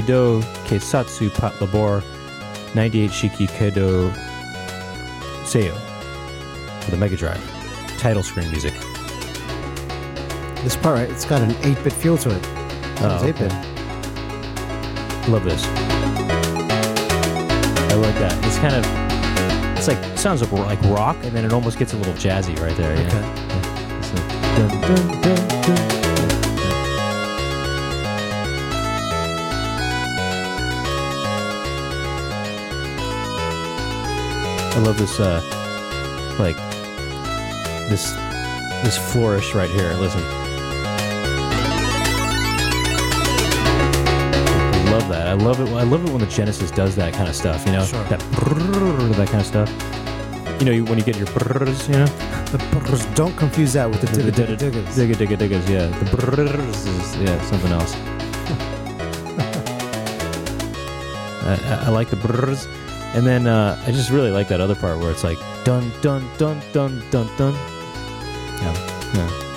Music 0.00 0.06
from 0.06 0.40
Kido 0.40 0.42
Keisatsu 0.66 1.30
Patlabor 1.30 2.02
98 2.74 3.10
Shiki 3.10 3.48
Kido 3.48 4.12
Seyo 5.44 5.74
for 6.82 6.90
the 6.90 6.96
Mega 6.96 7.16
Drive. 7.16 7.40
Title 7.98 8.22
screen 8.22 8.50
music. 8.50 8.72
This 10.62 10.76
part, 10.76 10.98
right, 10.98 11.10
it's 11.10 11.24
got 11.24 11.42
an 11.42 11.50
8 11.62 11.82
bit 11.84 11.92
feel 11.92 12.16
to 12.18 12.30
it. 12.30 12.42
Oh, 13.02 13.16
It's 13.24 13.38
8-bit. 13.38 13.52
Love 15.28 15.44
this. 15.44 15.64
I 17.90 17.94
like 17.94 18.14
that. 18.16 18.44
It's 18.44 18.58
kind 18.58 18.74
of, 18.76 18.84
it's 19.78 19.88
like, 19.88 20.18
sounds 20.18 20.42
like, 20.42 20.82
rock, 20.84 21.16
and 21.22 21.32
then 21.34 21.44
it 21.44 21.52
almost 21.52 21.78
gets 21.78 21.92
a 21.94 21.96
little 21.96 22.14
jazzy 22.14 22.58
right 22.60 22.76
there. 22.76 22.92
Okay. 22.92 23.02
Yeah. 23.04 23.98
It's 23.98 24.12
like 24.12 24.28
dun, 24.56 24.68
dun, 24.80 25.22
dun, 25.22 25.36
dun. 25.36 25.49
I 34.80 34.82
love 34.82 34.96
this, 34.96 35.20
uh, 35.20 35.42
like, 36.38 36.56
this, 37.90 38.12
this 38.82 38.96
flourish 39.12 39.54
right 39.54 39.68
here. 39.68 39.92
Listen. 39.94 40.22
I 44.72 44.90
love 44.90 45.08
that. 45.10 45.26
I 45.26 45.32
love 45.34 45.60
it. 45.60 45.68
I 45.68 45.82
love 45.82 46.04
it 46.06 46.10
when 46.10 46.20
the 46.20 46.26
Genesis 46.26 46.70
does 46.70 46.96
that 46.96 47.12
kind 47.12 47.28
of 47.28 47.36
stuff. 47.36 47.64
You 47.66 47.72
know, 47.72 47.84
Sure. 47.84 48.02
that 48.04 48.20
brrrr, 48.32 49.14
that 49.16 49.28
kind 49.28 49.40
of 49.42 49.46
stuff. 49.46 49.70
You 50.60 50.64
know, 50.66 50.72
you, 50.72 50.84
when 50.84 50.96
you 50.98 51.04
get 51.04 51.16
your 51.16 51.26
brrrs, 51.26 51.86
you 51.88 51.94
know, 51.98 52.06
The 52.50 52.58
brrrs, 52.58 53.14
don't 53.14 53.36
confuse 53.36 53.74
that 53.74 53.88
with 53.90 54.00
the- 54.00 54.06
digga 54.06 54.32
digga 54.32 54.56
diggas. 54.56 54.94
digga 54.96 55.14
digga 55.14 55.36
diggas. 55.36 55.68
Yeah, 55.68 55.86
the 55.98 56.06
brrrs 56.16 56.86
is 56.86 57.16
yeah 57.16 57.38
something 57.50 57.70
else. 57.72 57.94
I, 61.42 61.54
I, 61.64 61.84
I 61.86 61.88
like 61.90 62.08
the 62.08 62.16
brrrs, 62.16 62.66
and 63.14 63.26
then 63.26 63.46
uh, 63.46 63.82
I 63.86 63.92
just 63.92 64.10
really 64.10 64.30
like 64.30 64.48
that 64.48 64.60
other 64.60 64.74
part 64.74 64.98
where 64.98 65.10
it's 65.10 65.24
like 65.24 65.38
dun 65.64 65.90
dun 66.00 66.28
dun 66.38 66.60
dun 66.72 67.02
dun 67.10 67.28
dun. 67.36 67.54
Yeah, 68.60 69.14
yeah. 69.14 69.49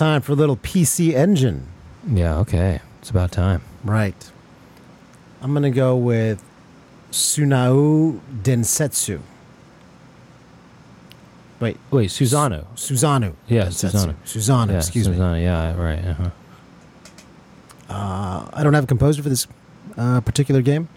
Time 0.00 0.22
for 0.22 0.32
a 0.32 0.34
little 0.34 0.56
PC 0.56 1.12
Engine. 1.12 1.66
Yeah, 2.10 2.38
okay. 2.38 2.80
It's 3.00 3.10
about 3.10 3.30
time. 3.32 3.60
Right. 3.84 4.32
I'm 5.42 5.52
going 5.52 5.62
to 5.62 5.70
go 5.70 5.94
with 5.94 6.42
Sunao 7.12 8.18
Densetsu. 8.42 9.20
Wait, 11.60 11.76
Wait, 11.90 12.08
Susano. 12.08 12.64
Susano. 12.74 13.34
Yeah, 13.46 13.66
Densetsu. 13.66 14.14
Susano. 14.24 14.70
Yeah, 14.70 14.78
excuse 14.78 15.06
me. 15.06 15.16
Susano. 15.16 15.42
Yeah, 15.42 15.76
right. 15.76 16.02
Uh-huh. 16.02 16.30
Uh, 17.90 18.50
I 18.54 18.62
don't 18.62 18.72
have 18.72 18.84
a 18.84 18.86
composer 18.86 19.22
for 19.22 19.28
this 19.28 19.46
uh, 19.98 20.22
particular 20.22 20.62
game, 20.62 20.88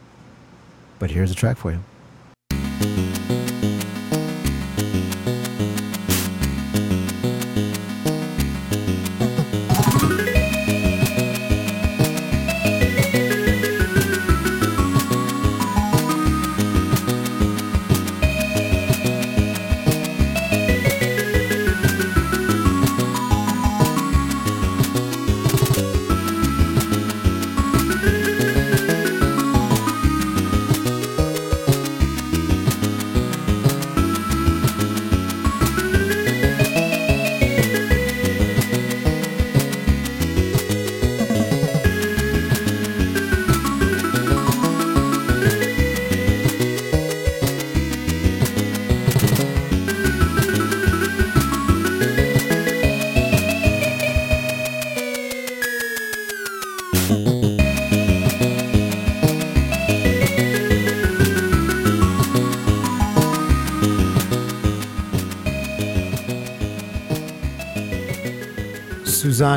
but 0.99 1.11
here's 1.11 1.31
a 1.31 1.35
track 1.35 1.57
for 1.57 1.71
you. 1.71 1.79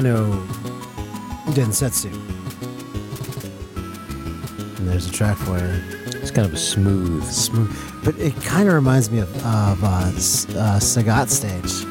Susano 0.02 0.46
Densetsu. 1.54 2.12
And 4.78 4.88
there's 4.88 5.06
a 5.08 5.12
track 5.12 5.36
for 5.38 5.58
you. 5.58 5.80
It's 6.20 6.30
kind 6.30 6.46
of 6.46 6.54
a 6.54 6.58
smooth. 6.58 7.24
Smooth. 7.24 7.74
But 8.04 8.18
it 8.18 8.34
kind 8.42 8.68
of 8.68 8.74
reminds 8.74 9.10
me 9.10 9.20
of, 9.20 9.34
of 9.44 9.82
uh, 9.82 10.12
S- 10.14 10.46
uh, 10.50 10.78
Sagat 10.80 11.28
stage. 11.28 11.84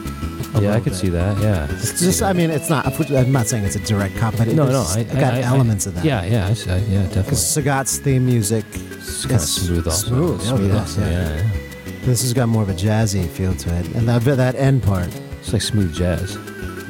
a 0.56 0.62
Yeah, 0.62 0.70
I 0.70 0.78
little 0.78 0.82
could 0.82 0.84
bit. 0.92 0.96
see 0.96 1.10
that. 1.10 1.38
Yeah. 1.42 1.68
It's 1.72 2.00
just, 2.00 2.22
I 2.22 2.34
mean, 2.34 2.50
it's 2.52 2.70
not, 2.70 2.86
I'm 3.12 3.32
not 3.32 3.48
saying 3.48 3.66
it's 3.66 3.76
a 3.76 3.80
direct 3.80 4.16
cop, 4.18 4.38
but 4.38 4.48
it, 4.48 4.56
no, 4.56 4.66
no. 4.66 4.82
it's- 4.82 4.96
I, 4.96 5.00
it 5.02 5.14
got 5.14 5.34
I- 5.34 5.40
I- 5.40 5.42
elements 5.42 5.86
of 5.88 5.96
that. 5.96 6.06
Yeah, 6.06 6.24
yeah, 6.26 6.48
I, 6.48 6.52
s- 6.52 6.68
I- 6.68 6.78
yeah, 6.78 7.04
definitely. 7.04 7.24
Because 7.24 7.40
Sagat's 7.44 7.98
theme 7.98 8.26
music, 8.26 8.66
It's 8.74 9.24
kind 9.26 9.36
of 9.36 9.42
smooth 9.42 9.88
also. 9.88 10.08
smooth, 10.08 10.42
oh, 10.42 10.44
smooth 10.56 10.72
yeah, 10.72 10.80
also. 10.80 11.02
yeah. 11.02 11.10
Yeah. 11.10 11.36
yeah. 11.38 12.06
this 12.06 12.22
has 12.22 12.34
got 12.34 12.48
more 12.50 12.62
of 12.64 12.70
a 12.70 12.74
jazzy 12.74 13.28
feel 13.28 13.56
to 13.56 13.76
it. 13.80 13.88
And 13.96 14.08
that, 14.08 14.22
that 14.24 14.56
end 14.56 14.84
part, 14.84 15.10
It's 15.40 15.52
like 15.54 15.62
smooth 15.64 15.94
jazz. 15.94 16.38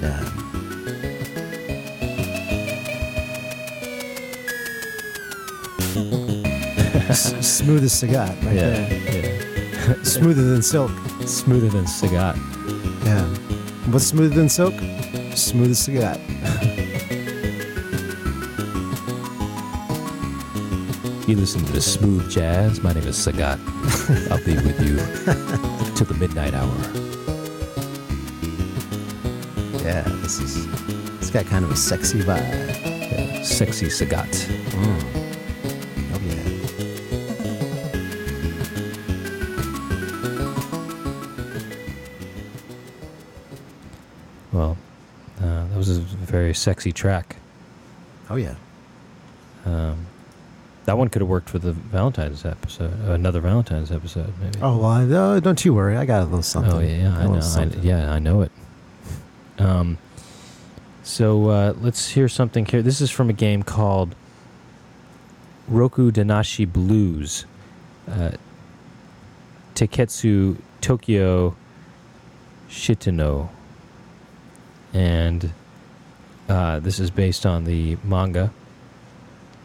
yeah. 0.01 0.34
S- 7.65 7.71
smooth 7.71 7.83
as 7.83 7.93
Sagat, 7.93 8.45
right 8.45 8.55
yeah, 8.55 8.69
there. 8.69 9.89
yeah. 9.89 9.95
Smoother 10.03 10.43
than 10.43 10.61
silk. 10.61 10.91
Smoother 11.25 11.69
than 11.69 11.85
Sagat. 11.85 12.35
Yeah. 13.05 13.23
What's 13.91 14.05
smoother 14.05 14.35
than 14.35 14.49
silk? 14.49 14.73
Smooth 15.35 15.71
as 15.71 15.79
Sagat. 15.87 16.19
You 21.27 21.35
listen 21.35 21.65
to 21.65 21.71
the 21.71 21.81
smooth 21.81 22.29
jazz. 22.29 22.81
My 22.81 22.93
name 22.93 23.07
is 23.07 23.17
Sagat. 23.17 23.59
I'll 24.29 24.43
be 24.45 24.53
with 24.55 24.79
you 24.81 24.97
till 25.95 26.05
the 26.05 26.13
midnight 26.19 26.53
hour. 26.53 26.69
Yeah, 29.83 30.03
this 30.21 30.39
is. 30.39 30.65
It's 31.17 31.31
got 31.31 31.45
kind 31.47 31.65
of 31.65 31.71
a 31.71 31.75
sexy 31.75 32.19
vibe. 32.21 32.41
Yeah, 32.85 33.41
sexy 33.43 33.87
Sagat. 33.87 34.64
Well, 44.55 44.77
uh, 45.41 45.67
that 45.67 45.77
was 45.77 45.89
a 45.89 45.99
very 45.99 46.53
sexy 46.53 46.93
track. 46.93 47.35
Oh 48.29 48.37
yeah. 48.37 48.55
Um, 49.65 50.05
that 50.85 50.97
one 50.97 51.09
could 51.09 51.21
have 51.21 51.27
worked 51.27 51.49
for 51.49 51.59
the 51.59 51.73
Valentine's 51.73 52.45
episode, 52.45 52.93
another 53.09 53.41
Valentine's 53.41 53.91
episode, 53.91 54.33
maybe. 54.39 54.59
Oh 54.61 54.77
well, 54.77 54.89
I, 54.89 55.03
uh, 55.03 55.39
don't 55.41 55.65
you 55.65 55.73
worry. 55.73 55.97
I 55.97 56.05
got 56.05 56.21
a 56.21 56.25
little 56.25 56.41
something. 56.41 56.73
Oh, 56.73 56.79
yeah, 56.79 57.17
I 57.17 57.25
know. 57.25 57.41
I, 57.41 57.63
yeah, 57.81 58.13
I 58.13 58.19
know 58.19 58.41
it. 58.43 58.51
Um, 59.57 59.97
so 61.03 61.49
uh, 61.49 61.73
let's 61.81 62.11
hear 62.11 62.29
something 62.29 62.65
here. 62.65 62.81
This 62.81 63.01
is 63.01 63.11
from 63.11 63.29
a 63.29 63.33
game 63.33 63.61
called 63.61 64.15
Rokudenashi 65.69 66.71
Blues, 66.71 67.45
uh, 68.09 68.31
Taiketsu 69.73 70.57
Tokyo 70.79 71.55
Shitenno, 72.69 73.49
and 74.95 75.51
uh, 76.47 76.79
this 76.79 76.99
is 76.99 77.11
based 77.11 77.45
on 77.45 77.65
the 77.65 77.97
manga 78.03 78.51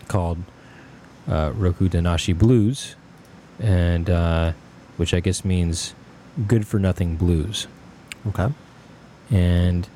called 0.09 0.39
uh, 1.29 1.53
Rokudenashi 1.53 2.37
Blues, 2.37 2.97
and 3.61 4.11
uh, 4.11 4.53
which 4.97 5.15
I 5.15 5.21
guess 5.21 5.45
means 5.45 5.95
good 6.49 6.67
for 6.67 6.81
nothing 6.81 7.17
blues. 7.17 7.69
Okay. 8.27 8.49
And 9.31 9.87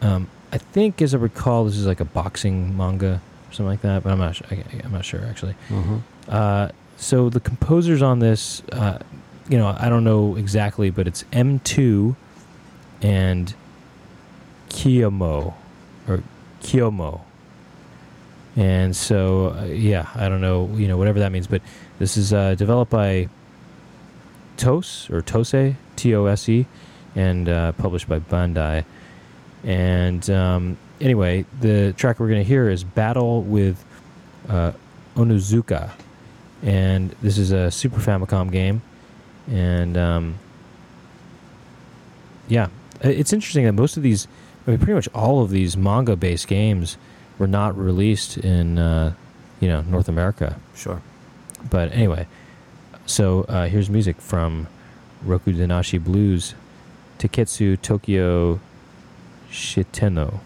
um, 0.00 0.28
I 0.50 0.58
think, 0.58 1.00
as 1.00 1.14
I 1.14 1.18
recall, 1.18 1.64
this 1.64 1.76
is 1.76 1.86
like 1.86 2.00
a 2.00 2.04
boxing 2.04 2.76
manga 2.76 3.22
or 3.48 3.52
something 3.52 3.66
like 3.66 3.82
that, 3.82 4.02
but 4.02 4.10
I'm 4.10 4.18
not. 4.18 4.34
Su- 4.34 4.44
I, 4.50 4.64
I'm 4.82 4.92
not 4.92 5.04
sure 5.04 5.24
actually. 5.26 5.54
Mm-hmm. 5.68 5.98
Uh, 6.28 6.68
so 6.96 7.30
the 7.30 7.40
composers 7.40 8.02
on 8.02 8.18
this, 8.18 8.62
uh, 8.72 8.98
you 9.48 9.58
know, 9.58 9.76
I 9.78 9.88
don't 9.88 10.02
know 10.02 10.34
exactly, 10.34 10.90
but 10.90 11.06
it's 11.06 11.22
M2 11.32 12.16
and 13.00 13.54
Kiyomo 14.72 15.54
or 16.08 16.22
Kiyomo. 16.62 17.20
And 18.56 18.94
so, 18.96 19.54
uh, 19.58 19.64
yeah, 19.64 20.08
I 20.14 20.28
don't 20.28 20.40
know, 20.40 20.68
you 20.74 20.88
know, 20.88 20.96
whatever 20.96 21.20
that 21.20 21.32
means, 21.32 21.46
but 21.46 21.62
this 21.98 22.16
is 22.16 22.32
uh, 22.32 22.54
developed 22.54 22.90
by 22.90 23.28
Tose 24.56 25.08
or 25.10 25.22
Tose, 25.22 25.74
T 25.96 26.14
O 26.14 26.26
S 26.26 26.48
E, 26.48 26.66
and 27.14 27.48
uh, 27.48 27.72
published 27.72 28.08
by 28.08 28.18
Bandai. 28.18 28.84
And 29.64 30.28
um, 30.28 30.76
anyway, 31.00 31.44
the 31.60 31.94
track 31.96 32.18
we're 32.20 32.28
going 32.28 32.42
to 32.42 32.48
hear 32.48 32.68
is 32.68 32.84
Battle 32.84 33.42
with 33.42 33.82
uh, 34.48 34.72
Onuzuka. 35.16 35.90
And 36.62 37.10
this 37.22 37.38
is 37.38 37.52
a 37.52 37.70
Super 37.70 38.00
Famicom 38.00 38.50
game. 38.50 38.82
And 39.50 39.96
um, 39.96 40.38
yeah, 42.48 42.68
it's 43.00 43.32
interesting 43.32 43.64
that 43.64 43.72
most 43.72 43.96
of 43.96 44.02
these, 44.02 44.28
I 44.66 44.70
mean, 44.70 44.78
pretty 44.78 44.94
much 44.94 45.08
all 45.14 45.42
of 45.42 45.50
these 45.50 45.76
manga 45.76 46.16
based 46.16 46.46
games 46.46 46.96
were 47.38 47.46
not 47.46 47.76
released 47.76 48.36
in, 48.36 48.78
uh, 48.78 49.14
you 49.60 49.68
know, 49.68 49.82
North 49.82 50.08
America. 50.08 50.58
Sure. 50.74 51.02
But 51.68 51.92
anyway, 51.92 52.26
so 53.06 53.42
uh, 53.44 53.66
here's 53.66 53.90
music 53.90 54.20
from 54.20 54.68
Rokudenashi 55.26 56.02
Blues, 56.02 56.54
Taiketsu 57.18 57.80
Tokyo 57.80 58.60
Shitenno. 59.50 60.40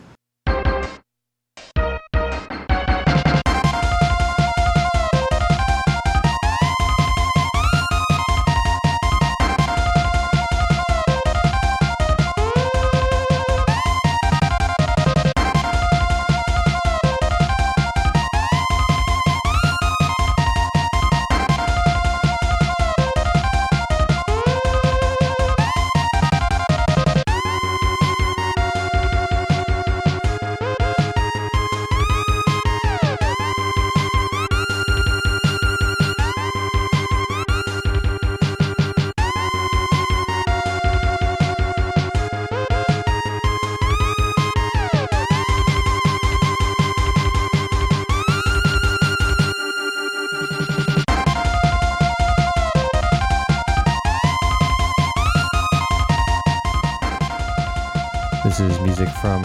From 59.26 59.42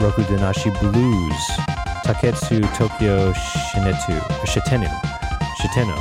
Rokudenashi 0.00 0.74
Blues, 0.80 1.46
Taiketsu 2.04 2.60
Tokyo 2.74 3.32
Shinetu, 3.32 4.18
Shitenu, 4.42 4.88
Shiteno. 5.60 5.96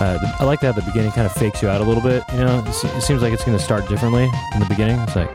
Uh, 0.00 0.18
I 0.40 0.44
like 0.44 0.58
that 0.62 0.74
the 0.74 0.82
beginning 0.82 1.12
kind 1.12 1.24
of 1.24 1.32
fakes 1.32 1.62
you 1.62 1.68
out 1.68 1.80
a 1.80 1.84
little 1.84 2.02
bit. 2.02 2.24
You 2.32 2.40
know, 2.40 2.64
it 2.66 3.00
seems 3.00 3.22
like 3.22 3.32
it's 3.32 3.44
going 3.44 3.56
to 3.56 3.62
start 3.62 3.88
differently 3.88 4.24
in 4.54 4.58
the 4.58 4.66
beginning. 4.66 4.98
It's 5.02 5.14
like, 5.14 5.30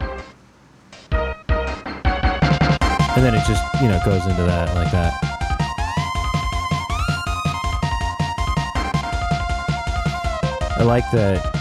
and 3.15 3.23
then 3.23 3.35
it 3.35 3.45
just 3.47 3.63
you 3.81 3.87
know 3.87 4.01
goes 4.03 4.25
into 4.25 4.43
that 4.43 4.75
like 4.75 4.91
that. 4.91 5.13
I 10.77 10.83
like 10.83 11.09
that. 11.11 11.53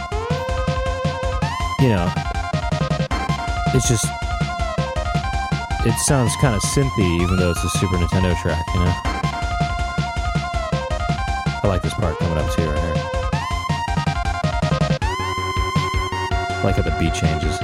You 1.78 1.90
know, 1.90 2.10
it's 3.76 3.88
just 3.88 4.06
it 5.84 5.92
sounds 5.98 6.34
kind 6.36 6.54
of 6.54 6.62
synthy, 6.62 7.20
even 7.20 7.36
though 7.36 7.50
it's 7.50 7.62
a 7.62 7.68
Super 7.78 7.96
Nintendo 7.96 8.34
track. 8.40 8.64
You 8.72 8.80
know, 8.80 8.92
I 11.62 11.68
like 11.68 11.82
this 11.82 11.92
part 11.92 12.18
coming 12.18 12.38
up 12.38 12.50
too 12.54 12.64
right 12.64 12.78
here. 12.78 12.94
I 16.48 16.60
like 16.64 16.76
how 16.76 16.82
the 16.82 16.96
beat 16.98 17.12
changes. 17.12 17.58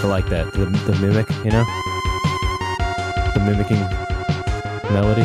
I 0.00 0.06
like 0.06 0.28
that 0.30 0.52
the, 0.52 0.66
the 0.66 0.98
mimic, 1.00 1.30
you 1.44 1.52
know, 1.52 1.64
the 3.32 3.40
mimicking 3.44 3.80
melody. 4.92 5.24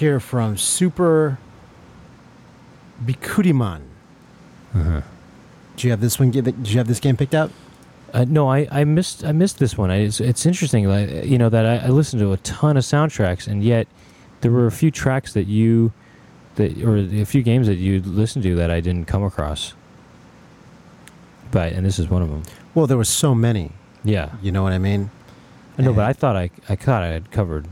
Let's 0.00 0.24
from 0.24 0.56
Super 0.56 1.38
Bikkuriman. 3.04 3.82
Uh-huh. 4.74 5.02
Do 5.76 5.86
you 5.86 5.90
have 5.90 6.00
this 6.00 6.18
one? 6.18 6.30
Did 6.30 6.68
you 6.68 6.78
have 6.78 6.86
this 6.86 7.00
game 7.00 7.16
picked 7.16 7.34
out? 7.34 7.50
Uh, 8.12 8.24
no, 8.26 8.50
I, 8.50 8.66
I 8.70 8.84
missed 8.84 9.24
I 9.24 9.32
missed 9.32 9.58
this 9.58 9.76
one. 9.76 9.90
I, 9.90 9.96
it's, 9.96 10.20
it's 10.20 10.46
interesting, 10.46 10.88
like, 10.88 11.26
you 11.26 11.36
know, 11.36 11.48
that 11.48 11.66
I, 11.66 11.86
I 11.86 11.88
listened 11.88 12.20
to 12.20 12.32
a 12.32 12.38
ton 12.38 12.76
of 12.76 12.84
soundtracks, 12.84 13.46
and 13.46 13.62
yet 13.62 13.86
there 14.40 14.50
were 14.50 14.66
a 14.66 14.72
few 14.72 14.90
tracks 14.90 15.34
that 15.34 15.46
you 15.46 15.92
that 16.54 16.82
or 16.82 16.96
a 16.96 17.24
few 17.24 17.42
games 17.42 17.66
that 17.66 17.76
you 17.76 18.00
listened 18.00 18.42
to 18.44 18.54
that 18.56 18.70
I 18.70 18.80
didn't 18.80 19.04
come 19.06 19.22
across. 19.22 19.74
But 21.50 21.72
and 21.72 21.84
this 21.84 21.98
is 21.98 22.08
one 22.08 22.22
of 22.22 22.30
them. 22.30 22.42
Well, 22.74 22.86
there 22.86 22.96
were 22.96 23.04
so 23.04 23.34
many. 23.34 23.72
Yeah, 24.02 24.30
You 24.40 24.50
know 24.50 24.62
what 24.62 24.72
I 24.72 24.78
mean? 24.78 25.10
I 25.76 25.82
know, 25.82 25.92
but 25.92 26.06
I 26.06 26.14
thought 26.14 26.36
I 26.36 26.50
I 26.70 26.76
thought 26.76 27.02
I 27.02 27.08
had 27.08 27.30
covered, 27.30 27.68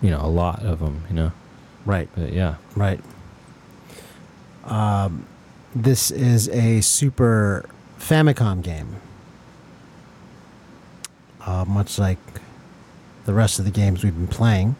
you 0.00 0.10
know, 0.10 0.20
a 0.20 0.30
lot 0.30 0.64
of 0.64 0.78
them. 0.78 1.02
You 1.08 1.16
know, 1.16 1.32
Right. 1.84 2.08
but 2.14 2.32
yeah, 2.32 2.56
Right. 2.76 3.00
Um, 4.64 5.26
this 5.74 6.10
is 6.10 6.48
a 6.50 6.80
Super 6.80 7.68
Famicom 7.98 8.62
game. 8.62 8.96
Uh, 11.44 11.64
much 11.64 11.98
like 11.98 12.18
the 13.24 13.34
rest 13.34 13.58
of 13.58 13.64
the 13.64 13.70
games 13.70 14.04
we've 14.04 14.14
been 14.14 14.28
playing. 14.28 14.76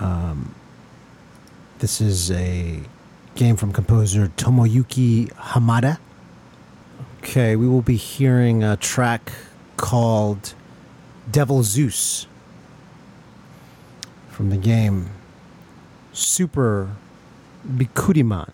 Um, 0.00 0.54
this 1.80 2.00
is 2.00 2.30
a 2.30 2.80
game 3.34 3.56
from 3.56 3.72
composer 3.72 4.28
Tomoyuki 4.36 5.30
Hamada. 5.34 5.98
Okay, 7.18 7.56
we 7.56 7.68
will 7.68 7.82
be 7.82 7.96
hearing 7.96 8.62
a 8.62 8.76
track 8.76 9.32
called 9.76 10.54
Devil 11.30 11.62
Zeus 11.62 12.26
from 14.30 14.50
the 14.50 14.56
game 14.56 15.10
Super 16.18 16.90
Bikkuriman 17.64 18.50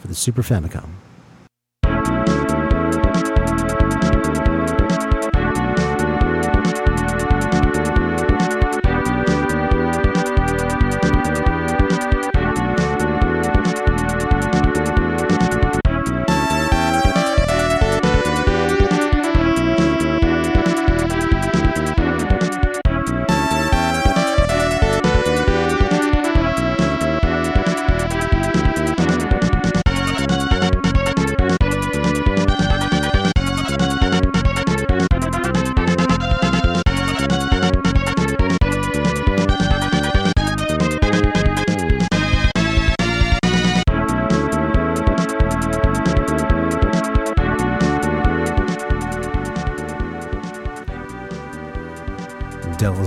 for 0.00 0.06
the 0.06 0.14
Super 0.14 0.42
Famicom. 0.42 0.90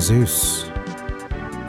Zeus 0.10 0.64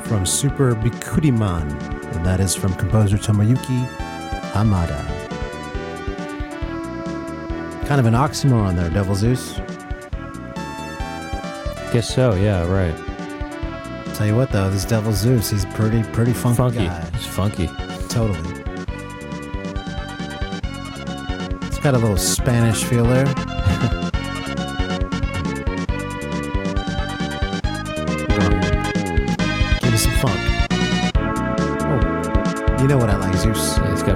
from 0.04 0.24
Super 0.24 0.74
Bikkuriman, 0.74 1.70
and 2.14 2.24
that 2.24 2.40
is 2.40 2.56
from 2.56 2.72
composer 2.72 3.18
Tomoyuki 3.18 3.86
Hamada. 4.52 4.98
Kind 7.86 8.00
of 8.00 8.06
an 8.06 8.14
oxymoron 8.14 8.76
there, 8.76 8.88
Devil 8.88 9.14
Zeus. 9.14 9.56
Guess 11.92 12.14
so. 12.14 12.34
Yeah. 12.34 12.66
Right. 12.66 12.96
Tell 14.14 14.26
you 14.26 14.36
what, 14.36 14.50
though, 14.50 14.70
this 14.70 14.86
Devil 14.86 15.12
Zeus, 15.12 15.50
he's 15.50 15.66
pretty, 15.66 16.02
pretty 16.04 16.32
funky, 16.32 16.56
funky. 16.56 16.86
guy. 16.86 17.10
It's 17.12 17.26
funky. 17.26 17.66
Totally. 18.08 18.38
It's 21.66 21.78
got 21.78 21.92
a 21.92 21.98
little 21.98 22.16
Spanish 22.16 22.84
feel 22.84 23.04
there. 23.04 23.26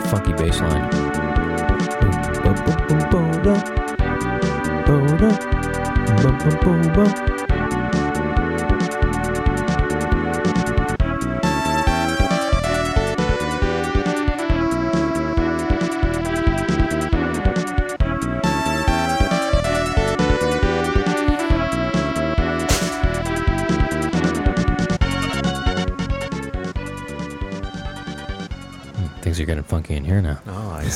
Funky 0.07 0.33
bass 0.33 0.61
line. 0.61 1.04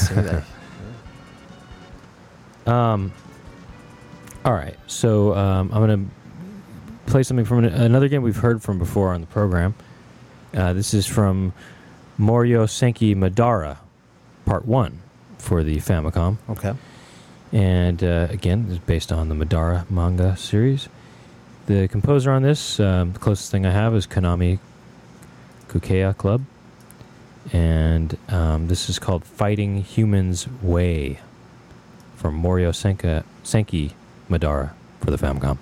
See 0.08 0.14
that. 0.14 0.44
Um, 2.66 3.12
all 4.44 4.52
right, 4.52 4.76
so 4.86 5.34
um, 5.34 5.70
I'm 5.72 5.86
going 5.86 6.06
to 6.06 7.10
play 7.10 7.22
something 7.22 7.46
from 7.46 7.64
an, 7.64 7.72
another 7.72 8.08
game 8.08 8.20
we've 8.20 8.36
heard 8.36 8.62
from 8.62 8.78
before 8.78 9.14
on 9.14 9.22
the 9.22 9.26
program. 9.26 9.74
Uh, 10.54 10.74
this 10.74 10.92
is 10.92 11.06
from 11.06 11.54
Moryo 12.20 12.66
Senki 12.66 13.16
Madara, 13.16 13.78
Part 14.44 14.66
1 14.66 15.00
for 15.38 15.62
the 15.62 15.76
Famicom. 15.76 16.36
okay. 16.50 16.74
And 17.52 18.04
uh, 18.04 18.26
again, 18.28 18.66
it's 18.68 18.84
based 18.84 19.12
on 19.12 19.30
the 19.30 19.34
Madara 19.34 19.90
manga 19.90 20.36
series. 20.36 20.90
The 21.66 21.88
composer 21.88 22.30
on 22.30 22.42
this, 22.42 22.78
um, 22.80 23.14
the 23.14 23.18
closest 23.18 23.50
thing 23.50 23.64
I 23.64 23.70
have 23.70 23.94
is 23.94 24.06
Konami 24.06 24.58
Kukeiha 25.68 26.14
Club. 26.18 26.44
And 27.52 28.16
um, 28.28 28.68
this 28.68 28.88
is 28.88 28.98
called 28.98 29.24
Fighting 29.24 29.82
Humans 29.82 30.48
Way 30.62 31.20
from 32.16 32.40
Moryo 32.42 32.70
Senka, 32.70 33.24
Senki 33.44 33.92
Madara 34.28 34.72
for 35.00 35.10
the 35.10 35.16
Famicom. 35.16 35.58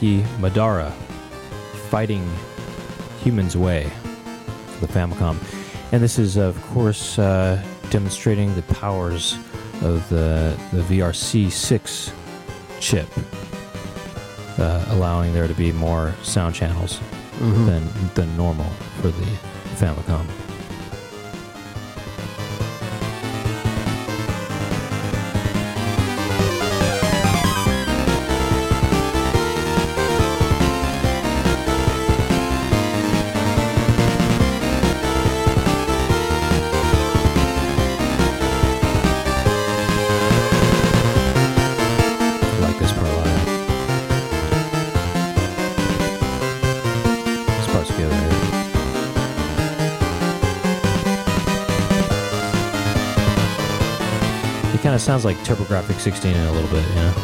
Madara, 0.00 0.92
Fighting 1.90 2.28
Humans 3.22 3.56
Way 3.56 3.90
for 4.78 4.86
the 4.86 4.92
Famicom. 4.92 5.36
And 5.92 6.02
this 6.02 6.18
is, 6.18 6.36
of 6.36 6.60
course, 6.66 7.18
uh, 7.18 7.62
demonstrating 7.90 8.54
the 8.54 8.62
powers 8.62 9.34
of 9.82 10.08
the, 10.08 10.58
the 10.72 10.82
VRC6 10.82 12.12
chip, 12.80 13.08
uh, 14.58 14.84
allowing 14.90 15.32
there 15.32 15.48
to 15.48 15.54
be 15.54 15.72
more 15.72 16.14
sound 16.22 16.54
channels 16.54 17.00
Mhm. 17.38 17.66
than, 17.66 17.88
than 18.14 18.36
normal 18.36 18.66
for 19.00 19.08
the 19.08 19.26
Famicom. 19.76 20.26
Sounds 55.08 55.24
like 55.24 55.38
TurboGrafx 55.38 56.00
16 56.00 56.36
in 56.36 56.46
a 56.48 56.52
little 56.52 56.68
bit, 56.68 56.86
you 56.86 56.94
know? 56.96 57.14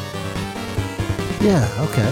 Yeah, 1.43 1.68
okay. 1.80 2.11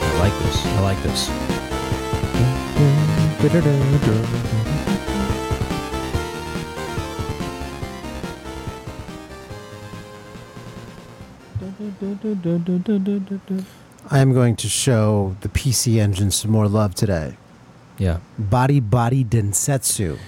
I 0.00 0.18
like 0.20 0.36
this. 0.38 0.64
I 0.64 0.80
like 0.80 1.02
this. 1.02 1.28
I 14.18 14.20
am 14.20 14.32
going 14.32 14.56
to 14.56 14.68
show 14.68 15.36
the 15.42 15.48
PC 15.48 16.00
Engine 16.00 16.32
some 16.32 16.50
more 16.50 16.66
love 16.66 16.92
today. 16.92 17.36
Yeah, 17.98 18.18
Bari 18.36 18.80
Bari 18.80 19.22
Densetsu. 19.22 20.18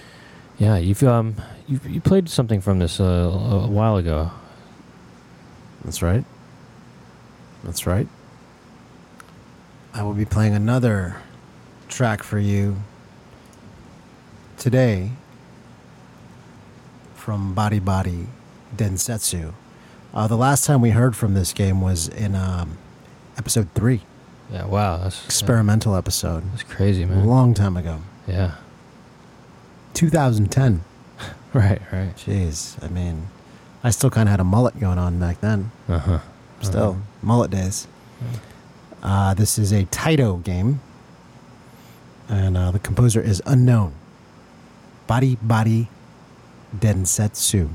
yeah. 0.59 0.77
You've 0.77 1.03
um, 1.03 1.35
you 1.67 1.81
you 1.89 2.01
played 2.01 2.29
something 2.29 2.61
from 2.61 2.79
this 2.79 3.01
uh, 3.01 3.05
a 3.05 3.67
while 3.67 3.97
ago. 3.97 4.31
That's 5.85 6.03
right. 6.03 6.25
That's 7.65 7.85
right. 7.85 8.07
I 9.93 10.05
will 10.05 10.15
be 10.15 10.25
playing 10.25 10.55
another 10.55 11.17
track 11.89 12.23
for 12.23 12.39
you 12.39 12.77
today 14.57 15.11
from 17.17 17.57
Bari 17.57 17.81
Bari 17.81 18.29
Densetsu. 18.77 19.53
Uh, 20.15 20.29
the 20.29 20.37
last 20.37 20.65
time 20.65 20.81
we 20.81 20.91
heard 20.91 21.17
from 21.17 21.35
this 21.35 21.53
game 21.53 21.81
was 21.81 22.07
in 22.07 22.37
um, 22.37 22.79
episode 23.41 23.69
three, 23.75 24.01
Yeah. 24.53 24.67
Wow. 24.67 24.99
That's 25.03 25.25
experimental 25.25 25.97
episode, 25.97 26.43
That's 26.53 26.63
crazy, 26.77 27.03
a 27.05 27.07
man. 27.07 27.25
long 27.27 27.55
time 27.55 27.77
ago, 27.77 27.97
Yeah. 28.29 28.53
2010. 29.95 30.85
Right. 31.53 31.83
Right. 31.91 32.15
Jeez, 32.17 32.79
I 32.85 32.87
mean, 32.89 33.27
I 33.83 33.91
still 33.91 34.11
kind 34.11 34.29
of 34.29 34.31
had 34.31 34.39
a 34.41 34.45
mullet 34.45 34.79
going 34.79 34.99
on 34.99 35.19
back 35.19 35.41
then. 35.41 35.73
Uh 35.89 35.99
huh. 35.99 36.19
Still, 36.61 36.99
mullet 37.23 37.51
days. 37.51 37.89
Uh, 39.03 39.35
this 39.35 39.59
is 39.59 39.73
a 39.73 39.85
Taito 39.87 40.41
game, 40.45 40.81
and 42.29 42.57
uh, 42.57 42.71
the 42.71 42.79
composer 42.79 43.21
is 43.21 43.43
unknown. 43.47 43.95
Bari 45.09 45.39
Bari 45.43 45.89
Densetsu. 46.79 47.71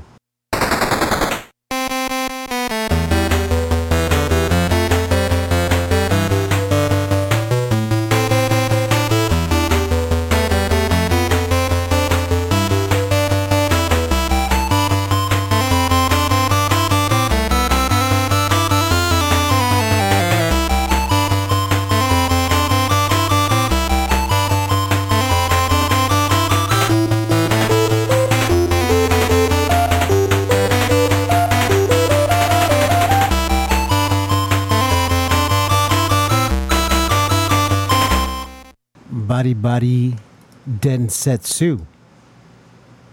Densetsu, 40.86 41.84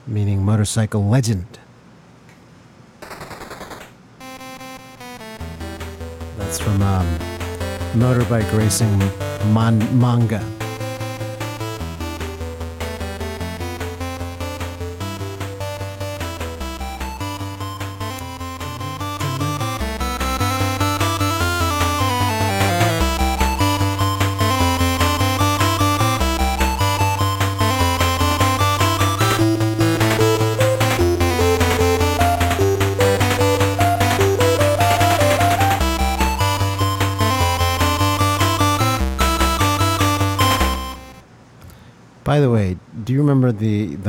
meaning 0.06 0.46
motorcycle 0.46 1.04
legend. 1.08 1.58
That's 6.38 6.60
from 6.60 6.84
um, 6.84 7.08
Motorbike 7.94 8.56
Racing 8.56 8.96
man- 9.52 10.00
Manga. 10.00 10.62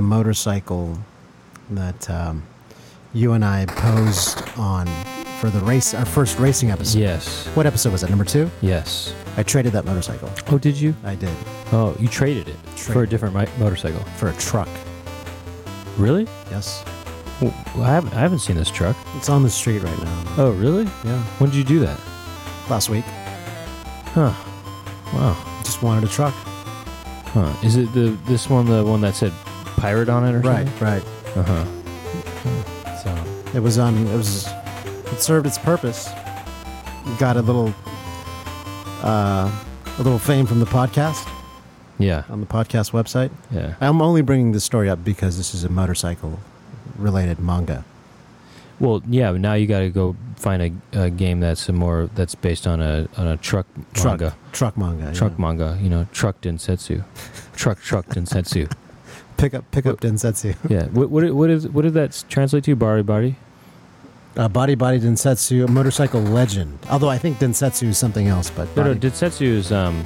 Motorcycle 0.04 0.96
that 1.70 2.08
um, 2.10 2.42
you 3.12 3.32
and 3.32 3.44
I 3.44 3.66
posed 3.66 4.42
on 4.58 4.86
for 5.40 5.50
the 5.50 5.60
race, 5.60 5.94
our 5.94 6.04
first 6.04 6.38
racing 6.38 6.70
episode? 6.70 6.98
Yes. 7.00 7.46
What 7.54 7.66
episode 7.66 7.92
was 7.92 8.02
that? 8.02 8.10
Number 8.10 8.24
two. 8.24 8.50
Yes. 8.60 9.14
I 9.36 9.42
traded 9.42 9.72
that 9.72 9.84
motorcycle. 9.84 10.30
Oh, 10.48 10.58
did 10.58 10.76
you? 10.80 10.94
I 11.04 11.14
did 11.16 11.30
Oh, 11.72 11.96
you 11.98 12.06
traded 12.08 12.48
it 12.48 12.56
for 12.76 12.92
a 12.92 12.94
Traded. 12.94 13.10
different 13.10 13.34
mi- 13.34 13.48
motorcycle. 13.58 14.00
for 14.16 14.28
a 14.28 14.34
truck. 14.34 14.68
Really? 15.96 16.26
Yes, 16.50 16.84
Well, 17.40 17.52
I 17.78 17.86
haven't. 17.86 18.14
I 18.14 18.20
haven't 18.20 18.38
seen 18.40 18.56
this 18.56 18.70
truck. 18.70 18.96
it's 19.16 19.28
on 19.28 19.42
the 19.42 19.50
street 19.50 19.82
right 19.82 20.02
now. 20.02 20.24
Oh, 20.38 20.52
really? 20.52 20.84
Yeah, 21.04 21.20
When 21.38 21.50
did 21.50 21.56
you 21.56 21.64
do 21.64 21.80
that? 21.80 21.98
last 22.70 22.88
week. 22.88 23.04
Huh. 24.14 24.32
Wow. 25.12 25.36
Just 25.64 25.82
wanted 25.82 26.04
a 26.04 26.08
truck. 26.08 26.32
Huh. 27.34 27.52
Is 27.64 27.76
it 27.76 27.92
the 27.92 28.16
this 28.26 28.48
one 28.48 28.66
the 28.66 28.84
one 28.84 29.00
that 29.02 29.14
said 29.14 29.32
pirate 29.84 30.08
on 30.08 30.24
it 30.24 30.34
or 30.34 30.40
Right, 30.40 30.66
something? 30.66 30.86
right. 30.88 31.02
Uh 31.36 31.42
huh. 31.42 31.64
So 33.02 33.24
it 33.54 33.60
was 33.60 33.76
on. 33.78 33.94
It 34.06 34.16
was. 34.16 34.46
It 35.12 35.20
served 35.20 35.46
its 35.46 35.58
purpose. 35.58 36.08
Got 37.18 37.36
a 37.36 37.42
little. 37.42 37.74
Uh, 39.02 39.50
a 39.86 40.02
little 40.02 40.18
fame 40.18 40.46
from 40.46 40.58
the 40.60 40.66
podcast 40.66 41.28
Yeah. 41.98 42.22
on 42.30 42.40
the 42.40 42.46
podcast 42.46 42.92
website. 42.92 43.30
Yeah. 43.52 43.74
I'm 43.80 44.00
only 44.00 44.22
bringing 44.22 44.52
this 44.52 44.64
story 44.64 44.88
up 44.88 45.04
because 45.04 45.36
this 45.36 45.54
is 45.54 45.62
a 45.62 45.68
motorcycle 45.68 46.40
related 46.98 47.38
manga. 47.38 47.84
Well, 48.80 49.02
yeah. 49.08 49.30
But 49.32 49.40
now 49.42 49.52
you 49.54 49.66
got 49.66 49.80
to 49.80 49.90
go 49.90 50.16
find 50.36 50.62
a, 50.94 51.04
a 51.04 51.10
game 51.10 51.40
that's 51.40 51.68
a 51.68 51.72
more 51.74 52.08
that's 52.14 52.34
based 52.34 52.66
on 52.66 52.80
a 52.80 53.06
on 53.18 53.26
a 53.28 53.36
truck, 53.36 53.66
Truck 53.92 54.18
manga. 54.20 54.36
truck 54.52 54.76
manga. 54.78 55.12
Truck 55.12 55.32
yeah. 55.32 55.42
manga. 55.44 55.78
You 55.82 55.90
know, 55.90 56.06
truck 56.12 56.40
densetsu. 56.40 57.04
truck 57.54 57.80
truck 57.82 58.06
densetsu. 58.06 58.72
Pick 59.36 59.54
up 59.54 59.70
pick 59.70 59.86
up 59.86 60.00
Densetsu. 60.00 60.54
Yeah. 60.70 60.86
What 60.86 61.10
what 61.10 61.30
what 61.34 61.50
is 61.50 61.66
what 61.68 61.82
did 61.82 61.94
that 61.94 62.24
translate 62.28 62.64
to? 62.64 62.76
Bari 62.76 63.02
bari. 63.02 63.36
Uh, 64.36 64.48
bari 64.48 64.74
bari 64.74 64.98
Densetsu, 65.00 65.64
a 65.64 65.70
motorcycle 65.70 66.20
legend. 66.20 66.78
Although 66.90 67.08
I 67.10 67.18
think 67.18 67.38
Densetsu 67.38 67.88
is 67.88 67.98
something 67.98 68.26
else, 68.28 68.50
but 68.50 68.66
No, 68.76 68.82
no. 68.84 68.94
body- 68.94 69.08
Densetsu 69.10 69.42
is 69.46 69.70
um 69.72 70.02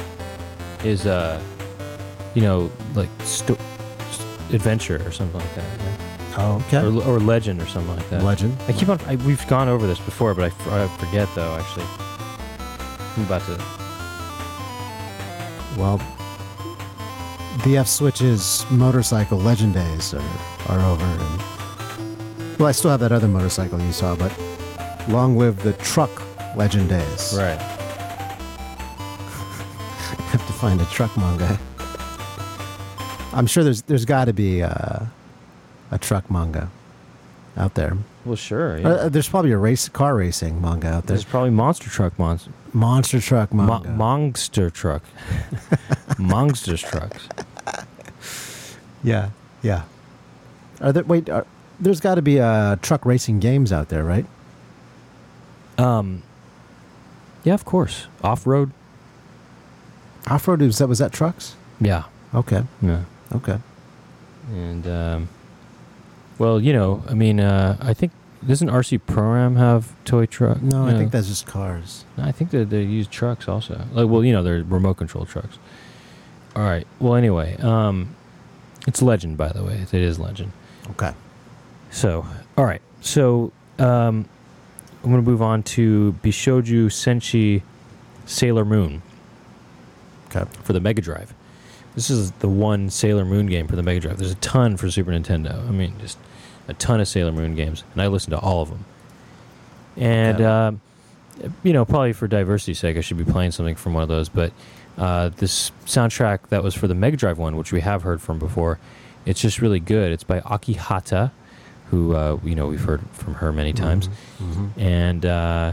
is 0.84 1.06
uh 1.06 1.40
you 2.34 2.42
know 2.42 2.70
like 2.94 3.08
sto- 3.22 3.58
adventure 4.52 5.00
or 5.06 5.12
something 5.12 5.40
like 5.40 5.54
that. 5.54 5.64
Yeah. 5.80 6.36
oh, 6.38 6.62
okay. 6.68 6.78
Or, 6.86 7.16
or 7.16 7.20
legend 7.20 7.60
or 7.62 7.66
something 7.66 7.94
like 7.96 8.08
that. 8.10 8.22
legend. 8.22 8.56
I 8.68 8.72
keep 8.72 8.88
on. 8.88 8.98
I, 9.06 9.16
we've 9.16 9.46
gone 9.48 9.68
over 9.68 9.86
this 9.86 9.98
before, 10.00 10.34
but 10.34 10.44
I, 10.44 10.48
f- 10.48 10.68
I 10.68 10.88
forget 10.98 11.28
though. 11.34 11.54
Actually, 11.56 11.86
I'm 13.16 13.24
about 13.24 13.42
to. 13.46 13.56
Well, 15.78 16.00
the 17.64 17.76
F 17.76 17.88
Switch's 17.88 18.64
motorcycle 18.70 19.38
legend 19.38 19.74
days 19.74 20.14
are, 20.14 20.22
are 20.68 20.80
over. 20.80 21.04
And, 21.04 21.42
well, 22.58 22.68
I 22.68 22.72
still 22.72 22.90
have 22.90 23.00
that 23.00 23.12
other 23.12 23.28
motorcycle 23.28 23.80
you 23.80 23.92
saw, 23.92 24.14
but 24.14 24.32
long 25.08 25.36
live 25.36 25.62
the 25.62 25.72
truck 25.74 26.10
legend 26.56 26.88
days. 26.88 27.34
Right. 27.36 27.58
I 30.18 30.22
have 30.30 30.46
to 30.46 30.52
find 30.52 30.80
a 30.80 30.84
truck 30.86 31.16
manga. 31.16 31.58
I'm 33.32 33.46
sure 33.46 33.64
there's 33.64 33.82
there's 33.82 34.04
got 34.04 34.26
to 34.26 34.32
be 34.32 34.62
uh, 34.62 35.06
a 35.90 35.98
truck 35.98 36.30
manga 36.30 36.70
out 37.56 37.74
there. 37.74 37.96
Well, 38.28 38.36
sure. 38.36 38.74
Uh, 38.76 38.78
Yeah. 38.80 38.88
Uh, 38.88 39.08
there's 39.08 39.28
probably 39.28 39.52
a 39.52 39.58
race 39.58 39.88
car 39.88 40.14
racing 40.14 40.60
manga 40.60 40.88
out 40.88 41.06
there. 41.06 41.16
There's 41.16 41.24
probably 41.24 41.50
monster 41.50 41.88
truck 41.90 42.18
monster. 42.18 42.50
Monster 42.72 43.20
truck 43.20 43.52
Mo- 43.52 43.82
monster 43.84 44.68
truck. 44.70 45.02
Monsters 46.18 46.82
trucks. 46.82 47.28
yeah, 49.02 49.30
yeah. 49.62 49.82
Are 50.80 50.92
there? 50.92 51.04
Wait, 51.04 51.30
are, 51.30 51.46
there's 51.80 52.00
got 52.00 52.16
to 52.16 52.22
be 52.22 52.40
uh, 52.40 52.76
truck 52.82 53.06
racing 53.06 53.40
games 53.40 53.72
out 53.72 53.88
there, 53.88 54.04
right? 54.04 54.26
Um. 55.78 56.22
Yeah, 57.44 57.54
of 57.54 57.64
course. 57.64 58.06
Off 58.22 58.46
road. 58.46 58.72
Off 60.26 60.46
road 60.48 60.60
was 60.60 60.78
that 60.78 60.88
was 60.88 60.98
that 60.98 61.12
trucks? 61.12 61.54
Yeah. 61.80 62.04
Okay, 62.34 62.64
Yeah. 62.82 63.04
okay. 63.34 63.58
And 64.52 64.86
um, 64.86 65.28
well, 66.38 66.60
you 66.60 66.72
know, 66.74 67.02
I 67.08 67.14
mean, 67.14 67.40
uh, 67.40 67.76
I 67.80 67.94
think 67.94 68.12
doesn't 68.46 68.68
RC 68.68 69.00
Pro-Am 69.06 69.56
have 69.56 69.92
toy 70.04 70.26
truck? 70.26 70.62
No, 70.62 70.86
I 70.86 70.92
think 70.92 71.10
that's 71.10 71.28
just 71.28 71.46
cars. 71.46 72.04
I 72.16 72.32
think 72.32 72.50
that 72.52 72.70
they 72.70 72.82
use 72.82 73.06
trucks 73.08 73.48
also. 73.48 73.84
Like, 73.92 74.08
well, 74.08 74.24
you 74.24 74.32
know, 74.32 74.42
they're 74.42 74.62
remote 74.62 74.94
control 74.94 75.24
trucks. 75.26 75.58
All 76.56 76.62
right. 76.62 76.86
Well, 77.00 77.14
anyway, 77.14 77.56
um, 77.58 78.14
it's 78.86 79.02
Legend, 79.02 79.36
by 79.36 79.48
the 79.48 79.62
way. 79.64 79.74
It 79.80 79.94
is 79.94 80.18
Legend. 80.18 80.52
Okay. 80.90 81.12
So, 81.90 82.26
all 82.56 82.64
right. 82.64 82.82
So, 83.00 83.52
um, 83.78 84.28
I'm 85.04 85.10
going 85.10 85.24
to 85.24 85.30
move 85.30 85.42
on 85.42 85.62
to 85.64 86.16
Bishojo 86.22 86.86
Senshi 86.86 87.62
Sailor 88.26 88.64
Moon 88.64 89.02
Okay. 90.30 90.48
for 90.62 90.72
the 90.72 90.80
Mega 90.80 91.00
Drive. 91.00 91.32
This 91.94 92.10
is 92.10 92.30
the 92.32 92.48
one 92.48 92.90
Sailor 92.90 93.24
Moon 93.24 93.46
game 93.46 93.66
for 93.66 93.76
the 93.76 93.82
Mega 93.82 94.00
Drive. 94.00 94.18
There's 94.18 94.32
a 94.32 94.36
ton 94.36 94.76
for 94.76 94.90
Super 94.90 95.10
Nintendo. 95.10 95.66
I 95.68 95.70
mean, 95.70 95.94
just 96.00 96.18
a 96.68 96.74
ton 96.74 97.00
of 97.00 97.08
Sailor 97.08 97.32
Moon 97.32 97.54
games, 97.54 97.82
and 97.92 98.00
I 98.02 98.06
listened 98.06 98.32
to 98.32 98.38
all 98.38 98.62
of 98.62 98.68
them. 98.68 98.84
And 99.96 100.40
um, 100.40 100.80
you 101.62 101.72
know, 101.72 101.84
probably 101.84 102.12
for 102.12 102.28
diversity's 102.28 102.78
sake, 102.78 102.96
I 102.96 103.00
should 103.00 103.18
be 103.18 103.24
playing 103.24 103.50
something 103.52 103.74
from 103.74 103.94
one 103.94 104.02
of 104.02 104.08
those. 104.08 104.28
But 104.28 104.52
uh, 104.96 105.30
this 105.36 105.70
soundtrack 105.86 106.48
that 106.50 106.62
was 106.62 106.74
for 106.74 106.86
the 106.88 106.94
Mega 106.94 107.16
Drive 107.16 107.38
one, 107.38 107.56
which 107.56 107.72
we 107.72 107.80
have 107.80 108.02
heard 108.02 108.20
from 108.20 108.38
before, 108.38 108.78
it's 109.26 109.40
just 109.40 109.60
really 109.60 109.80
good. 109.80 110.12
It's 110.12 110.24
by 110.24 110.40
Aki 110.40 110.74
Hata, 110.74 111.32
who 111.90 112.14
uh, 112.14 112.38
you 112.44 112.54
know 112.54 112.66
we've 112.66 112.84
heard 112.84 113.00
from 113.12 113.34
her 113.34 113.52
many 113.52 113.72
times 113.72 114.08
Mhm. 114.40 114.70
and 114.78 115.24
uh, 115.26 115.72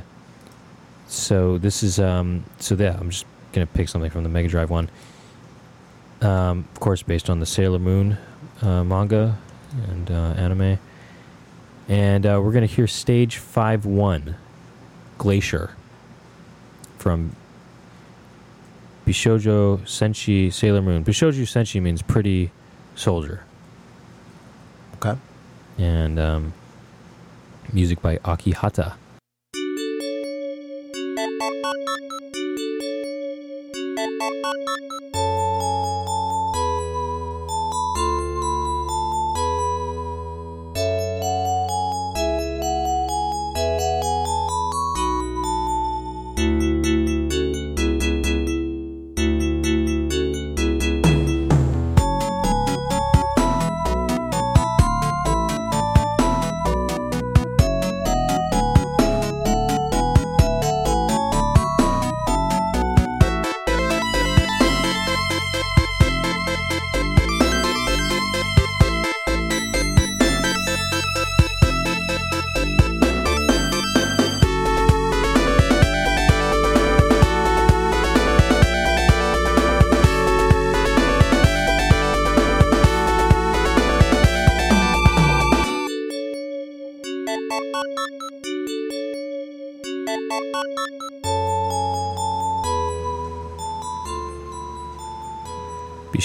so 1.08 1.58
this 1.58 1.84
is 1.84 2.00
um, 2.00 2.44
so 2.58 2.74
yeah 2.76 2.98
i'm 3.00 3.10
just 3.10 3.26
gonna 3.54 3.66
pick 3.68 3.90
something 3.90 4.10
from 4.10 4.24
the 4.24 4.30
mega 4.30 4.48
drive 4.48 4.70
one 4.70 4.90
um, 6.22 6.66
of 6.74 6.80
course 6.80 7.04
based 7.04 7.30
on 7.30 7.40
the 7.40 7.46
sailor 7.46 7.80
moon 7.80 8.18
uh, 8.62 8.84
manga 8.84 9.38
and 9.90 10.12
uh, 10.12 10.34
anime. 10.38 10.80
And 11.88 12.26
uh, 12.26 12.42
we're 12.44 12.52
going 12.52 12.68
to 12.68 12.74
hear 12.74 12.88
Stage 12.88 13.38
5 13.38 13.86
1 13.86 14.36
Glacier 15.18 15.76
from 16.98 17.36
Bishojo 19.06 19.82
Senshi 19.82 20.52
Sailor 20.52 20.82
Moon. 20.82 21.04
Bishojo 21.04 21.44
Senshi 21.44 21.82
means 21.82 22.02
pretty 22.02 22.52
soldier. 22.96 23.44
Okay. 24.96 25.20
And 25.78 26.20
um, 26.20 26.54
music 27.72 28.02
by 28.02 28.18
Akihata. 28.18 28.96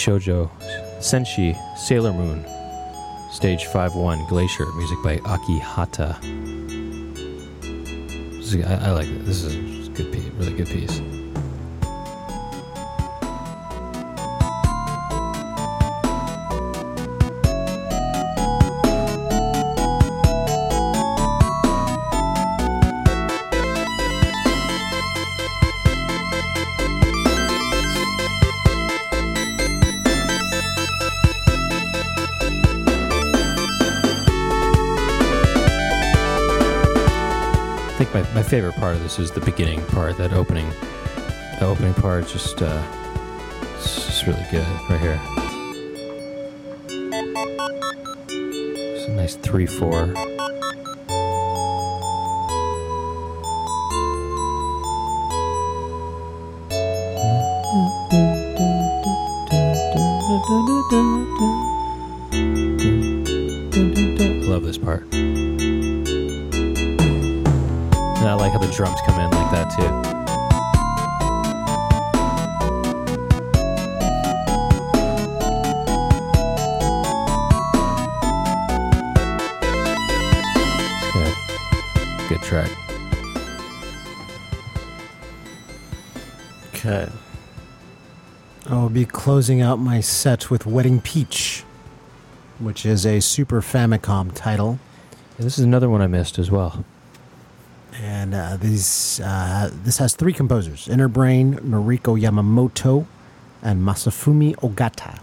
Bishojo, 0.01 0.49
Senshi, 0.99 1.55
Sailor 1.77 2.15
Moon, 2.15 2.43
Stage 3.31 3.67
5 3.67 3.97
1, 3.97 4.25
Glacier, 4.31 4.65
music 4.73 4.97
by 5.05 5.19
Akihata. 5.19 6.19
This 8.39 8.55
is- 8.55 8.65
I, 8.65 8.87
I 8.89 8.91
like 8.93 9.09
it. 9.09 9.27
This 9.27 9.43
is 9.45 9.89
a 9.89 9.91
good 9.91 10.11
piece, 10.11 10.25
really 10.39 10.55
good 10.55 10.69
piece. 10.69 11.03
Favorite 38.51 38.75
part 38.75 38.97
of 38.97 39.03
this 39.05 39.21
is 39.21 39.31
the 39.31 39.41
beginning 39.43 39.81
part, 39.87 40.17
that 40.17 40.33
opening, 40.33 40.69
the 41.61 41.67
opening 41.67 41.95
part. 41.95 42.27
Just, 42.27 42.61
uh, 42.61 42.83
it's 43.77 44.07
just 44.07 44.27
really 44.27 44.45
good 44.51 44.67
right 44.91 45.01
here. 45.01 45.21
It's 48.97 49.07
a 49.07 49.11
nice 49.13 49.37
three 49.37 49.67
four. 49.67 50.07
Love 64.49 64.65
this 64.65 64.77
part. 64.77 65.07
Drums 68.81 68.99
come 69.03 69.21
in 69.21 69.31
like 69.33 69.51
that 69.51 69.69
too. 69.69 69.83
Good. 81.13 81.35
Good 82.31 82.41
track. 82.41 82.71
Okay. 86.73 87.07
I 88.67 88.75
will 88.77 88.89
be 88.89 89.05
closing 89.05 89.61
out 89.61 89.79
my 89.79 90.01
set 90.01 90.51
with 90.51 90.65
Wedding 90.65 91.03
Peach, 91.03 91.65
which 92.59 92.87
is 92.87 93.05
a 93.05 93.21
Super 93.21 93.61
Famicom 93.61 94.35
title. 94.35 94.79
Yeah, 95.39 95.45
this 95.45 95.59
is 95.59 95.65
another 95.65 95.91
one 95.91 96.01
I 96.01 96.07
missed 96.07 96.39
as 96.39 96.51
well. 96.51 96.83
And 98.31 98.39
uh, 98.39 98.57
these, 98.59 99.21
uh, 99.25 99.73
this 99.83 99.99
has 99.99 100.15
three 100.15 100.33
composers 100.33 100.87
Inner 100.87 101.09
Brain, 101.09 101.57
Noriko 101.57 102.17
Yamamoto, 102.17 103.07
and 103.61 103.83
Masafumi 103.83 104.55
Ogata. 104.59 105.19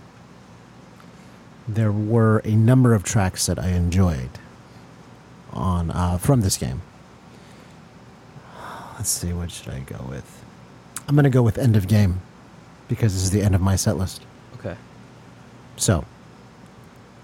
There 1.69 1.93
were 1.93 2.39
a 2.39 2.51
number 2.51 2.93
of 2.93 3.03
tracks 3.03 3.45
that 3.45 3.57
I 3.59 3.69
enjoyed 3.69 4.31
on 5.53 5.89
uh, 5.89 6.17
from 6.17 6.41
this 6.41 6.57
game. 6.57 6.81
Let's 8.95 9.09
see, 9.09 9.31
what 9.31 9.51
should 9.51 9.69
I 9.69 9.79
go 9.79 10.05
with? 10.09 10.43
I'm 11.07 11.15
going 11.15 11.23
to 11.23 11.29
go 11.29 11.43
with 11.43 11.57
End 11.57 11.77
of 11.77 11.87
Game 11.87 12.19
because 12.89 13.13
this 13.13 13.23
is 13.23 13.31
the 13.31 13.41
end 13.41 13.55
of 13.55 13.61
my 13.61 13.77
set 13.77 13.95
list. 13.95 14.21
Okay. 14.59 14.75
So, 15.77 16.03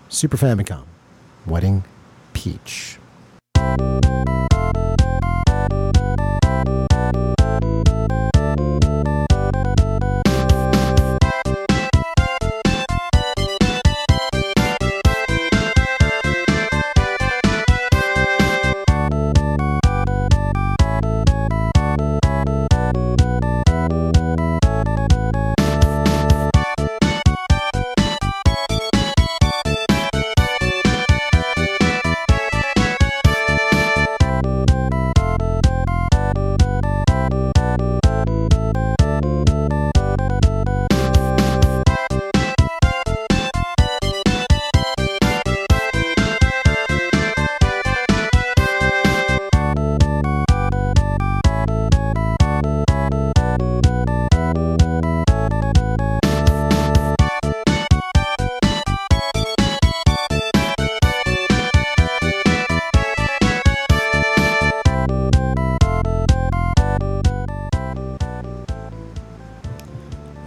Super 0.08 0.38
Famicom, 0.38 0.86
Wedding 1.46 1.84
Peach. 2.32 3.00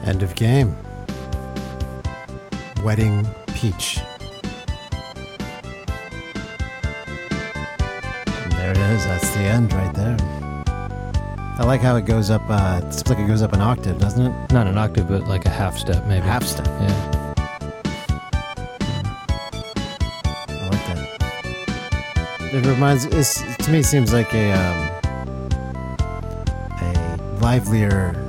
End 0.06 0.22
of 0.22 0.34
game. 0.36 0.76
Wedding 2.84 3.26
Peach. 3.48 3.98
And 8.26 8.52
there 8.52 8.70
it 8.70 8.78
is. 8.78 9.04
That's 9.04 9.28
the 9.34 9.40
end 9.40 9.72
right 9.72 9.92
there. 9.94 10.16
I 11.58 11.64
like 11.64 11.80
how 11.80 11.96
it 11.96 12.04
goes 12.04 12.30
up. 12.30 12.42
Uh, 12.48 12.82
it 12.84 12.92
seems 12.92 13.08
like 13.08 13.18
it 13.18 13.26
goes 13.26 13.42
up 13.42 13.52
an 13.52 13.60
octave, 13.60 13.98
doesn't 13.98 14.26
it? 14.26 14.52
Not 14.52 14.68
an 14.68 14.78
octave, 14.78 15.08
but 15.08 15.26
like 15.26 15.44
a 15.44 15.50
half 15.50 15.76
step, 15.76 16.06
maybe. 16.06 16.24
Half 16.24 16.44
step. 16.44 16.66
Yeah. 16.66 17.34
I 20.48 20.68
like 20.68 20.86
that. 20.86 22.54
It 22.54 22.64
reminds. 22.64 23.06
It's, 23.06 23.42
to 23.64 23.70
me, 23.72 23.80
it 23.80 23.86
seems 23.86 24.12
like 24.12 24.32
a 24.34 24.52
um, 24.52 24.88
a 26.80 27.38
livelier. 27.40 28.22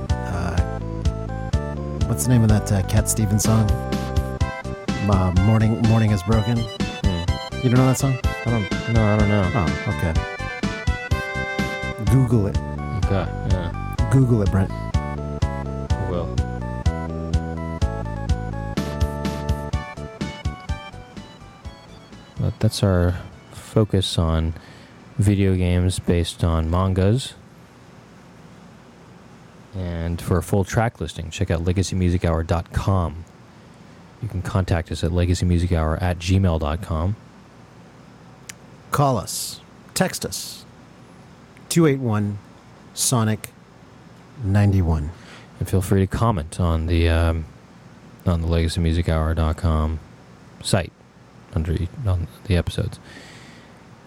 What's 2.07 2.23
the 2.23 2.29
name 2.29 2.43
of 2.43 2.47
that 2.49 2.71
uh, 2.71 2.81
Cat 2.83 3.09
Stevens 3.09 3.43
song? 3.43 3.69
Uh, 3.69 5.33
morning, 5.41 5.81
morning 5.89 6.11
is 6.11 6.23
broken. 6.23 6.57
Hmm. 6.57 7.23
You 7.57 7.69
don't 7.69 7.73
know 7.73 7.87
that 7.87 7.97
song? 7.97 8.17
I 8.23 8.49
don't. 8.49 8.93
No, 8.93 9.03
I 9.03 9.17
don't 9.17 9.27
know. 9.27 9.51
Oh, 9.53 9.67
okay. 9.89 10.13
Google 12.09 12.47
it. 12.47 12.57
Okay. 13.03 13.27
Yeah. 13.49 13.95
Google 14.09 14.41
it, 14.41 14.49
Brent. 14.51 14.71
I 14.71 16.09
will. 16.09 16.33
But 22.39 22.57
that's 22.59 22.81
our 22.83 23.15
focus 23.51 24.17
on 24.17 24.53
video 25.17 25.55
games 25.55 25.99
based 25.99 26.41
on 26.41 26.69
mangas. 26.69 27.33
And 30.07 30.21
for 30.21 30.37
a 30.37 30.41
full 30.41 30.63
track 30.63 31.01
listing, 31.01 31.29
check 31.31 31.51
out 31.51 31.65
legacymusichour.com. 31.65 33.25
You 34.21 34.29
can 34.29 34.41
contact 34.41 34.89
us 34.89 35.03
at 35.03 35.11
legacymusichour 35.11 36.01
at 36.01 36.17
gmail.com. 36.17 37.15
Call 38.91 39.17
us. 39.17 39.59
Text 39.93 40.25
us. 40.25 40.63
281 41.67 42.37
Sonic 42.93 43.49
91. 44.45 45.11
And 45.59 45.69
feel 45.69 45.81
free 45.81 45.99
to 45.99 46.07
comment 46.07 46.57
on 46.61 46.85
the 46.85 47.09
um, 47.09 47.43
on 48.25 48.41
the 48.41 48.47
legacymusichour.com 48.47 49.99
site 50.63 50.93
under 51.53 51.75
on 52.05 52.29
the 52.45 52.55
episodes. 52.55 52.97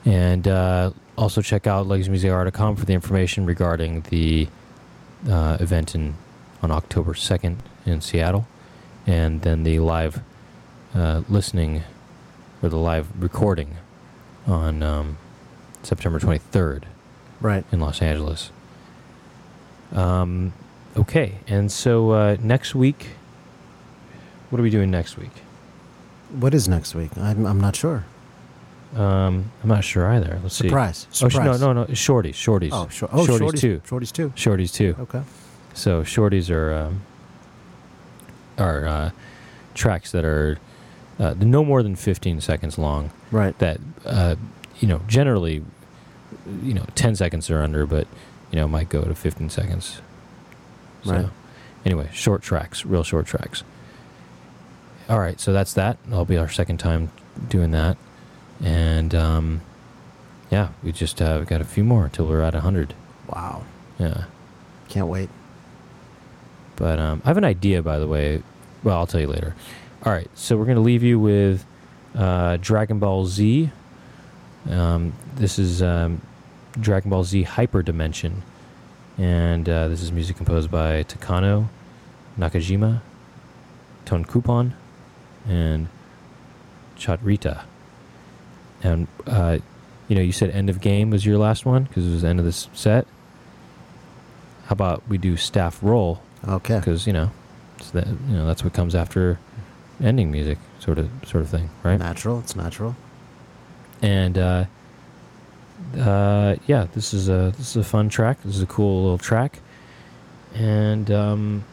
And 0.06 0.48
uh, 0.48 0.92
also 1.18 1.42
check 1.42 1.66
out 1.66 1.86
legacymusichour.com 1.86 2.76
for 2.76 2.86
the 2.86 2.94
information 2.94 3.44
regarding 3.44 4.00
the 4.08 4.48
uh, 5.28 5.56
event 5.60 5.94
in 5.94 6.14
on 6.62 6.70
October 6.70 7.14
2nd 7.14 7.56
in 7.86 8.00
Seattle 8.00 8.46
and 9.06 9.42
then 9.42 9.62
the 9.64 9.78
live 9.78 10.20
uh, 10.94 11.22
listening 11.28 11.82
or 12.62 12.68
the 12.68 12.76
live 12.76 13.08
recording 13.18 13.76
on 14.46 14.82
um, 14.82 15.16
September 15.82 16.20
23rd 16.20 16.84
Right. 17.40 17.64
in 17.72 17.80
Los 17.80 18.02
Angeles. 18.02 18.50
Um, 19.92 20.52
okay, 20.96 21.38
and 21.48 21.72
so 21.72 22.10
uh, 22.10 22.36
next 22.40 22.74
week, 22.74 23.08
what 24.50 24.58
are 24.58 24.62
we 24.62 24.70
doing 24.70 24.90
next 24.90 25.16
week? 25.16 25.30
What 26.30 26.52
is 26.52 26.68
next 26.68 26.94
week? 26.94 27.16
I'm, 27.16 27.46
I'm 27.46 27.60
not 27.60 27.74
sure. 27.74 28.04
Um, 28.96 29.52
I'm 29.62 29.68
not 29.68 29.84
sure 29.84 30.06
either. 30.08 30.40
Let's 30.42 30.56
Surprise. 30.56 31.06
see. 31.12 31.24
Oh, 31.24 31.28
sh- 31.28 31.34
no, 31.36 31.56
no, 31.56 31.72
no. 31.72 31.84
Shorties. 31.86 32.30
Shorties. 32.34 32.70
Oh. 32.72 32.88
Oh, 33.12 33.24
Shorties 33.26 33.38
shorties, 33.38 33.60
too. 33.60 33.82
Shorties 33.86 34.12
too. 34.12 34.30
Shorties 34.30 34.72
too. 34.74 34.96
Okay. 34.98 35.22
So 35.74 36.02
shorties 36.02 36.50
are 36.50 36.72
um, 36.74 37.02
are 38.58 38.86
uh, 38.86 39.10
tracks 39.74 40.10
that 40.12 40.24
are 40.24 40.58
uh, 41.18 41.34
no 41.38 41.64
more 41.64 41.82
than 41.82 41.94
15 41.94 42.40
seconds 42.40 42.78
long. 42.78 43.10
Right. 43.30 43.56
That 43.60 43.78
uh, 44.04 44.34
you 44.80 44.88
know 44.88 45.02
generally, 45.06 45.62
you 46.62 46.74
know, 46.74 46.86
10 46.96 47.14
seconds 47.14 47.48
or 47.50 47.62
under, 47.62 47.86
but 47.86 48.08
you 48.50 48.56
know 48.56 48.66
might 48.66 48.88
go 48.88 49.02
to 49.02 49.14
15 49.14 49.50
seconds. 49.50 50.00
So, 51.04 51.12
Right. 51.12 51.26
Anyway, 51.86 52.10
short 52.12 52.42
tracks, 52.42 52.84
real 52.84 53.02
short 53.04 53.24
tracks. 53.26 53.62
All 55.08 55.18
right, 55.18 55.40
so 55.40 55.52
that's 55.52 55.72
that. 55.74 55.96
That'll 56.06 56.24
be 56.26 56.36
our 56.36 56.48
second 56.48 56.76
time 56.78 57.10
doing 57.48 57.70
that, 57.70 57.96
and 58.62 59.14
um, 59.14 59.60
yeah, 60.50 60.68
we 60.82 60.92
just 60.92 61.20
uh, 61.22 61.40
got 61.42 61.60
a 61.60 61.64
few 61.64 61.84
more 61.84 62.04
until 62.04 62.26
we're 62.26 62.42
at 62.42 62.54
100. 62.54 62.94
Wow. 63.28 63.64
Yeah. 63.98 64.24
Can't 64.88 65.06
wait. 65.06 65.30
But 66.76 66.98
um, 66.98 67.22
I 67.24 67.28
have 67.28 67.36
an 67.36 67.44
idea, 67.44 67.82
by 67.82 67.98
the 67.98 68.08
way. 68.08 68.42
Well, 68.82 68.96
I'll 68.96 69.06
tell 69.06 69.20
you 69.20 69.28
later. 69.28 69.54
All 70.04 70.12
right, 70.12 70.30
so 70.34 70.56
we're 70.56 70.64
going 70.64 70.76
to 70.76 70.82
leave 70.82 71.02
you 71.02 71.18
with 71.18 71.64
uh, 72.14 72.56
Dragon 72.60 72.98
Ball 72.98 73.26
Z. 73.26 73.70
Um, 74.68 75.12
this 75.36 75.58
is 75.58 75.82
um, 75.82 76.22
Dragon 76.78 77.10
Ball 77.10 77.24
Z 77.24 77.42
Hyper 77.42 77.82
Dimension. 77.82 78.42
And 79.18 79.68
uh, 79.68 79.88
this 79.88 80.00
is 80.02 80.10
music 80.10 80.36
composed 80.36 80.70
by 80.70 81.04
Takano 81.04 81.68
Nakajima, 82.38 83.02
Ton 84.06 84.24
Coupon, 84.24 84.74
and 85.46 85.88
Chatrita. 86.96 87.64
And, 88.82 89.06
uh, 89.26 89.58
you 90.08 90.16
know, 90.16 90.22
you 90.22 90.32
said 90.32 90.50
end 90.50 90.70
of 90.70 90.80
game 90.80 91.10
was 91.10 91.24
your 91.26 91.38
last 91.38 91.64
one 91.66 91.84
because 91.84 92.06
it 92.06 92.10
was 92.10 92.22
the 92.22 92.28
end 92.28 92.38
of 92.38 92.44
this 92.44 92.68
set. 92.72 93.06
How 94.66 94.72
about 94.74 95.02
we 95.08 95.18
do 95.18 95.36
staff 95.36 95.78
roll 95.82 96.22
Okay. 96.46 96.78
because 96.78 97.06
you 97.06 97.12
know, 97.12 97.30
it's 97.78 97.90
that 97.90 98.06
you 98.06 98.34
know 98.34 98.46
that's 98.46 98.62
what 98.64 98.72
comes 98.72 98.94
after 98.94 99.38
ending 100.02 100.30
music, 100.30 100.58
sort 100.78 100.98
of 100.98 101.10
sort 101.26 101.42
of 101.42 101.50
thing, 101.50 101.70
right? 101.82 101.98
Natural. 101.98 102.38
It's 102.38 102.54
natural. 102.56 102.96
And 104.00 104.38
uh, 104.38 104.64
uh, 105.98 106.56
yeah, 106.66 106.86
this 106.94 107.12
is 107.12 107.28
a 107.28 107.52
this 107.58 107.70
is 107.70 107.76
a 107.76 107.84
fun 107.84 108.08
track. 108.08 108.42
This 108.44 108.56
is 108.56 108.62
a 108.62 108.66
cool 108.66 109.02
little 109.02 109.18
track, 109.18 109.58
and 110.54 111.10
um, 111.10 111.64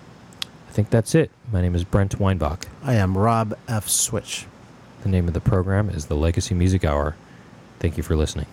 I 0.68 0.72
think 0.72 0.90
that's 0.90 1.14
it. 1.16 1.32
My 1.52 1.62
name 1.62 1.76
is 1.76 1.84
Brent 1.84 2.20
Weinbach. 2.20 2.68
I 2.84 2.96
am 2.96 3.18
Rob 3.18 3.56
F. 3.68 3.88
Switch. 3.88 4.46
The 5.03 5.10
name 5.10 5.28
of 5.28 5.34
the 5.34 5.41
program 5.41 5.90
is 5.90 6.07
the 6.07 6.15
Legacy 6.15 6.56
Music 6.56 6.84
Hour. 6.84 7.15
Thank 7.80 7.98
you 7.98 8.03
for 8.03 8.15
listening. 8.15 8.48